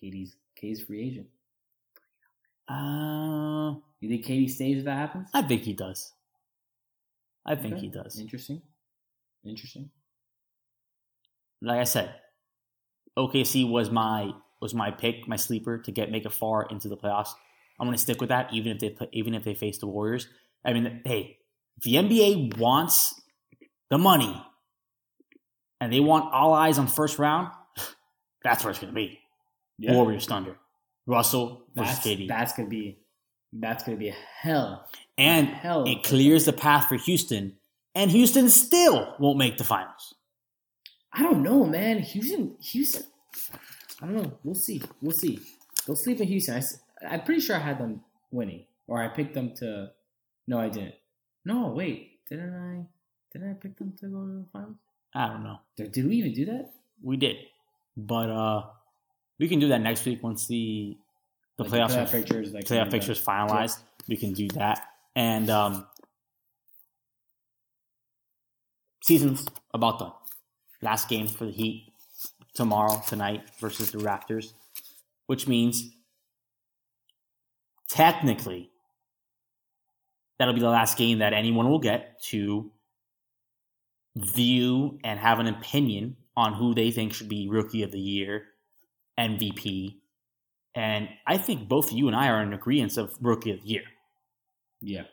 KD's 0.00 0.36
KD's 0.62 0.82
free 0.82 1.08
agent. 1.08 1.26
Uh, 2.68 3.74
You 4.00 4.08
think 4.08 4.24
KD 4.24 4.48
stays 4.50 4.78
if 4.78 4.84
that 4.84 4.96
happens? 4.96 5.28
I 5.34 5.42
think 5.42 5.62
he 5.62 5.72
does. 5.74 6.12
I 7.44 7.54
think 7.56 7.74
Okay. 7.74 7.82
he 7.82 7.88
does. 7.90 8.18
Interesting. 8.18 8.62
Interesting. 9.44 9.90
Like 11.60 11.80
I 11.80 11.84
said, 11.84 12.14
OKC 13.18 13.68
was 13.68 13.90
my 13.90 14.32
was 14.60 14.74
my 14.74 14.90
pick, 14.90 15.28
my 15.28 15.36
sleeper 15.36 15.78
to 15.78 15.92
get 15.92 16.10
make 16.10 16.24
it 16.24 16.32
far 16.32 16.66
into 16.70 16.88
the 16.88 16.96
playoffs. 16.96 17.30
I'm 17.78 17.86
going 17.86 17.96
to 17.96 18.00
stick 18.02 18.20
with 18.20 18.28
that, 18.30 18.52
even 18.52 18.72
if 18.72 18.78
they 18.78 18.90
play- 18.90 19.08
even 19.12 19.34
if 19.34 19.44
they 19.44 19.54
face 19.54 19.78
the 19.78 19.86
Warriors. 19.86 20.28
I 20.64 20.72
mean, 20.72 21.02
hey, 21.04 21.38
the 21.82 21.94
NBA 21.96 22.56
wants 22.56 23.20
the 23.90 23.98
money, 23.98 24.40
and 25.80 25.92
they 25.92 26.00
want 26.00 26.32
all 26.32 26.54
eyes 26.54 26.78
on 26.78 26.86
first 26.86 27.18
round. 27.18 27.48
That's 28.44 28.62
where 28.64 28.70
it's 28.70 28.78
going 28.80 28.92
to 28.92 28.96
be. 28.96 29.18
Warriors 29.80 30.26
Thunder, 30.26 30.56
Russell 31.06 31.64
versus 31.74 31.96
That's 31.96 32.06
KD, 32.06 32.28
that's 32.28 32.52
gonna 32.52 32.68
be 32.68 32.98
that's 33.52 33.82
gonna 33.82 33.96
be 33.96 34.08
a 34.10 34.14
hell. 34.40 34.86
and 35.18 35.48
hell 35.48 35.84
it 35.84 36.04
clears 36.04 36.44
the 36.44 36.52
path 36.52 36.86
for 36.88 36.94
Houston, 36.94 37.56
and 37.96 38.08
Houston 38.10 38.48
still 38.50 39.16
won't 39.18 39.36
make 39.36 39.58
the 39.58 39.64
finals. 39.64 40.14
I 41.14 41.22
don't 41.22 41.42
know, 41.42 41.64
man. 41.64 42.00
Houston, 42.00 42.56
Houston. 42.60 43.04
I 44.02 44.06
don't 44.06 44.16
know. 44.16 44.38
We'll 44.42 44.56
see. 44.56 44.82
We'll 45.00 45.12
see. 45.12 45.38
Don't 45.86 45.96
sleep 45.96 46.20
in 46.20 46.26
Houston. 46.26 46.62
I, 47.08 47.14
am 47.14 47.22
pretty 47.22 47.40
sure 47.40 47.56
I 47.56 47.60
had 47.60 47.78
them 47.78 48.00
winning, 48.32 48.64
or 48.88 49.02
I 49.02 49.08
picked 49.08 49.34
them 49.34 49.54
to. 49.56 49.90
No, 50.48 50.58
I 50.58 50.68
didn't. 50.68 50.96
No, 51.44 51.68
wait. 51.68 52.18
Didn't 52.28 52.54
I? 52.54 52.86
Didn't 53.32 53.50
I 53.50 53.54
pick 53.54 53.76
them 53.76 53.92
to 54.00 54.06
go 54.06 54.26
to 54.26 54.32
the 54.32 54.46
finals? 54.52 54.76
I 55.14 55.28
don't 55.28 55.44
know. 55.44 55.58
Did, 55.76 55.92
did 55.92 56.08
we 56.08 56.16
even 56.16 56.32
do 56.32 56.44
that? 56.46 56.72
We 57.02 57.16
did, 57.16 57.36
but 57.96 58.30
uh, 58.30 58.64
we 59.38 59.48
can 59.48 59.60
do 59.60 59.68
that 59.68 59.80
next 59.80 60.04
week 60.04 60.22
once 60.22 60.48
the 60.48 60.96
the 61.56 61.64
Like 61.64 61.72
playoffs 61.72 61.90
playoff 61.90 62.08
are, 62.08 62.10
pictures, 62.10 62.52
like 62.52 62.64
playoff 62.64 63.24
finalized. 63.24 63.78
We 64.08 64.16
can 64.16 64.32
do 64.32 64.48
that, 64.48 64.88
and 65.14 65.48
um, 65.50 65.86
season's 69.02 69.46
about 69.72 70.00
done. 70.00 70.12
Last 70.82 71.08
game 71.08 71.26
for 71.26 71.46
the 71.46 71.52
Heat 71.52 71.92
tomorrow 72.54 73.02
tonight 73.06 73.42
versus 73.60 73.90
the 73.90 73.98
Raptors, 73.98 74.52
which 75.26 75.48
means 75.48 75.90
technically 77.88 78.70
that'll 80.38 80.54
be 80.54 80.60
the 80.60 80.68
last 80.68 80.96
game 80.98 81.18
that 81.18 81.32
anyone 81.32 81.68
will 81.68 81.78
get 81.78 82.20
to 82.22 82.70
view 84.16 84.98
and 85.02 85.18
have 85.18 85.40
an 85.40 85.46
opinion 85.46 86.16
on 86.36 86.54
who 86.54 86.74
they 86.74 86.90
think 86.90 87.12
should 87.12 87.28
be 87.28 87.48
rookie 87.48 87.82
of 87.82 87.92
the 87.92 88.00
year, 88.00 88.44
MVP. 89.18 89.96
And 90.74 91.08
I 91.26 91.38
think 91.38 91.68
both 91.68 91.92
you 91.92 92.08
and 92.08 92.16
I 92.16 92.28
are 92.28 92.42
in 92.42 92.52
agreement 92.52 92.96
of 92.96 93.14
rookie 93.20 93.52
of 93.52 93.62
the 93.62 93.68
year. 93.68 93.84
Yeah. 94.80 95.04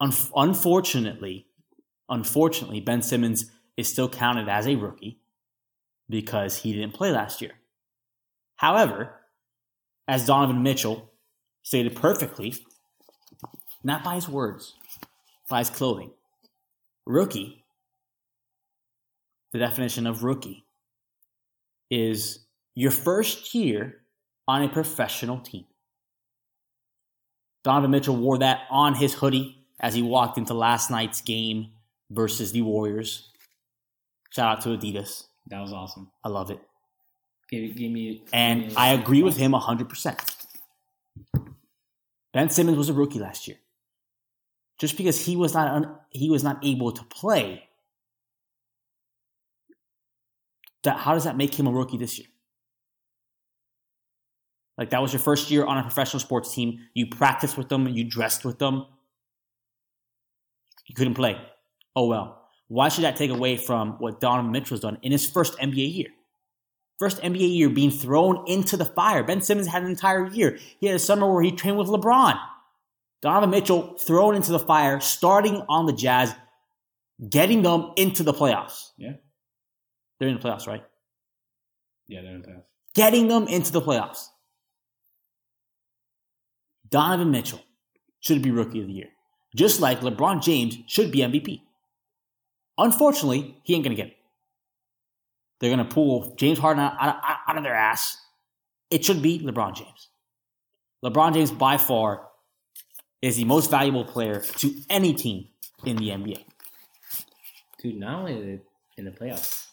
Un- 0.00 0.12
unfortunately, 0.34 1.46
unfortunately, 2.08 2.80
Ben 2.80 3.02
Simmons 3.02 3.50
is 3.80 3.88
still 3.88 4.10
counted 4.10 4.46
as 4.46 4.66
a 4.66 4.76
rookie 4.76 5.18
because 6.08 6.58
he 6.58 6.74
didn't 6.74 6.92
play 6.92 7.10
last 7.10 7.40
year. 7.40 7.52
However, 8.56 9.14
as 10.06 10.26
Donovan 10.26 10.62
Mitchell 10.62 11.10
stated 11.62 11.96
perfectly, 11.96 12.54
not 13.82 14.04
by 14.04 14.16
his 14.16 14.28
words, 14.28 14.74
by 15.48 15.60
his 15.60 15.70
clothing, 15.70 16.10
rookie, 17.06 17.64
the 19.52 19.58
definition 19.58 20.06
of 20.06 20.24
rookie, 20.24 20.66
is 21.90 22.44
your 22.74 22.90
first 22.90 23.54
year 23.54 24.02
on 24.46 24.62
a 24.62 24.68
professional 24.68 25.38
team. 25.40 25.64
Donovan 27.64 27.92
Mitchell 27.92 28.16
wore 28.16 28.38
that 28.38 28.60
on 28.70 28.94
his 28.94 29.14
hoodie 29.14 29.64
as 29.80 29.94
he 29.94 30.02
walked 30.02 30.36
into 30.36 30.52
last 30.52 30.90
night's 30.90 31.22
game 31.22 31.68
versus 32.10 32.52
the 32.52 32.60
Warriors. 32.60 33.29
Shout 34.30 34.58
out 34.58 34.62
to 34.62 34.70
Adidas. 34.70 35.24
That 35.48 35.60
was 35.60 35.72
awesome. 35.72 36.10
I 36.24 36.28
love 36.28 36.50
it. 36.50 36.60
Give, 37.50 37.74
give 37.76 37.90
me. 37.90 38.22
And 38.32 38.60
give 38.62 38.70
me- 38.70 38.76
I 38.76 38.92
agree 38.92 39.22
with 39.22 39.36
him 39.36 39.52
100%. 39.52 40.46
Ben 42.32 42.48
Simmons 42.50 42.78
was 42.78 42.88
a 42.88 42.92
rookie 42.92 43.18
last 43.18 43.48
year. 43.48 43.56
Just 44.78 44.96
because 44.96 45.26
he 45.26 45.36
was 45.36 45.52
not 45.52 45.68
un- 45.68 45.96
he 46.10 46.30
was 46.30 46.42
not 46.44 46.64
able 46.64 46.92
to 46.92 47.02
play, 47.04 47.68
that 50.84 50.96
how 50.98 51.14
does 51.14 51.24
that 51.24 51.36
make 51.36 51.54
him 51.58 51.66
a 51.66 51.70
rookie 51.72 51.98
this 51.98 52.18
year? 52.18 52.28
Like 54.78 54.90
that 54.90 55.02
was 55.02 55.12
your 55.12 55.20
first 55.20 55.50
year 55.50 55.66
on 55.66 55.76
a 55.76 55.82
professional 55.82 56.20
sports 56.20 56.54
team. 56.54 56.78
You 56.94 57.06
practiced 57.08 57.58
with 57.58 57.68
them, 57.68 57.86
you 57.88 58.04
dressed 58.04 58.44
with 58.44 58.58
them. 58.58 58.86
You 60.86 60.94
couldn't 60.94 61.14
play. 61.14 61.36
Oh 61.94 62.06
well. 62.06 62.39
Why 62.70 62.88
should 62.88 63.02
that 63.02 63.16
take 63.16 63.32
away 63.32 63.56
from 63.56 63.94
what 63.98 64.20
Donovan 64.20 64.52
Mitchell 64.52 64.76
has 64.76 64.80
done 64.80 64.98
in 65.02 65.10
his 65.10 65.28
first 65.28 65.58
NBA 65.58 65.92
year? 65.92 66.06
First 67.00 67.20
NBA 67.20 67.56
year 67.56 67.68
being 67.68 67.90
thrown 67.90 68.44
into 68.46 68.76
the 68.76 68.84
fire. 68.84 69.24
Ben 69.24 69.42
Simmons 69.42 69.66
had 69.66 69.82
an 69.82 69.90
entire 69.90 70.28
year. 70.28 70.56
He 70.78 70.86
had 70.86 70.94
a 70.94 71.00
summer 71.00 71.28
where 71.32 71.42
he 71.42 71.50
trained 71.50 71.78
with 71.78 71.88
LeBron. 71.88 72.38
Donovan 73.22 73.50
Mitchell 73.50 73.96
thrown 73.98 74.36
into 74.36 74.52
the 74.52 74.60
fire, 74.60 75.00
starting 75.00 75.64
on 75.68 75.86
the 75.86 75.92
Jazz, 75.92 76.32
getting 77.28 77.62
them 77.62 77.90
into 77.96 78.22
the 78.22 78.32
playoffs. 78.32 78.90
Yeah. 78.96 79.14
They're 80.20 80.28
in 80.28 80.38
the 80.38 80.40
playoffs, 80.40 80.68
right? 80.68 80.84
Yeah, 82.06 82.22
they're 82.22 82.36
in 82.36 82.42
the 82.42 82.46
playoffs. 82.46 82.62
Getting 82.94 83.26
them 83.26 83.48
into 83.48 83.72
the 83.72 83.82
playoffs. 83.82 84.26
Donovan 86.88 87.32
Mitchell 87.32 87.62
should 88.20 88.42
be 88.42 88.52
Rookie 88.52 88.80
of 88.80 88.86
the 88.86 88.92
Year. 88.92 89.08
Just 89.56 89.80
like 89.80 90.02
LeBron 90.02 90.40
James 90.40 90.78
should 90.86 91.10
be 91.10 91.18
MVP. 91.18 91.62
Unfortunately, 92.80 93.56
he 93.62 93.74
ain't 93.74 93.84
going 93.84 93.94
to 93.94 94.02
get 94.02 94.12
it. 94.12 94.16
They're 95.60 95.74
going 95.74 95.86
to 95.86 95.94
pull 95.94 96.34
James 96.36 96.58
Harden 96.58 96.82
out, 96.82 96.94
out, 96.98 97.16
out 97.46 97.56
of 97.58 97.62
their 97.62 97.74
ass. 97.74 98.16
It 98.90 99.04
should 99.04 99.20
be 99.22 99.38
LeBron 99.38 99.76
James. 99.76 100.08
LeBron 101.04 101.34
James, 101.34 101.50
by 101.50 101.76
far, 101.76 102.26
is 103.20 103.36
the 103.36 103.44
most 103.44 103.70
valuable 103.70 104.04
player 104.04 104.40
to 104.40 104.74
any 104.88 105.12
team 105.12 105.48
in 105.84 105.96
the 105.96 106.08
NBA. 106.08 106.42
Dude, 107.82 107.98
not 107.98 108.20
only 108.20 108.34
they 108.42 108.60
in 108.96 109.04
the 109.04 109.10
playoffs, 109.10 109.66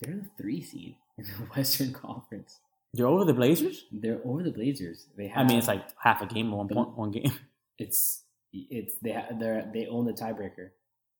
they're 0.00 0.14
the 0.14 0.30
three 0.40 0.62
seed 0.62 0.96
in 1.18 1.24
the 1.24 1.30
Western 1.56 1.92
Conference. 1.92 2.60
They're 2.92 3.06
over 3.08 3.24
the 3.24 3.34
Blazers? 3.34 3.84
They're 3.90 4.20
over 4.24 4.44
the 4.44 4.52
Blazers. 4.52 5.06
They 5.16 5.26
have. 5.26 5.44
I 5.44 5.48
mean, 5.48 5.58
it's 5.58 5.66
like 5.66 5.84
half 5.98 6.22
a 6.22 6.26
game, 6.26 6.52
one 6.52 6.68
point, 6.68 6.96
one 6.96 7.10
game. 7.10 7.32
it's 7.78 8.22
it's 8.52 8.94
they 9.02 9.12
ha- 9.12 9.34
they're 9.38 9.68
they 9.72 9.88
own 9.88 10.06
the 10.06 10.12
tiebreaker. 10.12 10.70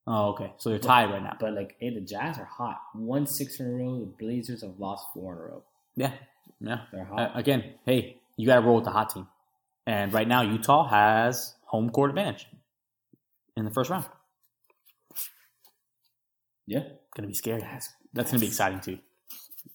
Oh, 0.07 0.31
okay. 0.31 0.53
So 0.59 0.69
they're 0.71 0.79
tied 0.79 1.11
right 1.11 1.23
now. 1.23 1.37
But 1.41 1.55
like, 1.55 1.77
hey, 1.81 1.91
the 1.95 2.01
Jazz 2.01 2.39
are 2.39 2.45
hot. 2.45 2.79
Won 2.95 3.27
six 3.27 3.59
in 3.61 3.67
a 3.67 3.71
row. 3.71 4.01
The 4.01 4.07
Blazers 4.07 4.61
have 4.63 4.79
lost 4.79 5.07
four 5.15 5.33
in 5.33 5.39
a 5.39 5.43
row. 5.43 5.63
Yeah, 5.97 6.13
yeah. 6.61 6.81
They're 6.93 7.09
Uh, 7.11 7.29
hot. 7.29 7.33
again, 7.39 7.75
hey, 7.87 8.19
you 8.37 8.47
got 8.47 8.57
to 8.57 8.61
roll 8.67 8.77
with 8.77 8.85
the 8.85 8.91
hot 8.91 9.11
team. 9.11 9.27
And 9.87 10.13
right 10.13 10.29
now, 10.29 10.43
Utah 10.43 10.87
has 10.89 11.55
home 11.67 11.89
court 11.91 12.11
advantage 12.11 12.47
in 13.57 13.65
the 13.65 13.71
first 13.71 13.89
round. 13.91 14.05
yeah, 16.67 16.83
to 17.17 17.23
be 17.23 17.35
scary. 17.35 17.61
That's- 17.61 17.93
That's 18.15 18.31
going 18.31 18.41
to 18.41 18.45
be 18.45 18.49
exciting 18.49 18.81
too. 18.81 18.99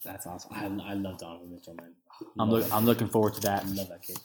that's 0.04 0.26
awesome. 0.28 0.52
I, 0.54 0.92
I 0.92 0.94
love 0.94 1.18
Donovan 1.20 1.52
Mitchell, 1.52 1.74
man. 1.76 1.94
I'm 2.40 2.50
look, 2.50 2.72
I'm 2.74 2.86
looking 2.86 3.08
forward 3.10 3.34
to 3.36 3.42
that. 3.42 3.64
I 3.66 3.68
love 3.70 3.90
that 3.90 4.02
kid. 4.02 4.18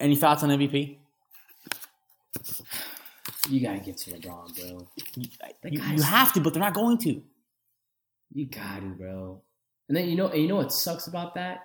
Any 0.00 0.16
thoughts 0.16 0.42
on 0.42 0.50
MVP? 0.50 0.98
You 3.48 3.60
gotta 3.60 3.78
get 3.80 3.96
to 3.98 4.10
LeBron, 4.12 4.54
bro. 4.56 4.88
You, 5.16 5.28
That 5.62 5.72
you 5.72 6.02
have 6.02 6.32
to, 6.34 6.40
but 6.40 6.52
they're 6.54 6.62
not 6.62 6.74
going 6.74 6.98
to. 6.98 7.22
You 8.32 8.46
got 8.46 8.80
to, 8.80 8.86
bro. 8.86 9.40
And 9.88 9.96
then 9.96 10.08
you 10.08 10.16
know, 10.16 10.28
and 10.28 10.40
you 10.42 10.48
know 10.48 10.56
what 10.56 10.72
sucks 10.72 11.06
about 11.06 11.34
that? 11.36 11.60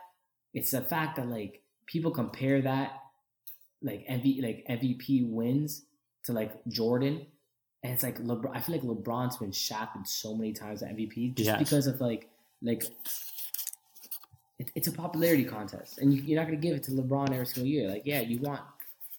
It's 0.53 0.71
the 0.71 0.81
fact 0.81 1.17
that 1.17 1.27
like 1.27 1.61
people 1.85 2.11
compare 2.11 2.61
that 2.61 3.01
like 3.81 4.05
MV, 4.07 4.41
like 4.41 4.65
MVP 4.69 5.27
wins 5.29 5.83
to 6.23 6.31
like 6.31 6.53
Jordan, 6.67 7.25
and 7.83 7.93
it's 7.93 8.03
like 8.03 8.19
LeBron. 8.19 8.55
I 8.55 8.61
feel 8.61 8.75
like 8.75 8.83
LeBron's 8.85 9.37
been 9.37 9.51
shafted 9.51 10.07
so 10.07 10.35
many 10.35 10.53
times 10.53 10.81
at 10.83 10.95
MVP 10.95 11.35
just 11.35 11.47
Yes. 11.47 11.59
because 11.59 11.87
of 11.87 11.99
like 11.99 12.29
like 12.61 12.83
it, 14.59 14.71
it's 14.75 14.87
a 14.87 14.91
popularity 14.91 15.43
contest, 15.43 15.97
and 15.97 16.13
you, 16.13 16.21
you're 16.21 16.39
not 16.39 16.45
gonna 16.45 16.57
give 16.61 16.75
it 16.75 16.83
to 16.83 16.91
LeBron 16.91 17.31
every 17.31 17.45
single 17.45 17.67
year. 17.69 17.89
Like, 17.89 18.03
yeah, 18.05 18.21
you 18.21 18.39
want 18.39 18.61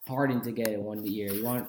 Harden 0.07 0.43
to 0.43 0.53
get 0.53 0.69
it 0.69 0.81
one 0.81 1.05
year, 1.05 1.33
you 1.33 1.45
want 1.45 1.69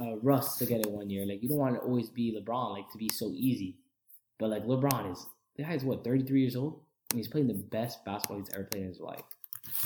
uh, 0.00 0.16
Russ 0.22 0.56
to 0.58 0.66
get 0.66 0.80
it 0.80 0.90
one 0.90 1.10
year. 1.10 1.26
Like, 1.26 1.42
you 1.42 1.48
don't 1.48 1.58
want 1.58 1.74
to 1.74 1.80
always 1.80 2.08
be 2.08 2.38
LeBron, 2.38 2.72
like 2.72 2.90
to 2.92 2.98
be 2.98 3.10
so 3.12 3.30
easy. 3.34 3.76
But 4.38 4.50
like 4.50 4.64
LeBron 4.64 5.12
is 5.12 5.26
the 5.56 5.64
guy's 5.64 5.84
what 5.84 6.04
33 6.04 6.40
years 6.40 6.56
old, 6.56 6.80
and 7.10 7.18
he's 7.18 7.28
playing 7.28 7.48
the 7.48 7.54
best 7.54 8.04
basketball 8.04 8.38
he's 8.38 8.50
ever 8.54 8.64
played 8.64 8.82
in 8.82 8.88
his 8.88 9.00
life. 9.00 9.22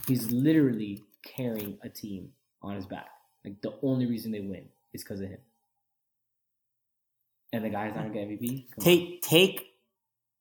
He's 0.06 0.30
literally 0.30 1.02
carrying 1.24 1.78
a 1.82 1.88
team 1.88 2.30
on 2.62 2.76
his 2.76 2.86
back. 2.86 3.08
Like 3.44 3.60
the 3.62 3.74
only 3.82 4.06
reason 4.06 4.30
they 4.30 4.40
win 4.40 4.68
is 4.92 5.02
because 5.02 5.20
of 5.20 5.28
him. 5.28 5.38
And 7.52 7.64
the 7.64 7.70
guy's 7.70 7.94
not 7.94 8.12
gonna 8.12 8.14
get 8.14 8.28
MVP. 8.28 8.66
Come 8.70 8.78
on. 8.78 8.84
Take 8.84 9.22
take 9.22 9.66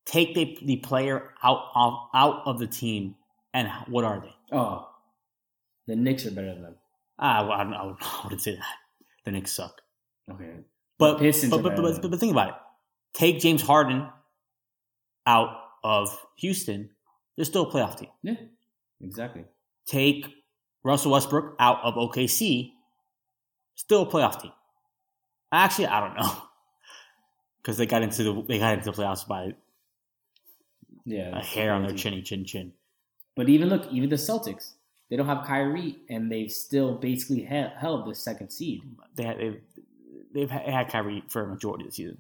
take 0.06 0.36
the, 0.36 0.58
the 0.64 0.78
player 0.78 1.30
out 1.44 1.64
of 1.76 1.94
out 2.14 2.44
of 2.46 2.60
the 2.60 2.68
team, 2.68 3.16
and 3.54 3.70
what 3.88 4.04
are 4.04 4.20
they? 4.20 4.56
Oh, 4.56 4.90
the 5.88 5.96
Knicks 5.96 6.26
are 6.26 6.32
better 6.32 6.54
than 6.54 6.64
them. 6.64 6.76
Ah, 7.22 7.44
well, 7.48 7.52
I, 7.60 7.64
don't- 7.64 7.74
I, 7.74 7.84
would- 7.86 7.96
I 8.02 8.20
wouldn't 8.24 8.42
say 8.42 8.56
that. 8.56 8.66
The 9.26 9.32
Knicks 9.32 9.52
suck. 9.54 9.82
Okay. 10.32 10.50
But 10.98 11.20
Pistons 11.20 11.52
but, 11.52 11.62
but, 11.64 11.76
but, 11.76 12.02
but, 12.02 12.12
but 12.12 12.20
think 12.20 12.32
about 12.32 12.50
it. 12.50 12.56
Take 13.14 13.40
James 13.40 13.62
Harden 13.62 14.08
out 15.28 15.56
of 15.84 16.10
Houston, 16.38 16.90
they're 17.36 17.46
still 17.46 17.64
a 17.70 17.72
playoff 17.72 17.98
team. 18.00 18.10
Yeah. 18.24 18.36
Exactly. 19.02 19.44
Take 19.86 20.28
Russell 20.84 21.12
Westbrook 21.12 21.56
out 21.60 21.80
of 21.84 21.96
OKC, 21.96 22.72
still 23.76 24.04
a 24.04 24.06
playoff 24.06 24.42
team. 24.42 24.52
Actually, 25.52 25.88
I 25.88 26.00
don't 26.00 26.16
know 26.16 26.32
because 27.62 27.78
they 27.78 27.86
got 27.86 28.02
into 28.04 28.24
the 28.24 28.46
they 28.48 28.60
got 28.60 28.74
into 28.78 28.92
the 28.92 28.98
playoffs 28.98 29.28
by 29.28 29.54
Yeah. 31.06 31.38
a 31.38 31.44
hair 31.44 31.74
on 31.74 31.84
their 31.84 31.96
chinny 31.96 32.22
chin 32.22 32.46
chin. 32.46 32.74
But 33.36 33.50
even 33.50 33.70
look, 33.70 33.92
even 33.92 34.10
the 34.10 34.16
Celtics, 34.18 34.74
they 35.12 35.18
don't 35.18 35.28
have 35.28 35.46
Kyrie, 35.46 35.98
and 36.10 36.32
they've 36.32 36.52
still 36.52 36.96
basically 36.96 37.44
held, 37.44 37.74
held 37.74 38.10
the 38.10 38.16
second 38.16 38.50
seed. 38.50 38.82
They 39.16 39.24
had 39.24 39.38
they've, 39.38 39.62
they've 40.34 40.50
had, 40.50 40.88
Kyrie 40.90 41.22
for 41.28 41.44
a 41.44 41.48
majority 41.48 41.84
of 41.84 41.90
the 41.92 41.96
season. 41.96 42.18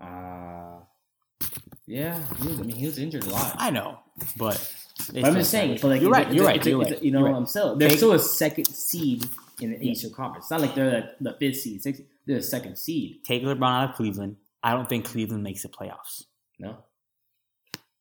Uh 0.00 0.80
yeah. 1.86 2.18
He 2.40 2.48
was, 2.48 2.60
I 2.60 2.62
mean, 2.62 2.76
he 2.76 2.86
was 2.86 2.98
injured 2.98 3.26
a 3.26 3.30
lot. 3.30 3.56
I 3.58 3.70
know, 3.70 3.98
but 4.36 4.56
But 5.12 5.24
I'm 5.24 5.34
just 5.34 5.50
saying, 5.50 5.78
but 5.82 5.88
like 5.88 6.00
you're 6.00 6.10
right. 6.10 6.32
You're 6.32 6.46
right. 6.46 6.64
You're 6.64 6.80
right. 6.80 7.02
You 7.02 7.10
know, 7.10 7.24
right. 7.24 7.34
I'm 7.34 7.46
still 7.46 7.76
they're 7.76 7.88
Take- 7.90 7.98
still 7.98 8.12
a 8.12 8.18
second 8.18 8.66
seed 8.68 9.26
in 9.60 9.72
the 9.72 9.76
Yeah. 9.76 9.92
Eastern 9.92 10.12
Conference. 10.12 10.44
It's 10.44 10.50
not 10.50 10.60
like 10.62 10.74
they're 10.74 11.12
the, 11.20 11.30
the 11.32 11.36
fifth 11.38 11.56
seed, 11.60 11.82
sixth. 11.82 12.02
They're 12.26 12.36
the 12.36 12.42
second 12.42 12.78
seed. 12.78 13.22
Take 13.24 13.42
LeBron 13.42 13.62
out 13.82 13.90
of 13.90 13.96
Cleveland. 13.96 14.36
I 14.62 14.72
don't 14.72 14.88
think 14.88 15.04
Cleveland 15.04 15.42
makes 15.42 15.62
the 15.62 15.68
playoffs. 15.68 16.24
No, 16.58 16.78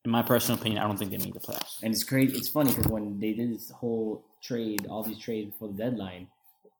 In 0.06 0.12
my 0.12 0.22
personal 0.22 0.60
opinion, 0.60 0.82
I 0.82 0.88
don't 0.88 0.98
think 0.98 1.12
they 1.12 1.18
make 1.18 1.34
the 1.34 1.40
playoffs. 1.40 1.84
and 1.84 1.94
it's 1.94 2.04
crazy. 2.04 2.38
It's 2.38 2.50
funny 2.50 2.72
because 2.72 2.88
when 2.88 3.20
they 3.20 3.34
did 3.34 3.54
this 3.54 3.70
whole 3.70 4.24
trade, 4.42 4.88
all 4.90 5.04
these 5.04 5.20
trades 5.20 5.52
before 5.52 5.68
the 5.70 5.74
deadline, 5.74 6.28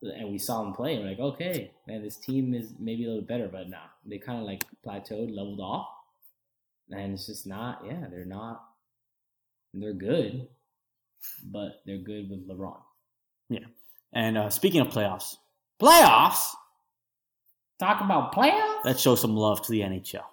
and 0.02 0.32
we 0.32 0.38
saw 0.38 0.64
them 0.64 0.74
play, 0.74 0.98
we're 0.98 1.10
like, 1.10 1.20
okay, 1.20 1.72
man, 1.86 2.02
this 2.02 2.16
team 2.16 2.54
is 2.54 2.74
maybe 2.80 3.04
a 3.04 3.08
little 3.10 3.22
better, 3.22 3.50
but 3.50 3.70
nah, 3.70 3.78
they 4.06 4.18
kind 4.18 4.40
of 4.40 4.46
like 4.46 4.64
plateaued, 4.86 5.36
leveled 5.36 5.60
off, 5.60 5.90
and 6.90 7.14
it's 7.14 7.26
just 7.26 7.46
not. 7.46 7.84
Yeah, 7.86 8.06
they're 8.10 8.24
not. 8.24 8.64
They're 9.74 9.94
good, 9.94 10.48
but 11.44 11.82
they're 11.86 11.98
good 11.98 12.30
with 12.30 12.48
LeBron. 12.48 12.80
Yeah, 13.50 13.66
and 14.14 14.38
uh, 14.38 14.50
speaking 14.50 14.80
of 14.82 14.88
playoffs, 14.88 15.36
playoffs. 15.82 16.46
Talk 17.80 18.02
about 18.02 18.34
playoffs. 18.36 18.84
Let's 18.84 19.02
show 19.02 19.16
some 19.16 19.38
love 19.38 19.62
to 19.62 19.72
the 19.72 19.80
NHL. 19.80 20.24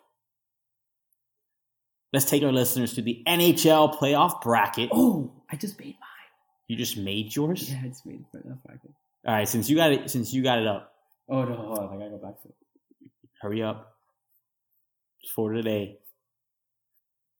Let's 2.16 2.24
take 2.24 2.42
our 2.44 2.50
listeners 2.50 2.94
to 2.94 3.02
the 3.02 3.22
NHL 3.26 3.98
playoff 3.98 4.40
bracket. 4.40 4.88
Oh, 4.90 5.30
I 5.52 5.56
just 5.56 5.78
made 5.78 5.96
mine. 6.00 6.30
You 6.66 6.74
just 6.74 6.96
made 6.96 7.36
yours. 7.36 7.70
Yeah, 7.70 7.82
I 7.84 7.88
just 7.88 8.06
made 8.06 8.20
it. 8.20 8.26
That's 8.32 8.58
fine. 8.66 8.80
All 9.26 9.34
right, 9.34 9.46
since 9.46 9.68
you 9.68 9.76
got 9.76 9.92
it, 9.92 10.10
since 10.10 10.32
you 10.32 10.42
got 10.42 10.58
it 10.58 10.66
up, 10.66 10.94
Oh 11.28 11.44
no, 11.44 11.54
hold 11.54 11.78
on. 11.78 11.94
I 11.94 11.98
gotta 11.98 12.10
go 12.12 12.16
back 12.16 12.40
to 12.40 12.48
it. 12.48 12.54
hurry 13.42 13.62
up. 13.62 13.96
For 15.34 15.52
today. 15.52 15.98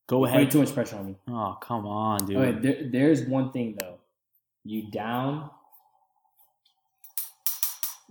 Go 0.05 0.25
ahead. 0.25 0.51
too 0.51 0.59
much 0.59 0.75
pressure 0.75 0.97
on 0.97 1.07
me. 1.07 1.15
Oh, 1.27 1.57
come 1.59 1.87
on, 1.87 2.27
dude. 2.27 2.61
There, 2.61 2.87
there's 2.91 3.23
one 3.23 3.51
thing 3.51 3.77
though. 3.79 3.97
You 4.63 4.91
down? 4.91 5.49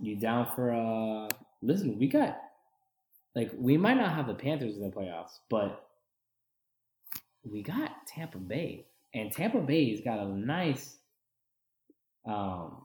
You 0.01 0.17
down 0.17 0.49
for 0.53 0.73
uh? 0.73 1.29
Listen, 1.61 1.97
we 1.97 2.09
got 2.09 2.37
like 3.37 3.51
we 3.57 3.77
might 3.77 3.95
not 3.95 4.13
have 4.13 4.27
the 4.27 4.33
Panthers 4.33 4.75
in 4.75 4.81
the 4.81 4.93
playoffs, 4.93 5.37
but 5.49 5.86
we 7.51 7.63
got 7.63 7.91
Tampa 8.07 8.37
Bay, 8.37 8.85
and 9.13 9.31
Tampa 9.31 9.59
Bay's 9.59 10.01
got 10.01 10.19
a 10.19 10.27
nice 10.27 10.97
um. 12.25 12.83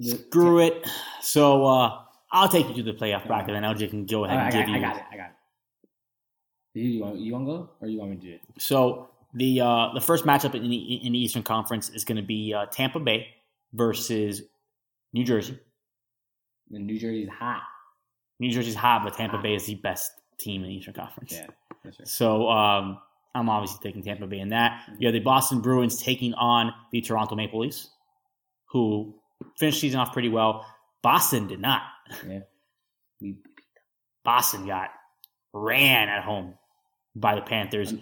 Screw 0.00 0.60
it. 0.60 0.86
So 1.22 1.64
uh, 1.64 2.02
I'll 2.30 2.48
take 2.48 2.68
you 2.68 2.74
to 2.74 2.82
the 2.82 2.92
playoff 2.92 3.26
bracket, 3.26 3.54
and 3.54 3.64
LJ 3.64 3.90
can 3.90 4.04
go 4.04 4.24
ahead 4.24 4.36
right, 4.36 4.54
and 4.54 4.54
give 4.54 4.66
got, 4.66 4.72
I 4.72 4.76
you. 4.76 4.82
got 4.82 4.96
it. 4.96 5.02
I 5.12 5.16
got 5.16 5.26
it. 5.26 5.32
You, 6.74 6.84
you 6.84 7.02
want 7.02 7.18
you 7.18 7.32
want 7.32 7.46
to 7.46 7.52
go 7.52 7.70
or 7.80 7.88
you 7.88 7.98
want 7.98 8.10
me 8.10 8.16
to 8.16 8.22
do 8.22 8.32
it? 8.34 8.40
So 8.58 9.08
the 9.32 9.60
uh, 9.60 9.88
the 9.94 10.00
first 10.00 10.26
matchup 10.26 10.54
in 10.54 10.68
the 10.68 10.76
in 10.76 11.12
the 11.12 11.18
Eastern 11.18 11.42
Conference 11.42 11.88
is 11.88 12.04
going 12.04 12.16
to 12.16 12.22
be 12.22 12.52
uh, 12.52 12.66
Tampa 12.66 13.00
Bay 13.00 13.28
versus 13.72 14.42
New 15.14 15.24
Jersey. 15.24 15.58
The 16.70 16.78
New 16.78 16.98
Jersey's 16.98 17.28
hot. 17.28 17.62
New 18.38 18.50
Jersey's 18.50 18.74
hot, 18.74 19.02
but 19.04 19.16
Tampa 19.16 19.38
Bay 19.38 19.54
is 19.54 19.66
the 19.66 19.74
best 19.76 20.12
team 20.38 20.62
in 20.62 20.68
the 20.68 20.74
Eastern 20.76 20.94
Conference. 20.94 21.32
Yeah, 21.32 21.46
that's 21.84 21.98
right. 21.98 22.08
So 22.08 22.48
um, 22.50 22.98
I'm 23.34 23.48
obviously 23.48 23.78
taking 23.82 24.02
Tampa 24.02 24.26
Bay 24.26 24.40
in 24.40 24.50
that. 24.50 24.82
You 24.98 25.06
have 25.08 25.14
the 25.14 25.20
Boston 25.20 25.60
Bruins 25.60 26.02
taking 26.02 26.34
on 26.34 26.72
the 26.92 27.00
Toronto 27.00 27.34
Maple 27.34 27.60
Leafs, 27.60 27.90
who 28.66 29.14
finished 29.58 29.80
season 29.80 30.00
off 30.00 30.12
pretty 30.12 30.28
well. 30.28 30.66
Boston 31.02 31.46
did 31.46 31.60
not. 31.60 31.82
Yeah. 32.28 32.40
We, 33.18 33.34
Boston 34.26 34.66
got 34.66 34.90
ran 35.54 36.10
at 36.10 36.22
home 36.22 36.52
by 37.14 37.34
the 37.34 37.40
Panthers. 37.40 37.92
who 37.92 37.96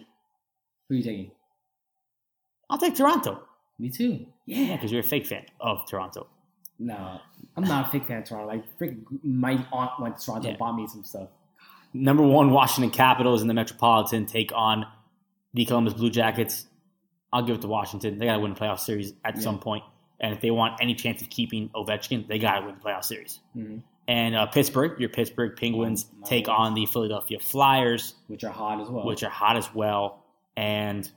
are 0.90 0.94
you 0.96 1.04
taking? 1.04 1.30
I'll 2.68 2.78
take 2.78 2.96
Toronto. 2.96 3.44
Me 3.78 3.90
too. 3.90 4.26
Yeah, 4.46 4.58
Yeah. 4.58 4.72
because 4.76 4.90
you're 4.90 5.02
a 5.02 5.04
fake 5.04 5.26
fan 5.26 5.44
of 5.60 5.86
Toronto. 5.88 6.26
No, 6.78 7.20
I'm 7.56 7.64
not 7.64 7.88
a 7.88 7.92
big 7.92 8.06
fan 8.06 8.18
of 8.18 8.24
Toronto. 8.28 8.48
Like, 8.48 8.78
freaking, 8.78 9.04
my 9.22 9.64
aunt 9.72 9.92
went 10.00 10.18
to 10.18 10.24
Toronto 10.26 10.44
Yeah. 10.46 10.50
and 10.50 10.58
bought 10.58 10.74
me 10.76 10.86
some 10.88 11.04
stuff. 11.04 11.28
Number 11.92 12.24
one, 12.24 12.50
Washington 12.50 12.90
Capitals 12.90 13.42
in 13.42 13.48
the 13.48 13.54
Metropolitan 13.54 14.26
take 14.26 14.50
on 14.54 14.84
the 15.52 15.64
Columbus 15.64 15.94
Blue 15.94 16.10
Jackets. 16.10 16.66
I'll 17.32 17.42
give 17.42 17.56
it 17.56 17.62
to 17.62 17.68
Washington. 17.68 18.18
They 18.18 18.26
got 18.26 18.34
to 18.34 18.40
win 18.40 18.54
the 18.54 18.58
playoff 18.60 18.80
series 18.80 19.12
at 19.24 19.36
Yeah. 19.36 19.40
some 19.42 19.58
point. 19.60 19.84
And 20.20 20.32
if 20.34 20.40
they 20.40 20.50
want 20.50 20.74
any 20.80 20.94
chance 20.94 21.22
of 21.22 21.30
keeping 21.30 21.68
Ovechkin, 21.70 22.26
they 22.26 22.38
got 22.38 22.60
to 22.60 22.66
win 22.66 22.74
the 22.76 22.80
playoff 22.80 23.04
series. 23.04 23.40
Mhm. 23.56 23.82
And 24.08 24.34
uh, 24.34 24.46
Pittsburgh, 24.46 24.98
your 25.00 25.08
Pittsburgh 25.08 25.56
Penguins 25.56 26.06
My 26.20 26.26
take 26.26 26.46
Wolves. 26.48 26.60
on 26.60 26.74
the 26.74 26.86
Philadelphia 26.86 27.38
Flyers, 27.38 28.14
which 28.26 28.44
are 28.44 28.50
hot 28.52 28.80
as 28.80 28.88
well. 28.88 29.06
which 29.06 29.22
are 29.22 29.30
hot 29.30 29.56
as 29.56 29.72
well. 29.74 30.24
And 30.56 31.08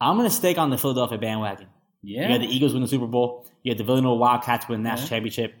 I'm 0.00 0.16
going 0.16 0.28
to 0.28 0.34
stake 0.34 0.58
on 0.58 0.70
the 0.70 0.78
Philadelphia 0.78 1.18
bandwagon. 1.18 1.66
yeah, 2.02 2.22
You 2.26 2.32
had 2.32 2.42
the 2.42 2.46
Eagles 2.54 2.72
win 2.72 2.82
the 2.82 2.88
Super 2.88 3.06
Bowl. 3.06 3.46
You 3.64 3.70
had 3.70 3.78
the 3.78 3.84
Villanova 3.84 4.14
Wildcats 4.16 4.68
win 4.68 4.82
the 4.82 4.88
national 4.90 5.06
Yeah. 5.06 5.08
championship. 5.08 5.54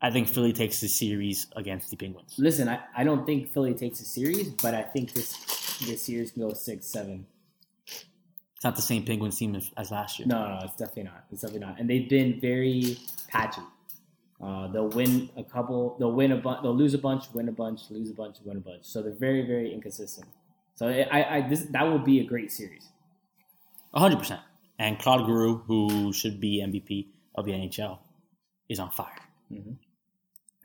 I 0.00 0.10
think 0.10 0.28
Philly 0.28 0.52
takes 0.52 0.80
the 0.80 0.88
series 0.88 1.46
against 1.56 1.90
the 1.90 1.96
Penguins. 1.96 2.34
Listen, 2.38 2.68
I, 2.68 2.80
I 2.96 3.02
don't 3.04 3.26
think 3.26 3.52
Philly 3.52 3.74
takes 3.74 3.98
the 3.98 4.04
series, 4.04 4.48
but 4.62 4.74
I 4.74 4.82
think 4.82 5.12
this 5.12 5.32
this 5.86 6.02
series 6.02 6.30
can 6.32 6.42
go 6.42 6.52
six, 6.54 6.86
seven. 6.86 7.26
It's 7.86 8.64
not 8.64 8.76
the 8.76 8.82
same 8.82 9.04
Penguins 9.04 9.36
team 9.38 9.54
as, 9.54 9.70
as 9.76 9.90
last 9.90 10.18
year. 10.18 10.26
No, 10.28 10.46
no, 10.48 10.60
it's 10.64 10.76
definitely 10.76 11.04
not. 11.04 11.24
It's 11.30 11.42
definitely 11.42 11.66
not. 11.66 11.78
And 11.78 11.90
they've 11.90 12.08
been 12.08 12.40
very 12.40 12.98
patchy. 13.28 13.60
Uh, 14.40 14.68
they'll 14.68 14.88
win 14.88 15.28
a 15.36 15.42
couple. 15.44 15.96
They'll 15.98 16.12
win 16.12 16.32
a 16.32 16.36
bunch. 16.36 16.62
They'll 16.62 16.76
lose 16.76 16.94
a 16.94 16.98
bunch, 16.98 17.24
win 17.34 17.48
a 17.48 17.52
bunch, 17.52 17.80
lose 17.90 18.10
a 18.10 18.14
bunch, 18.14 18.36
win 18.44 18.58
a 18.58 18.60
bunch. 18.60 18.84
So 18.84 19.02
they're 19.02 19.12
very, 19.12 19.42
very 19.46 19.72
inconsistent. 19.72 20.26
So 20.74 20.88
I, 20.88 21.36
I, 21.38 21.48
this 21.48 21.62
that 21.70 21.82
will 21.84 21.98
be 21.98 22.20
a 22.20 22.24
great 22.24 22.52
series. 22.52 22.88
100%. 23.94 24.38
And 24.78 24.98
Claude 24.98 25.26
Giroux, 25.26 25.56
who 25.66 26.12
should 26.12 26.38
be 26.38 26.62
MVP 26.62 27.06
of 27.36 27.44
the 27.44 27.52
NHL, 27.52 27.98
is 28.68 28.78
on 28.80 28.90
fire. 28.90 29.18
Mhm. 29.52 29.76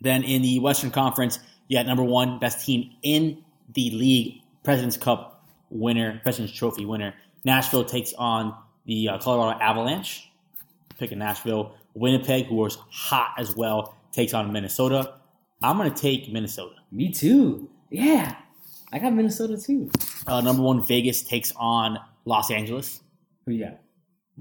Then 0.02 0.24
in 0.24 0.42
the 0.42 0.60
Western 0.60 0.92
Conference, 0.92 1.40
you 1.68 1.78
got 1.78 1.86
number 1.86 2.04
one, 2.04 2.40
best 2.40 2.66
team 2.66 2.92
in 3.04 3.44
the 3.74 3.92
league, 3.92 4.42
President's 4.64 4.98
Cup 4.98 5.46
winner, 5.70 6.20
President's 6.24 6.54
Trophy 6.58 6.86
winner. 6.86 7.14
Nashville 7.44 7.86
takes 7.86 8.14
on 8.14 8.56
the 8.86 9.10
uh, 9.10 9.18
Colorado 9.20 9.60
Avalanche. 9.60 10.30
Pick 10.90 10.98
Picking 11.00 11.20
Nashville. 11.20 11.76
Winnipeg, 11.94 12.46
who 12.46 12.56
was 12.56 12.78
hot 12.90 13.34
as 13.38 13.56
well, 13.56 13.96
takes 14.12 14.34
on 14.34 14.52
Minnesota. 14.52 15.16
I'm 15.62 15.78
going 15.78 15.92
to 15.92 16.02
take 16.02 16.32
Minnesota. 16.32 16.76
Me 16.92 17.12
too. 17.12 17.70
Yeah, 17.90 18.36
I 18.92 19.00
got 19.00 19.14
Minnesota 19.14 19.58
too. 19.58 19.92
Uh, 20.26 20.42
number 20.42 20.62
one, 20.62 20.86
Vegas 20.86 21.22
takes 21.22 21.52
on 21.56 21.98
Los 22.26 22.50
Angeles. 22.52 23.02
Who 23.46 23.54
you 23.54 23.66
got? 23.66 23.80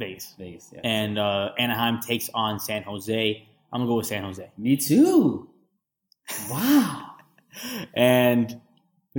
Vegas. 0.00 0.34
Vegas. 0.38 0.70
Yeah. 0.72 0.80
And 0.82 1.18
uh, 1.18 1.50
Anaheim 1.58 2.00
takes 2.00 2.28
on 2.34 2.58
San 2.58 2.82
Jose. 2.82 3.46
I'm 3.72 3.78
going 3.78 3.86
to 3.86 3.92
go 3.92 3.96
with 3.98 4.06
San 4.06 4.24
Jose. 4.24 4.50
Me 4.58 4.76
too. 4.76 5.48
Wow. 6.50 7.06
And 7.94 8.60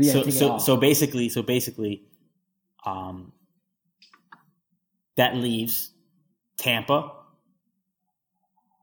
so 0.02 0.30
so 0.30 0.58
so 0.58 0.78
basically 0.78 1.28
so 1.28 1.44
basically 1.44 2.04
um 2.86 3.34
that 5.18 5.36
leaves 5.36 5.92
Tampa, 6.58 7.12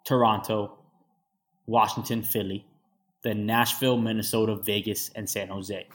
Toronto, 0.05 0.79
Washington, 1.67 2.23
Philly, 2.23 2.67
then 3.23 3.47
Nashville, 3.47 3.97
Minnesota, 3.97 4.57
Vegas, 4.57 5.11
and 5.15 5.29
San 5.29 5.49
Jose. 5.49 5.87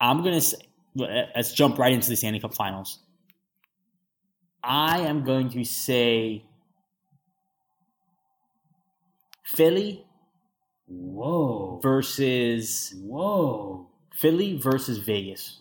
I'm 0.00 0.24
gonna 0.24 0.40
say 0.40 0.56
let's 0.94 1.52
jump 1.52 1.78
right 1.78 1.92
into 1.92 2.08
the 2.08 2.16
Stanley 2.16 2.40
Cup 2.40 2.54
Finals. 2.54 3.01
I 4.64 5.00
am 5.00 5.24
going 5.24 5.50
to 5.50 5.64
say 5.64 6.44
Philly 9.44 10.04
Whoa. 10.86 11.80
versus 11.82 12.94
Whoa. 13.02 13.88
Philly 14.14 14.56
versus 14.58 14.98
Vegas. 14.98 15.60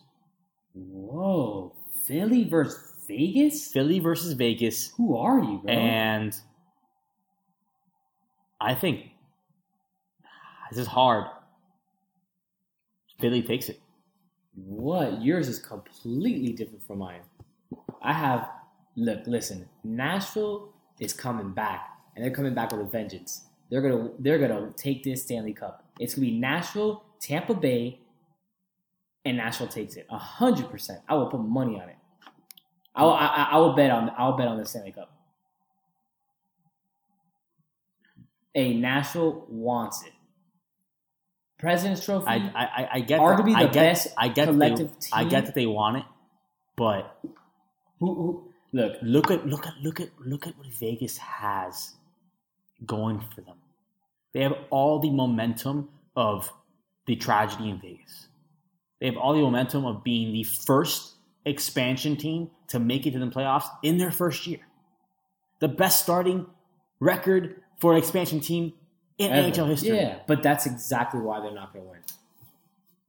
Whoa. 0.73 1.73
Philly 2.05 2.43
versus 2.45 3.05
Vegas? 3.07 3.67
Philly 3.71 3.99
versus 3.99 4.33
Vegas, 4.33 4.91
Who 4.97 5.17
are 5.17 5.39
you, 5.39 5.59
bro? 5.63 5.71
and 5.73 6.35
I 8.59 8.75
think 8.75 9.07
this 10.69 10.79
is 10.79 10.87
hard. 10.87 11.25
Philly 13.19 13.41
takes 13.41 13.69
it. 13.69 13.79
What? 14.55 15.21
Yours 15.21 15.47
is 15.47 15.59
completely 15.59 16.53
different 16.53 16.83
from 16.85 16.99
mine. 16.99 17.21
I 18.01 18.13
have 18.13 18.49
look, 18.95 19.19
listen, 19.27 19.67
Nashville 19.83 20.69
is 20.99 21.13
coming 21.13 21.51
back 21.51 21.89
and 22.15 22.23
they're 22.23 22.33
coming 22.33 22.53
back 22.53 22.71
with 22.71 22.81
a 22.81 22.85
vengeance. 22.89 23.45
They're 23.69 23.81
gonna 23.81 24.09
they're 24.19 24.37
gonna 24.39 24.71
take 24.75 25.03
this 25.03 25.23
Stanley 25.23 25.53
Cup. 25.53 25.85
It's 25.99 26.15
gonna 26.15 26.27
be 26.27 26.37
Nashville, 26.39 27.03
Tampa 27.21 27.53
Bay, 27.53 27.99
and 29.23 29.37
Nashville 29.37 29.67
takes 29.69 29.95
it. 29.95 30.07
A 30.09 30.17
hundred 30.17 30.69
percent. 30.69 30.99
I 31.07 31.15
will 31.15 31.27
put 31.27 31.39
money 31.41 31.75
on 31.81 31.87
it. 31.89 31.95
I 32.93 33.03
will, 33.03 33.13
I, 33.13 33.25
I- 33.27 33.47
I 33.53 33.57
will 33.59 33.73
bet 33.73 33.89
on 33.91 34.09
I 34.09 34.25
will 34.27 34.35
bet 34.35 34.47
on 34.49 34.57
the 34.57 34.65
Stanley 34.65 34.91
Cup. 34.91 35.09
A 38.55 38.73
Nashville 38.73 39.45
wants 39.49 40.03
it. 40.05 40.11
President's 41.57 42.03
Trophy. 42.03 42.27
I 42.27 42.35
I, 42.35 42.63
I- 42.83 42.89
I 42.95 42.99
get 42.99 43.19
Arguably 43.21 43.55
I 43.55 43.63
the 43.63 43.69
get, 43.69 43.73
best 43.73 44.07
I 44.17 44.27
get 44.27 44.47
collective 44.49 44.89
that 44.89 45.01
they, 45.01 45.07
I 45.17 45.23
get 45.23 45.45
that 45.45 45.55
they 45.55 45.65
want 45.67 45.97
it, 45.97 46.03
but 46.75 47.17
who, 47.99 48.15
who, 48.15 48.50
look, 48.71 48.97
look 49.01 49.31
at 49.31 49.45
look 49.45 49.67
at 49.67 49.73
look 49.81 49.99
at 49.99 50.09
look 50.19 50.47
at 50.47 50.57
what 50.57 50.67
Vegas 50.67 51.17
has 51.17 51.95
going 52.85 53.19
for 53.33 53.41
them. 53.41 53.57
They 54.33 54.41
have 54.41 54.55
all 54.69 54.99
the 54.99 55.11
momentum 55.11 55.89
of 56.15 56.51
the 57.05 57.15
tragedy 57.15 57.69
in 57.69 57.79
Vegas. 57.79 58.27
They 58.99 59.07
have 59.07 59.17
all 59.17 59.33
the 59.33 59.41
momentum 59.41 59.85
of 59.85 60.03
being 60.03 60.31
the 60.31 60.43
first 60.43 61.15
expansion 61.45 62.15
team 62.15 62.51
to 62.67 62.79
make 62.79 63.05
it 63.05 63.11
to 63.11 63.19
the 63.19 63.25
playoffs 63.25 63.67
in 63.83 63.97
their 63.97 64.11
first 64.11 64.47
year. 64.47 64.59
The 65.59 65.67
best 65.67 66.03
starting 66.03 66.45
record 66.99 67.61
for 67.79 67.93
an 67.93 67.97
expansion 67.97 68.39
team 68.39 68.73
in 69.17 69.31
Ever. 69.31 69.49
NHL 69.49 69.67
history. 69.67 69.97
Yeah, 69.97 70.19
but 70.27 70.43
that's 70.43 70.65
exactly 70.65 71.19
why 71.19 71.41
they're 71.41 71.53
not 71.53 71.73
going 71.73 71.85
to 71.85 71.91
win. 71.91 71.99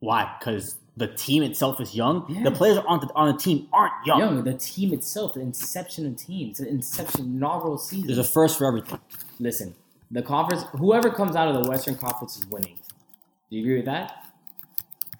Why? 0.00 0.34
Because 0.38 0.76
the 0.96 1.06
team 1.06 1.42
itself 1.42 1.80
is 1.80 1.94
young. 1.94 2.26
Yeah. 2.28 2.44
The 2.44 2.50
players 2.50 2.78
on 2.86 3.00
the, 3.00 3.08
on 3.14 3.32
the 3.32 3.38
team 3.38 3.68
aren't 3.72 3.92
young. 4.04 4.18
Young, 4.18 4.44
the 4.44 4.54
team 4.54 4.92
itself, 4.92 5.34
the 5.34 5.40
inception 5.40 6.06
of 6.06 6.16
team, 6.16 6.50
it's 6.50 6.60
an 6.60 6.66
inception 6.66 7.24
inaugural 7.24 7.78
season. 7.78 8.06
There's 8.06 8.18
a 8.18 8.24
first 8.24 8.58
for 8.58 8.66
everything. 8.66 9.00
Listen, 9.38 9.74
the 10.10 10.22
conference, 10.22 10.64
whoever 10.72 11.10
comes 11.10 11.34
out 11.34 11.48
of 11.48 11.62
the 11.62 11.68
Western 11.68 11.96
Conference 11.96 12.36
is 12.36 12.46
winning. 12.46 12.78
Do 13.50 13.56
you 13.56 13.62
agree 13.62 13.76
with 13.76 13.86
that? 13.86 14.26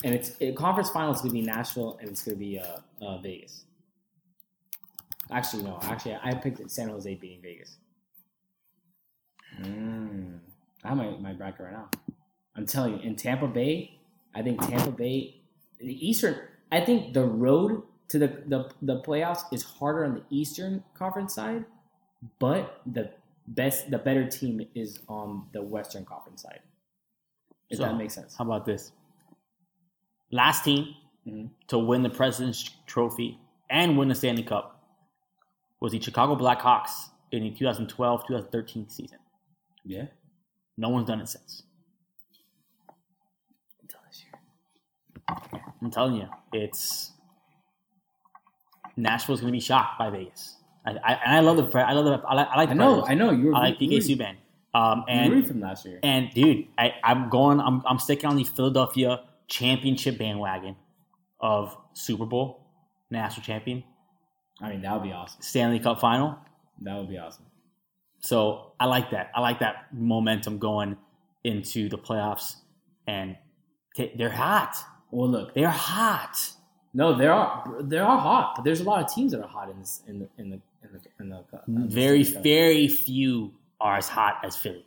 And 0.05 0.15
it's 0.15 0.33
it, 0.41 0.57
conference 0.57 0.91
finals 0.91 1.23
going 1.23 1.31
to 1.31 1.35
be 1.35 1.43
Nashville 1.43 1.97
and 2.01 2.11
it's 2.11 2.23
going 2.23 2.37
to 2.37 2.39
be 2.39 2.59
uh, 2.59 2.79
uh, 3.01 3.19
Vegas. 3.19 3.65
Actually, 5.31 5.63
no. 5.63 5.79
Actually, 5.83 6.19
I 6.23 6.35
picked 6.35 6.71
San 6.71 6.89
Jose 6.89 7.15
beating 7.15 7.41
Vegas. 7.41 7.77
Mm. 9.61 10.39
I 10.85 10.89
have 10.89 10.97
my, 10.97 11.11
my 11.19 11.33
bracket 11.33 11.61
right 11.61 11.73
now. 11.73 11.89
I'm 12.57 12.67
telling 12.67 12.95
you, 12.95 13.01
in 13.01 13.17
Tampa 13.17 13.47
Bay, 13.47 13.99
I 14.35 14.43
think 14.43 14.61
Tampa 14.67 14.91
Bay, 14.91 15.42
the 15.83 16.09
Eastern, 16.09 16.37
I 16.71 16.81
think 16.85 17.13
the 17.15 17.25
road 17.25 17.83
to 18.09 18.19
the, 18.19 18.43
the, 18.47 18.71
the 18.83 19.01
playoffs 19.03 19.43
is 19.53 19.63
harder 19.63 20.05
on 20.05 20.15
the 20.15 20.23
Eastern 20.31 20.83
Conference 20.95 21.35
side, 21.35 21.65
but 22.39 22.81
the 22.87 23.11
best, 23.49 23.91
the 23.91 23.99
better 23.99 24.27
team 24.29 24.61
is 24.75 25.01
on 25.09 25.47
the 25.53 25.63
Western 25.63 26.05
Conference 26.05 26.43
side. 26.43 26.61
If 27.71 27.79
So, 27.79 27.85
that 27.85 27.97
makes 27.97 28.15
sense. 28.15 28.37
How 28.37 28.45
about 28.45 28.65
this? 28.67 28.93
Last 30.31 30.65
team 30.65 30.95
Mhm. 31.27 31.51
to 31.69 31.79
win 31.79 32.03
the 32.03 32.11
President's 32.11 32.69
Trophy 32.87 33.39
and 33.71 33.97
win 33.99 34.09
the 34.09 34.15
Stanley 34.15 34.43
Cup 34.43 34.79
was 35.81 35.93
the 35.93 36.01
Chicago 36.01 36.37
Blackhawks 36.37 37.11
in 37.31 37.43
the 37.45 37.51
2012-2013 37.51 38.89
season. 38.91 39.19
Yeah. 39.85 40.07
No 40.77 40.89
one's 40.91 41.07
done 41.09 41.21
it 41.21 41.29
since. 41.29 41.63
Until 43.81 44.01
this 44.09 44.23
year. 44.25 44.41
I'm 45.81 45.91
telling 45.91 46.17
you, 46.17 46.29
it's 46.53 47.13
Nashville's 48.97 49.41
going 49.41 49.53
to 49.53 49.57
be 49.57 49.61
shocked 49.61 49.99
by 49.99 50.11
Vegas. 50.11 50.57
I, 50.85 50.91
I, 50.91 51.13
and 51.25 51.37
I 51.37 51.41
love 51.41 51.57
the 51.57 51.65
pre- 51.65 51.83
I 51.83 51.93
love 51.93 52.05
the 52.05 52.27
I 52.27 52.35
like 52.35 52.49
I, 52.49 52.57
like 52.57 52.69
I 52.69 52.73
the 52.73 52.75
know, 52.75 53.03
Predators. 53.03 53.11
I 53.11 53.15
know. 53.15 53.31
You 53.33 53.47
were 53.49 53.55
I 53.55 53.61
like 53.61 53.79
PK 53.79 53.99
Subban. 53.99 54.37
Um, 54.75 55.05
and 55.09 55.47
from 55.47 55.61
last 55.61 55.85
year. 55.85 56.01
and 56.03 56.31
dude, 56.35 56.67
I, 56.79 56.95
I'm 57.05 57.29
going. 57.29 57.61
I'm 57.61 57.83
I'm 57.87 57.99
sticking 57.99 58.29
on 58.29 58.37
the 58.37 58.45
Philadelphia 58.45 59.21
championship 59.49 60.19
bandwagon 60.19 60.77
of 61.41 61.77
Super 61.93 62.25
Bowl 62.25 62.67
national 63.11 63.45
champion 63.45 63.85
I 64.63 64.71
mean, 64.71 64.83
that 64.83 64.93
would 64.95 65.03
be 65.03 65.13
awesome. 65.13 65.43
Stanley 65.43 65.81
Cup 65.81 66.01
final. 66.01 66.39
That 66.83 66.97
would 66.97 67.09
be 67.09 67.19
awesome. 67.19 67.45
So 68.21 68.73
I 68.79 68.87
like 68.87 69.11
that. 69.11 69.31
I 69.35 69.41
like 69.41 69.59
that 69.59 69.87
momentum 69.93 70.59
going 70.59 70.97
into 71.43 71.89
the 71.89 71.99
playoffs, 71.99 72.55
and 73.09 73.37
t- 73.97 74.13
they're 74.17 74.31
hot. 74.31 74.77
Well, 75.13 75.31
look, 75.31 75.55
They're 75.55 75.69
hot. 75.71 76.51
no, 76.95 77.15
there 77.15 77.33
are 77.33 77.77
there 77.81 78.05
are 78.05 78.19
hot, 78.19 78.55
but 78.57 78.65
there's 78.65 78.81
a 78.81 78.85
lot 78.85 79.05
of 79.05 79.15
teams 79.15 79.31
that 79.33 79.41
are 79.43 79.47
hot 79.49 79.69
in 79.71 79.79
this 79.79 80.03
in 80.09 80.19
the 80.21 80.29
in 80.39 80.51
the 80.51 80.61
in 80.83 80.91
the 80.93 81.01
in 81.21 81.29
the, 81.29 81.37
uh, 81.37 81.61
in 81.69 81.75
the 81.83 81.87
Very, 81.87 82.25
very 82.25 82.89
few 82.89 83.53
are 83.81 83.97
as 83.99 84.09
hot 84.09 84.39
as 84.43 84.57
Philly. 84.57 84.85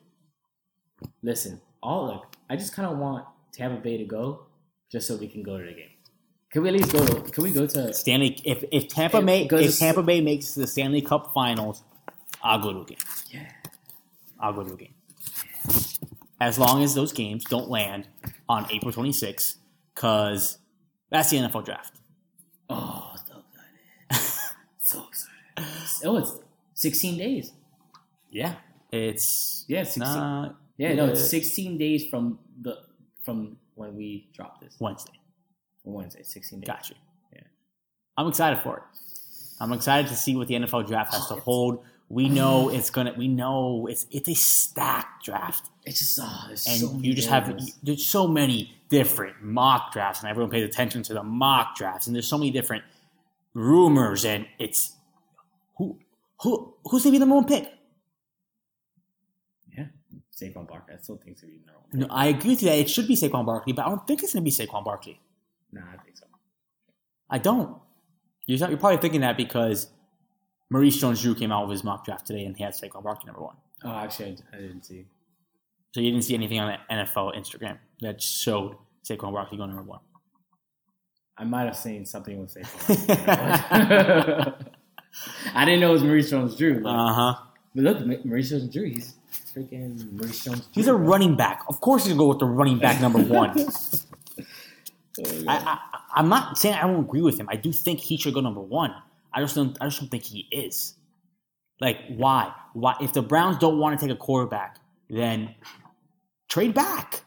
Listen, 1.21 1.61
all 1.81 2.07
look, 2.07 2.35
I 2.49 2.55
just 2.55 2.73
kind 2.73 2.91
of 2.91 2.97
want 2.97 3.25
Tampa 3.53 3.79
Bay 3.81 3.97
to 3.97 4.05
go, 4.05 4.47
just 4.91 5.07
so 5.07 5.15
we 5.15 5.27
can 5.27 5.43
go 5.43 5.57
to 5.57 5.63
the 5.63 5.73
game. 5.73 5.89
Can 6.49 6.63
we 6.63 6.69
at 6.69 6.73
least 6.75 6.91
go? 6.91 7.05
To, 7.05 7.21
can 7.31 7.43
we 7.43 7.51
go 7.51 7.67
to? 7.67 7.93
Stanley, 7.93 8.39
if 8.43 8.63
if 8.71 8.87
Tampa 8.87 9.21
May, 9.21 9.47
if 9.51 9.77
Tampa 9.77 10.01
Bay 10.01 10.21
makes 10.21 10.55
the 10.55 10.65
Stanley 10.65 11.01
Cup 11.01 11.33
Finals, 11.33 11.83
I'll 12.41 12.59
go 12.59 12.73
to 12.73 12.79
a 12.81 12.85
game. 12.85 12.97
Yeah. 13.29 13.45
I'll 14.39 14.53
go 14.53 14.63
to 14.63 14.73
a 14.73 14.77
game. 14.77 14.93
As 16.39 16.57
long 16.59 16.83
as 16.83 16.95
those 16.95 17.13
games 17.13 17.43
don't 17.45 17.69
land 17.69 18.07
on 18.49 18.67
April 18.71 18.91
26th, 18.91 19.55
because 19.95 20.59
that's 21.09 21.29
the 21.29 21.37
NFL 21.37 21.65
draft. 21.65 21.95
Oh, 22.69 23.13
so 23.25 23.43
excited! 24.09 24.29
so 24.79 25.05
excited! 25.07 26.03
Oh, 26.03 26.17
it's 26.17 26.37
16 26.73 27.17
days. 27.17 27.53
Yeah, 28.29 28.55
it's 28.91 29.65
Yeah, 29.67 29.83
16. 29.83 30.03
not 30.03 30.55
Yeah, 30.77 30.93
no, 30.93 31.05
it's 31.07 31.21
uh, 31.21 31.27
16 31.27 31.77
days 31.77 32.07
from 32.09 32.39
the 32.61 32.79
from 33.23 33.57
when 33.75 33.95
we 33.95 34.27
dropped 34.33 34.61
this. 34.61 34.75
Wednesday. 34.79 35.13
Wednesday, 35.83 36.23
16 36.23 36.59
days. 36.59 36.67
Gotcha. 36.67 36.93
Yeah. 37.33 37.41
I'm 38.17 38.27
excited 38.27 38.59
for 38.61 38.77
it. 38.77 38.83
I'm 39.59 39.71
excited 39.71 40.09
to 40.09 40.15
see 40.15 40.35
what 40.35 40.47
the 40.47 40.55
NFL 40.55 40.87
draft 40.87 41.13
has 41.13 41.27
to 41.27 41.35
hold. 41.35 41.83
We 42.09 42.29
know 42.29 42.69
it's 42.73 42.89
gonna. 42.89 43.13
We 43.17 43.27
know 43.27 43.87
it's 43.89 44.05
it's 44.11 44.27
a 44.29 44.33
stacked 44.33 45.25
draft. 45.25 45.69
It's 45.85 45.99
just 45.99 46.19
oh, 46.21 46.47
and 46.49 46.59
so 46.59 46.97
you 46.99 47.13
just 47.13 47.29
have 47.29 47.57
there's 47.83 48.05
so 48.05 48.27
many 48.27 48.74
different 48.89 49.41
mock 49.41 49.91
drafts 49.91 50.21
and 50.21 50.29
everyone 50.29 50.51
pays 50.51 50.67
attention 50.67 51.03
to 51.03 51.13
the 51.13 51.23
mock 51.23 51.75
drafts 51.75 52.07
and 52.07 52.15
there's 52.15 52.27
so 52.27 52.37
many 52.37 52.51
different 52.51 52.83
rumors 53.53 54.25
and 54.25 54.45
it's 54.59 54.93
who 55.77 55.97
who 56.41 56.73
who's 56.85 57.03
gonna 57.03 57.13
be 57.13 57.17
the 57.17 57.25
number 57.25 57.35
one 57.35 57.45
pick 57.45 57.71
yeah. 59.75 59.85
Saquon 60.35 60.67
Barkley. 60.67 60.93
I 60.93 60.97
still 61.01 61.17
think 61.17 61.31
it's 61.31 61.41
gonna 61.41 61.53
be 61.53 61.59
number 61.65 61.81
one. 61.89 61.99
no, 62.01 62.07
I 62.09 62.27
agree 62.27 62.51
with 62.51 62.63
you 62.63 62.69
that 62.69 62.77
it 62.77 62.89
should 62.89 63.07
be 63.07 63.15
Saquon 63.15 63.45
Barkley 63.45 63.73
but 63.73 63.85
I 63.85 63.89
don't 63.89 64.05
think 64.05 64.23
it's 64.23 64.33
gonna 64.33 64.43
be 64.43 64.51
Saquon 64.51 64.83
Barkley 64.83 65.19
Nah, 65.71 65.81
I 65.81 65.97
think 66.03 66.17
so. 66.17 66.25
I 67.29 67.37
don't 67.39 67.77
you're, 68.45 68.69
you're 68.69 68.77
probably 68.77 68.97
thinking 68.97 69.21
that 69.21 69.37
because 69.37 69.89
Maurice 70.69 70.97
Jones-Drew 70.97 71.35
came 71.35 71.51
out 71.51 71.67
with 71.67 71.75
his 71.75 71.83
mock 71.83 72.05
draft 72.05 72.25
today, 72.27 72.45
and 72.45 72.55
he 72.55 72.63
had 72.63 72.73
Saquon 72.73 73.03
Barkley 73.03 73.27
number 73.27 73.41
one. 73.41 73.55
Oh, 73.83 73.91
actually, 73.91 74.37
I 74.53 74.57
didn't 74.57 74.83
see. 74.83 75.05
So 75.95 76.01
you 76.01 76.11
didn't 76.11 76.25
see 76.25 76.33
anything 76.33 76.59
on 76.59 76.77
the 76.89 76.93
NFL 76.93 77.37
Instagram 77.37 77.77
that 78.01 78.21
showed 78.21 78.75
Saquon 79.07 79.31
Barkley 79.31 79.57
going 79.57 79.69
number 79.69 79.83
one. 79.83 80.01
I 81.37 81.45
might 81.45 81.63
have 81.67 81.77
seen 81.77 82.05
something 82.05 82.37
with 82.37 82.53
Saquon. 82.53 83.15
I 85.55 85.63
didn't 85.63 85.79
know 85.79 85.91
it 85.91 85.93
was 85.93 86.03
Maurice 86.03 86.29
Jones-Drew. 86.31 86.81
Like, 86.81 86.93
Uh 86.93 87.13
huh. 87.13 87.35
but 87.73 87.83
look, 87.85 88.05
Ma- 88.05 88.15
Maurice 88.25 88.49
Jones-Drew, 88.49 88.89
he's 88.89 89.15
freaking 89.55 90.11
Maurice 90.11 90.43
Jones-Drew. 90.43 90.67
He's 90.73 90.87
a 90.89 90.93
running 90.93 91.37
back. 91.37 91.63
Of 91.69 91.79
course, 91.79 92.03
he's 92.03 92.11
gonna 92.11 92.23
go 92.25 92.27
with 92.27 92.39
the 92.39 92.45
running 92.45 92.77
back 92.77 92.99
number 92.99 93.19
one. 93.23 93.51
I, 95.47 95.47
I, 95.47 95.79
I'm 96.13 96.27
not 96.27 96.57
saying 96.57 96.75
I 96.75 96.81
don't 96.81 97.05
agree 97.05 97.21
with 97.21 97.39
him. 97.39 97.47
I 97.49 97.55
do 97.55 97.71
think 97.71 98.01
he 98.01 98.17
should 98.17 98.33
go 98.33 98.41
number 98.41 98.59
one. 98.59 98.93
I 99.33 99.39
just 99.39 99.55
don't. 99.55 99.77
I 99.79 99.85
just 99.85 100.01
don't 100.01 100.09
think 100.09 100.23
he 100.23 100.45
is. 100.51 100.95
Like, 101.79 101.99
why? 102.09 102.51
Why? 102.73 102.97
If 102.99 103.13
the 103.13 103.21
Browns 103.21 103.59
don't 103.59 103.79
want 103.79 103.97
to 103.97 104.05
take 104.05 104.13
a 104.13 104.19
quarterback, 104.19 104.75
then 105.09 105.55
trade 106.47 106.73
back. 106.73 107.21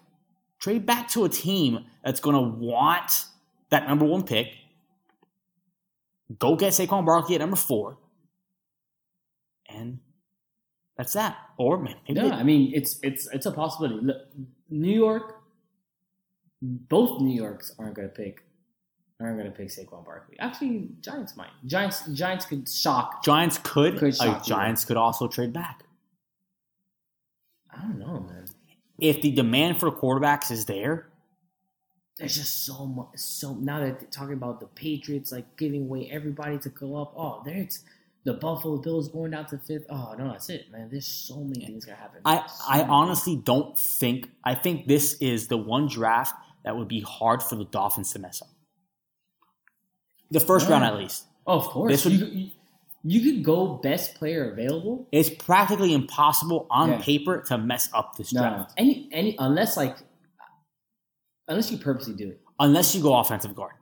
Trade 0.60 0.86
back 0.86 1.08
to 1.10 1.24
a 1.24 1.28
team 1.28 1.84
that's 2.04 2.20
going 2.20 2.34
to 2.34 2.42
want 2.42 3.26
that 3.70 3.86
number 3.86 4.04
one 4.04 4.24
pick. 4.24 4.48
Go 6.38 6.56
get 6.56 6.72
Saquon 6.72 7.06
Barkley 7.06 7.36
at 7.36 7.40
number 7.40 7.56
four, 7.56 7.96
and 9.68 9.98
that's 10.96 11.14
that. 11.14 11.38
Or 11.56 11.78
maybe 11.78 11.96
No, 12.10 12.30
I 12.30 12.42
mean 12.42 12.72
it's 12.74 12.98
it's 13.02 13.28
it's 13.32 13.46
a 13.46 13.52
possibility. 13.52 14.04
Look, 14.04 14.16
New 14.68 14.92
York, 14.92 15.40
both 16.60 17.22
New 17.22 17.34
Yorks 17.34 17.74
aren't 17.78 17.94
going 17.94 18.08
to 18.08 18.14
pick 18.14 18.42
aren't 19.20 19.38
going 19.38 19.50
to 19.50 19.56
pick 19.56 19.68
Saquon 19.68 20.04
Barkley. 20.04 20.36
Actually, 20.38 20.88
Giants 21.00 21.36
might. 21.36 21.50
Giants 21.66 22.06
Giants 22.08 22.44
could 22.44 22.68
shock. 22.68 23.24
Giants 23.24 23.58
could. 23.62 23.98
Could 23.98 24.14
uh, 24.14 24.24
shock 24.24 24.46
you. 24.46 24.54
Giants 24.54 24.84
could 24.84 24.96
also 24.96 25.28
trade 25.28 25.52
back. 25.52 25.84
I 27.70 27.80
don't 27.82 27.98
know, 27.98 28.20
man. 28.20 28.44
If 28.98 29.22
the 29.22 29.30
demand 29.30 29.78
for 29.80 29.90
quarterbacks 29.92 30.50
is 30.50 30.64
there, 30.66 31.06
There's 32.18 32.34
just 32.36 32.64
so 32.66 32.84
much. 32.86 33.08
So 33.16 33.54
now 33.54 33.80
that 33.80 34.00
they're 34.00 34.08
talking 34.10 34.34
about 34.34 34.58
the 34.60 34.66
Patriots 34.66 35.30
like 35.30 35.56
giving 35.56 35.82
away 35.82 36.08
everybody 36.10 36.58
to 36.58 36.68
go 36.68 36.96
up. 37.00 37.12
Oh, 37.16 37.42
there 37.44 37.56
it's 37.56 37.84
the 38.24 38.34
Buffalo 38.34 38.78
Bills 38.78 39.08
going 39.08 39.30
down 39.30 39.46
to 39.46 39.58
fifth. 39.58 39.86
Oh 39.88 40.14
no, 40.18 40.32
that's 40.32 40.50
it, 40.50 40.70
man. 40.72 40.88
There's 40.90 41.06
so 41.06 41.36
many 41.44 41.64
things 41.64 41.84
gonna 41.84 41.96
happen. 41.96 42.20
I, 42.24 42.44
So 42.48 42.64
I 42.68 42.82
honestly 42.82 43.36
don't 43.36 43.78
think 43.78 44.30
I 44.44 44.54
think 44.56 44.88
this 44.88 45.14
is 45.20 45.46
the 45.46 45.56
one 45.56 45.86
draft 45.86 46.34
that 46.64 46.76
would 46.76 46.88
be 46.88 47.00
hard 47.00 47.40
for 47.42 47.54
the 47.54 47.64
Dolphins 47.66 48.12
to 48.14 48.18
mess 48.18 48.42
up. 48.42 48.48
The 50.30 50.40
first 50.40 50.68
round, 50.68 50.84
at 50.84 50.96
least, 50.96 51.24
Oh, 51.46 51.58
of 51.58 51.64
course. 51.66 51.90
This 51.92 52.04
would- 52.04 52.14
you, 52.14 52.50
you, 53.04 53.20
could 53.20 53.44
go 53.44 53.76
best 53.76 54.14
player 54.16 54.50
available. 54.52 55.06
it's 55.12 55.30
practically 55.30 55.92
impossible 55.94 56.66
on 56.70 56.90
Yeah. 56.90 56.98
paper 57.00 57.42
to 57.48 57.58
mess 57.58 57.88
up 57.94 58.16
this 58.16 58.32
No, 58.32 58.40
draft 58.42 58.72
any 58.76 59.08
any 59.12 59.36
unless 59.38 59.76
like 59.76 59.96
unless 61.48 61.70
you 61.70 61.78
purposely 61.78 62.14
do 62.14 62.30
it. 62.30 62.40
unless 62.60 62.94
you 62.94 63.02
go 63.02 63.16
offensive 63.18 63.54
guard. 63.54 63.72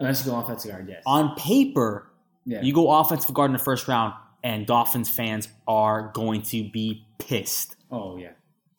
Unless 0.00 0.24
you 0.24 0.32
go 0.32 0.38
offensive 0.38 0.70
guard, 0.72 0.88
yes. 0.88 1.02
On 1.06 1.34
paper, 1.36 2.10
yeah. 2.44 2.62
you 2.62 2.72
go 2.72 2.90
offensive 2.90 3.32
guard 3.34 3.50
in 3.50 3.52
the 3.52 3.62
first 3.62 3.86
round, 3.86 4.12
and 4.42 4.66
Dolphins 4.66 5.08
fans 5.08 5.48
are 5.68 6.10
going 6.14 6.42
to 6.42 6.68
be 6.70 7.06
pissed. 7.18 7.76
oh 7.90 8.16
yeah. 8.16 8.32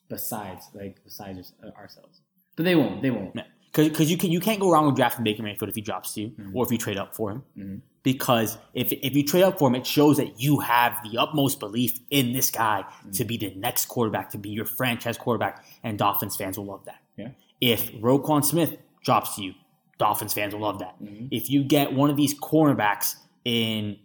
Besides, 0.10 0.70
like 0.74 1.04
besides 1.04 1.54
uh, 1.64 1.70
ourselves, 1.80 2.22
but 2.56 2.64
they 2.64 2.76
won't. 2.76 3.02
They 3.02 3.10
won't. 3.10 3.34
because 3.74 4.10
you 4.12 4.18
can 4.18 4.30
you 4.32 4.40
can't 4.40 4.60
go 4.60 4.70
wrong 4.72 4.86
with 4.86 4.96
drafting 4.96 5.24
Baker 5.24 5.42
Mayfield 5.42 5.70
if 5.70 5.76
he 5.76 5.82
drops 5.82 6.14
to 6.14 6.22
you 6.22 6.28
Mm-hmm. 6.30 6.56
or 6.56 6.64
if 6.66 6.72
you 6.72 6.78
trade 6.78 6.98
up 6.98 7.16
for 7.16 7.32
him. 7.32 7.82
Because 8.06 8.58
if 8.76 8.94
if 8.94 9.16
you 9.16 9.24
trade 9.24 9.42
up 9.42 9.58
for 9.58 9.68
him, 9.68 9.76
it 9.76 9.86
shows 9.86 10.18
that 10.18 10.40
you 10.40 10.60
have 10.60 10.96
the 11.04 11.18
utmost 11.18 11.60
belief 11.60 12.00
in 12.12 12.32
this 12.32 12.52
guy 12.52 12.84
Mm-hmm. 12.86 13.12
to 13.12 13.26
be 13.26 13.36
the 13.38 13.54
next 13.56 13.88
quarterback, 13.88 14.30
to 14.30 14.38
be 14.38 14.50
your 14.50 14.66
franchise 14.66 15.18
quarterback, 15.18 15.66
and 15.84 15.98
Dolphins 15.98 16.36
fans 16.38 16.58
will 16.58 16.66
love 16.68 16.86
that. 16.86 17.02
Yeah. 17.18 17.30
If 17.60 17.92
Roquan 17.94 18.46
Smith 18.46 18.78
drops 19.04 19.36
to 19.36 19.42
you, 19.42 19.54
Dolphins 19.98 20.34
fans 20.34 20.54
will 20.54 20.62
love 20.62 20.80
that. 20.80 21.02
Mm-hmm. 21.02 21.28
If 21.32 21.50
you 21.50 21.64
get 21.64 21.94
one 21.94 22.10
of 22.12 22.16
these 22.16 22.40
cornerbacks 22.40 23.16
in 23.44 23.98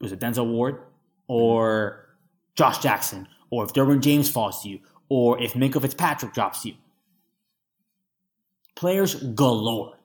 was 0.00 0.12
it 0.12 0.20
Denzel 0.20 0.48
Ward 0.50 0.82
or 1.26 2.06
Josh 2.54 2.78
Jackson, 2.78 3.26
or 3.50 3.64
if 3.64 3.72
Derwin 3.72 4.00
James 4.00 4.30
falls 4.30 4.62
to 4.62 4.68
you, 4.68 4.78
or 5.08 5.42
if 5.42 5.54
Minkah 5.54 5.80
Fitzpatrick 5.82 6.32
drops 6.32 6.62
to 6.62 6.68
you, 6.68 6.74
players 8.76 9.14
galore. 9.34 9.96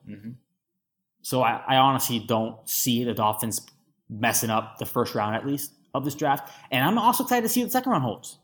So 1.26 1.42
I, 1.42 1.60
I 1.66 1.76
honestly 1.78 2.20
don't 2.20 2.56
see 2.68 3.02
the 3.02 3.12
Dolphins 3.12 3.66
messing 4.08 4.48
up 4.48 4.78
the 4.78 4.86
first 4.86 5.12
round 5.16 5.34
at 5.34 5.44
least 5.44 5.72
of 5.92 6.04
this 6.04 6.14
draft. 6.14 6.52
And 6.70 6.84
I'm 6.84 6.98
also 6.98 7.24
excited 7.24 7.42
to 7.42 7.48
see 7.48 7.62
what 7.62 7.66
the 7.66 7.72
second 7.72 7.90
round 7.90 8.04
holds. 8.04 8.38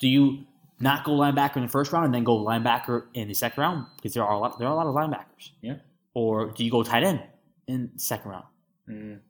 Do 0.00 0.08
you 0.08 0.44
not 0.80 1.04
go 1.04 1.12
linebacker 1.12 1.58
in 1.58 1.62
the 1.62 1.68
first 1.68 1.92
round 1.92 2.06
and 2.06 2.12
then 2.12 2.24
go 2.24 2.36
linebacker 2.36 3.04
in 3.14 3.28
the 3.28 3.34
second 3.34 3.60
round 3.60 3.86
because 3.94 4.14
there 4.14 4.24
are 4.24 4.32
a 4.34 4.38
lot 4.40 4.58
there 4.58 4.66
are 4.66 4.72
a 4.72 4.74
lot 4.74 4.88
of 4.88 4.96
linebackers, 4.96 5.50
Yeah. 5.62 5.76
or 6.12 6.50
do 6.50 6.64
you 6.64 6.72
go 6.72 6.82
tight 6.82 7.04
end 7.04 7.22
in 7.68 7.90
the 7.94 8.00
second 8.00 8.32
round? 8.32 8.46
Mm. 8.90 9.20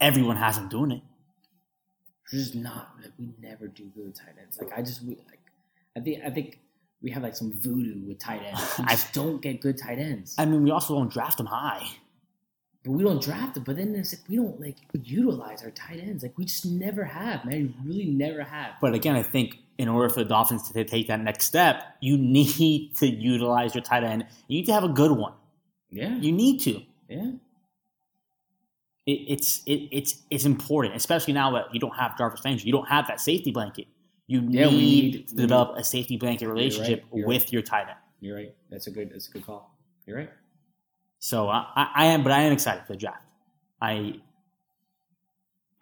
Everyone 0.00 0.36
has 0.36 0.54
them 0.54 0.68
doing 0.68 0.92
it. 0.92 1.02
We're 2.32 2.38
just 2.38 2.54
not 2.54 2.94
like 3.02 3.10
we 3.18 3.30
never 3.40 3.66
do 3.66 3.90
good 3.92 4.14
tight 4.14 4.36
ends. 4.40 4.56
Like 4.62 4.72
I 4.78 4.82
just 4.82 5.02
we, 5.02 5.16
like 5.28 5.40
I 5.96 6.00
think 6.00 6.22
I 6.24 6.30
think 6.30 6.60
we 7.02 7.10
have 7.10 7.22
like 7.22 7.36
some 7.36 7.52
voodoo 7.52 8.06
with 8.06 8.18
tight 8.18 8.42
ends. 8.44 8.74
We 8.78 8.84
I- 8.88 8.98
don't 9.12 9.40
get 9.40 9.60
good 9.60 9.78
tight 9.78 9.98
ends. 9.98 10.34
I 10.38 10.44
mean, 10.44 10.62
we 10.64 10.70
also 10.70 10.94
don't 10.94 11.12
draft 11.12 11.38
them 11.38 11.46
high. 11.46 11.86
but 12.84 12.92
we 12.92 13.02
don't 13.02 13.22
draft 13.22 13.54
them. 13.54 13.64
But 13.64 13.76
then 13.76 13.94
it's 13.94 14.12
like 14.12 14.22
we 14.28 14.36
don't 14.36 14.60
like 14.60 14.76
utilize 15.02 15.62
our 15.62 15.70
tight 15.70 16.00
ends. 16.00 16.22
Like 16.22 16.36
we 16.38 16.44
just 16.44 16.66
never 16.66 17.04
have, 17.04 17.44
man. 17.44 17.74
We 17.84 17.88
really 17.90 18.10
never 18.10 18.42
have. 18.42 18.72
But 18.80 18.94
again, 18.94 19.16
I 19.16 19.22
think 19.22 19.58
in 19.78 19.88
order 19.88 20.08
for 20.12 20.20
the 20.22 20.28
Dolphins 20.28 20.70
to 20.70 20.84
take 20.84 21.08
that 21.08 21.20
next 21.20 21.46
step, 21.46 21.82
you 22.00 22.18
need 22.18 22.96
to 22.96 23.06
utilize 23.06 23.74
your 23.74 23.82
tight 23.82 24.04
end. 24.04 24.26
You 24.48 24.58
need 24.58 24.66
to 24.66 24.72
have 24.74 24.84
a 24.84 24.88
good 24.88 25.12
one. 25.12 25.32
Yeah. 25.90 26.14
You 26.16 26.32
need 26.32 26.60
to. 26.60 26.82
yeah. 27.08 27.30
it, 29.06 29.12
it's 29.12 29.62
it, 29.64 29.88
it's 29.90 30.18
it's 30.30 30.44
important, 30.44 30.94
especially 30.96 31.32
now 31.32 31.52
that 31.52 31.72
you 31.74 31.80
don't 31.80 31.96
have 31.96 32.16
Jarvis 32.18 32.44
Landry. 32.44 32.66
You 32.66 32.72
don't 32.72 32.88
have 32.88 33.06
that 33.08 33.20
safety 33.20 33.50
blanket. 33.50 33.86
You 34.30 34.42
Yeah, 34.48 34.70
need 34.70 34.76
need- 35.14 35.28
to 35.28 35.34
develop 35.34 35.76
a 35.76 35.82
safety 35.82 36.16
blanket 36.16 36.46
relationship 36.48 37.04
You're 37.12 37.26
right. 37.26 37.28
with 37.28 37.52
your 37.52 37.62
tight 37.62 37.88
end. 37.88 37.98
You're 38.20 38.36
right. 38.36 38.54
That's 38.70 38.86
a 38.86 38.90
good. 38.92 39.10
That's 39.12 39.28
a 39.28 39.32
good 39.32 39.44
call. 39.44 39.76
You're 40.06 40.18
right. 40.18 40.30
So 41.18 41.48
I, 41.48 41.66
I, 41.74 41.90
I 41.96 42.04
am, 42.06 42.22
but 42.22 42.30
I 42.32 42.42
am 42.42 42.52
excited 42.52 42.84
for 42.86 42.92
the 42.92 42.98
draft. 42.98 43.24
I 43.82 44.20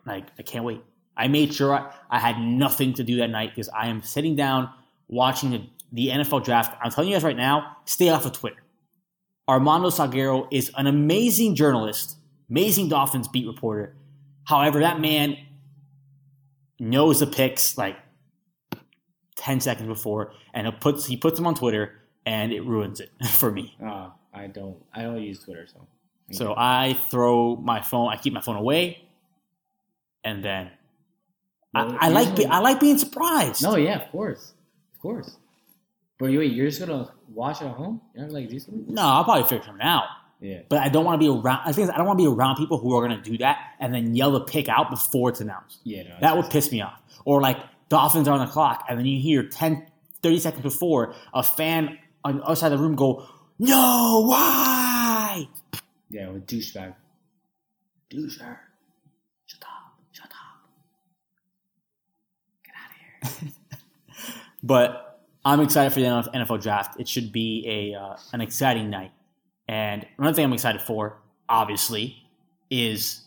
like 0.06 0.26
I 0.38 0.42
can't 0.42 0.64
wait. 0.64 0.82
I 1.16 1.28
made 1.28 1.52
sure 1.52 1.74
I, 1.74 1.92
I 2.10 2.18
had 2.18 2.38
nothing 2.40 2.94
to 2.94 3.04
do 3.04 3.16
that 3.16 3.28
night 3.28 3.50
because 3.50 3.68
I 3.68 3.88
am 3.88 4.02
sitting 4.02 4.34
down 4.36 4.70
watching 5.08 5.50
the, 5.50 5.62
the 5.92 6.08
NFL 6.08 6.44
draft. 6.44 6.78
I'm 6.82 6.90
telling 6.90 7.10
you 7.10 7.16
guys 7.16 7.24
right 7.24 7.36
now, 7.36 7.76
stay 7.84 8.08
off 8.08 8.24
of 8.24 8.32
Twitter. 8.32 8.62
Armando 9.48 9.90
Salguero 9.90 10.46
is 10.50 10.70
an 10.76 10.86
amazing 10.86 11.54
journalist, 11.54 12.16
amazing 12.48 12.88
Dolphins 12.88 13.28
beat 13.28 13.46
reporter. 13.46 13.94
However, 14.44 14.80
that 14.80 15.00
man 15.00 15.36
knows 16.78 17.20
the 17.20 17.26
picks 17.26 17.76
like 17.76 17.96
10 19.48 19.60
seconds 19.60 19.88
before 19.88 20.32
and 20.52 20.66
it 20.66 20.78
puts 20.78 21.06
he 21.06 21.16
puts 21.16 21.38
them 21.38 21.46
on 21.46 21.54
Twitter 21.54 21.94
and 22.26 22.52
it 22.52 22.62
ruins 22.64 23.00
it 23.00 23.10
for 23.30 23.50
me. 23.50 23.74
Uh, 23.82 24.10
I 24.34 24.46
don't. 24.46 24.76
I 24.92 25.02
don't 25.02 25.22
use 25.22 25.42
Twitter, 25.42 25.66
so. 25.66 25.86
So 26.30 26.54
I 26.54 26.92
throw 27.10 27.56
my 27.56 27.80
phone. 27.80 28.12
I 28.12 28.16
keep 28.18 28.34
my 28.34 28.42
phone 28.42 28.56
away, 28.56 29.08
and 30.22 30.44
then 30.44 30.70
Well, 31.72 31.96
I, 31.98 32.06
I 32.06 32.08
like 32.10 32.36
be, 32.36 32.44
I 32.44 32.58
like 32.58 32.78
being 32.78 32.98
surprised. 32.98 33.62
No, 33.62 33.76
yeah, 33.76 34.02
of 34.02 34.10
course, 34.10 34.52
of 34.92 35.00
course. 35.00 35.38
But 36.18 36.26
you 36.26 36.40
wait, 36.40 36.52
you're 36.52 36.66
just 36.66 36.80
gonna 36.80 37.10
watch 37.32 37.62
it 37.62 37.64
at 37.64 37.74
home? 37.74 38.02
You're 38.14 38.26
not 38.26 38.34
like 38.34 38.50
no, 38.88 39.02
I'll 39.02 39.24
probably 39.24 39.44
figure 39.44 39.64
something 39.64 39.86
out. 39.86 40.04
Yeah. 40.40 40.60
But 40.68 40.80
I 40.80 40.90
don't 40.90 41.06
want 41.06 41.18
to 41.20 41.26
be 41.26 41.32
around. 41.32 41.62
I 41.64 41.72
think 41.72 41.90
I 41.90 41.96
don't 41.96 42.06
want 42.06 42.18
to 42.18 42.24
be 42.24 42.30
around 42.30 42.56
people 42.56 42.76
who 42.76 42.94
are 42.94 43.06
going 43.08 43.20
to 43.20 43.30
do 43.30 43.38
that 43.38 43.58
and 43.80 43.94
then 43.94 44.14
yell 44.14 44.30
the 44.30 44.42
pick 44.42 44.68
out 44.68 44.90
before 44.90 45.30
it's 45.30 45.40
announced. 45.40 45.80
Yeah, 45.84 46.02
no, 46.02 46.16
that 46.20 46.36
would 46.36 46.50
piss 46.50 46.70
me 46.70 46.82
off. 46.82 47.00
Or 47.24 47.40
like 47.40 47.56
Dolphins 47.88 48.28
are 48.28 48.38
on 48.38 48.46
the 48.46 48.52
clock, 48.52 48.84
and 48.88 48.98
then 48.98 49.06
you 49.06 49.20
hear 49.20 49.42
10, 49.42 49.86
30 50.22 50.38
seconds 50.38 50.62
before 50.62 51.14
a 51.32 51.42
fan 51.42 51.98
on 52.24 52.38
the 52.38 52.42
other 52.42 52.56
side 52.56 52.72
of 52.72 52.78
the 52.78 52.84
room 52.84 52.96
go, 52.96 53.26
"No, 53.58 54.24
why?" 54.28 55.48
Yeah, 56.10 56.30
with 56.30 56.46
douchebag. 56.46 56.94
Doucher, 58.10 58.58
shut 59.46 59.62
up, 59.62 60.02
shut 60.12 60.30
up. 60.30 60.70
Get 62.64 62.74
out 62.74 63.30
of 63.30 63.38
here. 63.38 63.52
but 64.62 65.20
I'm 65.44 65.60
excited 65.60 65.92
for 65.92 66.00
the 66.00 66.06
NFL 66.06 66.62
draft. 66.62 66.98
It 67.00 67.08
should 67.08 67.32
be 67.32 67.64
a 67.66 67.98
uh, 67.98 68.16
an 68.32 68.40
exciting 68.40 68.90
night. 68.90 69.12
And 69.68 70.06
another 70.16 70.34
thing 70.34 70.44
I'm 70.44 70.52
excited 70.54 70.80
for, 70.80 71.18
obviously, 71.48 72.16
is 72.70 73.22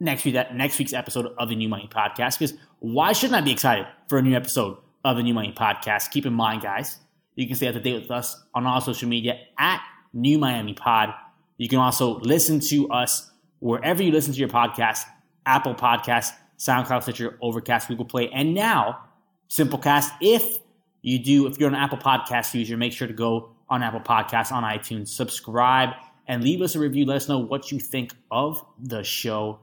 next 0.00 0.24
week 0.24 0.34
that 0.34 0.54
next 0.54 0.78
week's 0.78 0.92
episode 0.92 1.26
of 1.38 1.48
the 1.48 1.56
New 1.56 1.68
Miami 1.68 1.88
Podcast. 1.88 2.38
Because 2.38 2.56
why 2.80 3.12
shouldn't 3.12 3.36
I 3.36 3.40
be 3.40 3.52
excited 3.52 3.86
for 4.08 4.18
a 4.18 4.22
new 4.22 4.36
episode 4.36 4.78
of 5.04 5.16
the 5.16 5.22
New 5.22 5.34
Miami 5.34 5.54
Podcast? 5.54 6.10
Keep 6.10 6.26
in 6.26 6.32
mind, 6.32 6.62
guys, 6.62 6.98
you 7.34 7.46
can 7.46 7.56
stay 7.56 7.68
up 7.68 7.74
to 7.74 7.80
date 7.80 8.02
with 8.02 8.10
us 8.10 8.42
on 8.54 8.66
all 8.66 8.80
social 8.80 9.08
media 9.08 9.38
at 9.58 9.82
New 10.12 10.38
Miami 10.38 10.74
Pod. 10.74 11.14
You 11.56 11.68
can 11.68 11.78
also 11.78 12.18
listen 12.20 12.60
to 12.60 12.88
us 12.90 13.30
wherever 13.60 14.02
you 14.02 14.12
listen 14.12 14.32
to 14.32 14.38
your 14.38 14.48
podcast 14.48 15.02
Apple 15.46 15.74
Podcasts, 15.74 16.32
SoundCloud, 16.58 17.02
Stitcher, 17.02 17.38
Overcast, 17.40 17.88
Google 17.88 18.04
Play, 18.04 18.28
and 18.30 18.54
now 18.54 19.04
Simplecast. 19.48 20.10
If 20.20 20.58
you 21.02 21.18
do, 21.18 21.46
if 21.46 21.58
you're 21.58 21.68
an 21.68 21.74
Apple 21.74 21.98
Podcast 21.98 22.54
user, 22.54 22.76
make 22.76 22.92
sure 22.92 23.08
to 23.08 23.14
go 23.14 23.50
on 23.68 23.82
Apple 23.82 24.00
Podcasts 24.00 24.52
on 24.52 24.62
iTunes, 24.62 25.08
subscribe, 25.08 25.90
and 26.26 26.42
leave 26.42 26.60
us 26.60 26.74
a 26.74 26.78
review. 26.78 27.06
Let 27.06 27.16
us 27.16 27.28
know 27.28 27.38
what 27.38 27.72
you 27.72 27.78
think 27.78 28.14
of 28.30 28.64
the 28.78 29.02
show. 29.02 29.58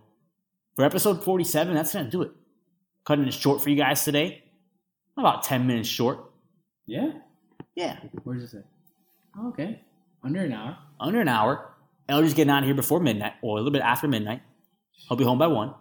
For 0.76 0.84
episode 0.86 1.23
47, 1.23 1.73
that's 1.73 1.93
going 1.93 2.05
to 2.05 2.11
do 2.11 2.21
it. 2.23 2.32
Cutting 3.05 3.26
it 3.28 3.34
short 3.34 3.61
for 3.61 3.69
you 3.69 3.76
guys 3.78 4.03
today. 4.03 4.43
About 5.17 5.43
10 5.43 5.65
minutes 5.67 5.88
short. 5.88 6.19
Yeah. 6.86 7.11
Yeah, 7.76 7.97
Where 8.23 8.36
does 8.36 8.45
it 8.45 8.49
say? 8.57 8.63
Oh, 9.38 9.49
okay. 9.49 9.82
Under 10.23 10.41
an 10.41 10.53
hour. 10.53 10.78
under 10.99 11.19
an 11.21 11.28
hour. 11.28 11.71
LG's 12.07 12.34
getting 12.34 12.51
out 12.51 12.59
of 12.59 12.65
here 12.65 12.76
before 12.76 12.99
midnight, 12.99 13.34
or 13.41 13.57
a 13.57 13.59
little 13.61 13.71
bit 13.71 13.82
after 13.82 14.07
midnight. 14.07 14.41
He'll 15.07 15.17
be 15.17 15.23
home 15.23 15.38
by 15.39 15.47
one. 15.47 15.73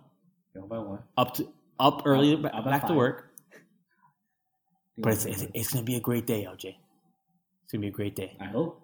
Go 0.55 0.63
by 0.67 0.79
one. 0.79 1.01
Up 1.17 1.35
to 1.35 1.49
up 1.79 2.03
early, 2.07 2.35
Up- 2.35 2.45
up 2.55 2.65
back 2.65 2.83
to 2.83 2.89
five. 2.89 2.97
work. 2.97 3.31
But 4.99 5.13
it's, 5.15 5.25
it's, 5.25 5.43
it's 5.55 5.73
going 5.73 5.85
to 5.85 5.91
be 5.91 5.97
a 5.97 6.01
great 6.01 6.25
day, 6.27 6.45
LJ. 6.49 6.65
It's 6.67 7.73
going 7.73 7.73
to 7.73 7.79
be 7.81 7.89
a 7.89 7.91
great 7.91 8.15
day. 8.15 8.37
I 8.41 8.45
hope. 8.45 8.81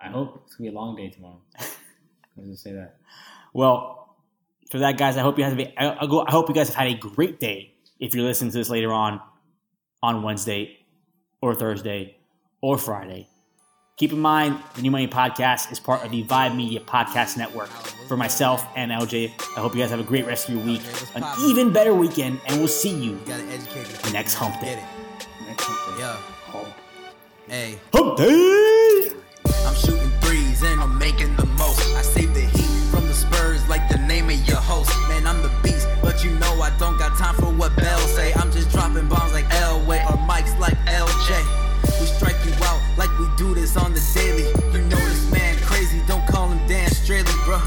I 0.00 0.08
hope 0.08 0.42
it's 0.46 0.56
gonna 0.56 0.68
be 0.70 0.76
a 0.76 0.78
long 0.78 0.96
day 0.96 1.08
tomorrow. 1.10 1.40
I 1.58 1.62
was 2.36 2.44
gonna 2.44 2.56
say 2.56 2.72
that. 2.72 2.96
Well, 3.54 4.01
for 4.72 4.78
that, 4.78 4.96
guys, 4.96 5.18
I 5.18 5.20
hope 5.20 5.36
you 5.36 5.44
have 5.44 5.60
a, 5.60 5.80
I, 5.80 6.02
I 6.02 6.30
hope 6.30 6.48
you 6.48 6.54
guys 6.54 6.68
have 6.68 6.76
had 6.76 6.86
a 6.86 6.94
great 6.94 7.38
day. 7.38 7.74
If 8.00 8.14
you're 8.14 8.24
listening 8.24 8.52
to 8.52 8.56
this 8.56 8.70
later 8.70 8.90
on, 8.90 9.20
on 10.02 10.22
Wednesday, 10.22 10.78
or 11.42 11.54
Thursday, 11.54 12.16
or 12.62 12.78
Friday, 12.78 13.28
keep 13.98 14.14
in 14.14 14.18
mind 14.18 14.58
the 14.74 14.80
New 14.80 14.90
Miami 14.90 15.12
Podcast 15.12 15.70
is 15.72 15.78
part 15.78 16.02
of 16.02 16.10
the 16.10 16.24
Vibe 16.24 16.56
Media 16.56 16.80
Podcast 16.80 17.36
Network. 17.36 17.68
For 18.08 18.16
myself 18.16 18.66
and 18.74 18.90
LJ, 18.90 19.30
I 19.58 19.60
hope 19.60 19.74
you 19.74 19.82
guys 19.82 19.90
have 19.90 20.00
a 20.00 20.04
great 20.04 20.26
rest 20.26 20.48
of 20.48 20.54
your 20.54 20.64
week, 20.64 20.80
an 21.14 21.22
even 21.40 21.70
better 21.70 21.92
weekend, 21.92 22.40
and 22.46 22.58
we'll 22.58 22.66
see 22.66 22.94
you 22.94 23.16
Gotta 23.26 23.42
educate 23.44 23.84
the 23.84 24.10
next 24.10 24.32
Hump 24.34 24.58
Day. 24.58 24.72
it. 24.72 25.26
Next 25.46 25.68
Wednesday. 25.68 25.98
Yeah. 25.98 26.16
Hey. 27.46 27.78
Hump 27.92 28.16
Day. 28.16 29.10
I'm 29.66 29.74
shooting 29.74 30.10
threes 30.22 30.62
and 30.62 30.80
I'm 30.80 30.96
making 30.96 31.36
don't 36.82 36.98
got 36.98 37.16
time 37.16 37.36
for 37.36 37.46
what 37.46 37.76
Bell 37.76 38.00
say. 38.08 38.32
I'm 38.34 38.50
just 38.50 38.68
dropping 38.72 39.08
bombs 39.08 39.32
like 39.32 39.44
Elway 39.50 40.02
or 40.10 40.16
mics 40.26 40.58
like 40.58 40.74
LJ. 40.90 41.30
We 42.00 42.06
strike 42.06 42.34
you 42.44 42.52
out 42.64 42.80
like 42.98 43.08
we 43.20 43.26
do 43.36 43.54
this 43.54 43.76
on 43.76 43.94
the 43.94 44.02
daily. 44.12 44.48
You 44.72 44.82
know 44.90 44.96
this 44.96 45.30
man 45.30 45.56
crazy, 45.62 46.02
don't 46.08 46.26
call 46.26 46.48
him 46.48 46.58
Dan 46.66 46.90
Straley, 46.90 47.30
bro. 47.44 47.60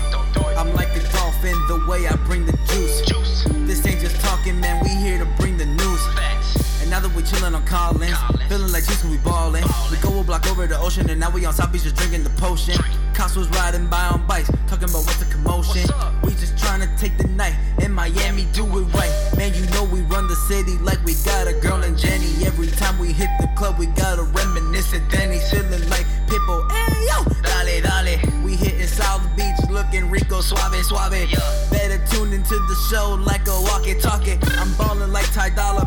I'm 0.58 0.74
like 0.74 0.90
a 0.98 1.04
dolphin, 1.14 1.56
the 1.70 1.86
way 1.88 2.06
I 2.08 2.16
bring 2.28 2.46
the 2.46 2.58
juice. 2.68 3.46
This 3.66 3.88
ain't 3.88 4.02
just 4.02 4.20
talking, 4.20 4.60
man. 4.60 4.84
We 4.84 4.90
here 4.90 5.18
to 5.20 5.26
bring 5.40 5.45
now 6.96 7.02
that 7.02 7.14
we 7.14 7.24
chillin' 7.24 7.54
on 7.54 7.66
Collins, 7.66 8.16
feeling 8.48 8.72
like 8.72 8.88
when 8.88 9.12
we 9.12 9.18
ballin'. 9.18 9.66
We 9.92 9.98
go 9.98 10.18
a 10.18 10.24
block 10.24 10.48
over 10.48 10.66
the 10.66 10.80
ocean, 10.80 11.10
and 11.10 11.20
now 11.20 11.30
we 11.30 11.44
on 11.44 11.54
South 11.54 11.74
Beach 11.74 11.84
just 11.84 11.98
drinking 11.98 12.24
the 12.24 12.30
potion. 12.42 12.76
Cops 13.14 13.36
was 13.36 13.50
riding 13.50 13.88
by 13.88 14.06
on 14.08 14.26
bikes, 14.26 14.50
talking 14.68 14.90
about 14.90 15.04
what's 15.04 15.18
the 15.18 15.26
commotion. 15.26 15.84
We 16.24 16.32
just 16.32 16.56
tryna 16.56 16.88
take 16.98 17.18
the 17.18 17.28
night 17.28 17.56
in 17.80 17.92
Miami, 17.92 18.48
do 18.54 18.64
it 18.80 18.88
right. 18.96 19.12
Man, 19.36 19.54
you 19.54 19.66
know 19.72 19.84
we 19.84 20.02
run 20.04 20.30
the 20.30 20.38
city 20.48 20.78
like 20.78 21.04
we 21.04 21.16
got 21.26 21.50
a 21.50 21.54
girl 21.54 21.84
in 21.84 21.98
Jenny. 21.98 22.32
Every 22.46 22.68
time 22.68 22.98
we 22.98 23.12
hit 23.12 23.30
the 23.42 23.48
club, 23.58 23.78
we 23.78 23.88
gotta 23.88 24.24
reminisce 24.24 24.94
of 24.94 25.04
Denny. 25.10 25.40
Feeling 25.52 25.90
like 25.90 26.06
Pitbull, 26.28 26.64
hey 26.72 27.08
yo, 27.12 27.24
dale, 27.44 27.82
dale. 27.84 28.44
We 28.44 28.56
hitting 28.56 28.88
South 28.88 29.24
Beach, 29.36 29.60
looking 29.70 30.10
Rico 30.10 30.40
suave, 30.40 30.80
suave. 30.86 31.12
Better 31.72 32.00
tune 32.08 32.32
into 32.32 32.56
the 32.56 32.76
show 32.90 33.16
like 33.20 33.48
a 33.48 33.58
walkie 33.68 34.00
talkie. 34.00 34.40
I'm 34.60 34.72
ballin' 34.78 35.12
like 35.12 35.30
Ty 35.34 35.50
Dolla, 35.50 35.85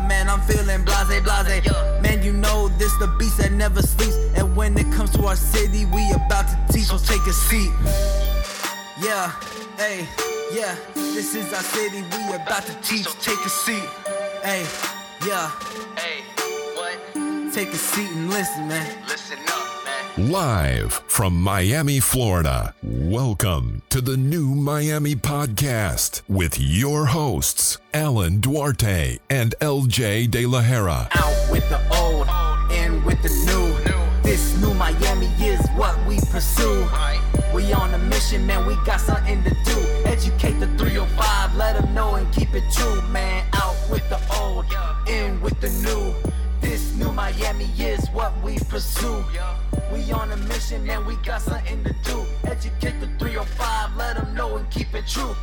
never 3.69 3.81
sleeps. 3.85 4.15
And 4.35 4.55
when 4.55 4.77
it 4.77 4.91
comes 4.91 5.11
to 5.11 5.25
our 5.25 5.35
city, 5.35 5.85
we 5.85 6.11
about 6.11 6.47
to 6.47 6.73
teach. 6.73 6.85
So 6.85 6.97
take 6.97 7.25
a 7.27 7.33
seat. 7.33 7.71
Yeah, 9.01 9.31
hey, 9.77 10.07
yeah. 10.53 10.75
This 10.95 11.35
is 11.35 11.53
our 11.53 11.63
city. 11.63 12.01
We 12.01 12.35
about 12.35 12.65
to 12.65 12.73
teach. 12.81 13.07
Take 13.21 13.43
a 13.45 13.49
seat. 13.49 13.89
Hey, 14.43 14.65
yeah. 15.27 15.51
Hey, 15.95 16.23
what? 16.75 17.53
Take 17.53 17.69
a 17.69 17.77
seat 17.77 18.09
and 18.11 18.29
listen, 18.29 18.67
man. 18.67 18.87
Listen 19.07 19.37
up, 19.47 19.85
man. 20.17 20.31
Live 20.31 20.93
from 21.07 21.41
Miami, 21.41 21.99
Florida. 21.99 22.73
Welcome 22.83 23.83
to 23.89 24.01
the 24.01 24.17
new 24.17 24.55
Miami 24.55 25.15
podcast 25.15 26.21
with 26.27 26.59
your 26.59 27.07
hosts, 27.07 27.77
Alan 27.93 28.39
Duarte 28.39 29.19
and 29.29 29.53
LJ 29.61 30.31
De 30.31 30.45
La 30.45 30.61
Hera. 30.61 31.07
out 31.11 31.51
with 31.51 31.67
the 31.69 31.79
old, 31.95 32.27
in 32.71 33.03
with 33.05 33.21
the 33.21 33.29
new. 33.29 33.38
This 34.29 34.55
new 34.61 34.75
Miami 34.75 35.25
is 35.43 35.59
what 35.69 35.97
we 36.05 36.19
pursue. 36.29 36.87
We 37.51 37.73
on 37.73 37.91
a 37.95 37.97
mission, 37.97 38.45
man, 38.45 38.63
we 38.67 38.75
got 38.85 39.01
something 39.01 39.43
to 39.43 39.49
do. 39.49 39.79
Educate 40.05 40.59
the 40.59 40.67
305, 40.77 41.55
let 41.55 41.75
them 41.75 41.95
know 41.95 42.13
and 42.13 42.31
keep 42.31 42.53
it 42.53 42.63
true, 42.71 43.01
man. 43.09 43.43
Out 43.53 43.75
with 43.89 44.07
the 44.07 44.19
old, 44.39 44.65
in 45.07 45.41
with 45.41 45.59
the 45.61 45.69
new. 45.81 46.13
This 46.61 46.93
new 46.93 47.11
Miami 47.11 47.71
is 47.79 48.07
what 48.09 48.31
we 48.43 48.59
pursue. 48.69 49.25
We 49.91 50.11
on 50.11 50.31
a 50.31 50.37
mission, 50.37 50.85
man, 50.85 51.07
we 51.07 51.15
got 51.25 51.41
something 51.41 51.83
to 51.83 51.95
do. 52.03 52.23
Educate 52.43 52.99
the 52.99 53.07
305, 53.17 53.95
let 53.97 54.15
them 54.15 54.35
know 54.35 54.57
and 54.57 54.69
keep 54.69 54.93
it 54.93 55.07
true. 55.07 55.35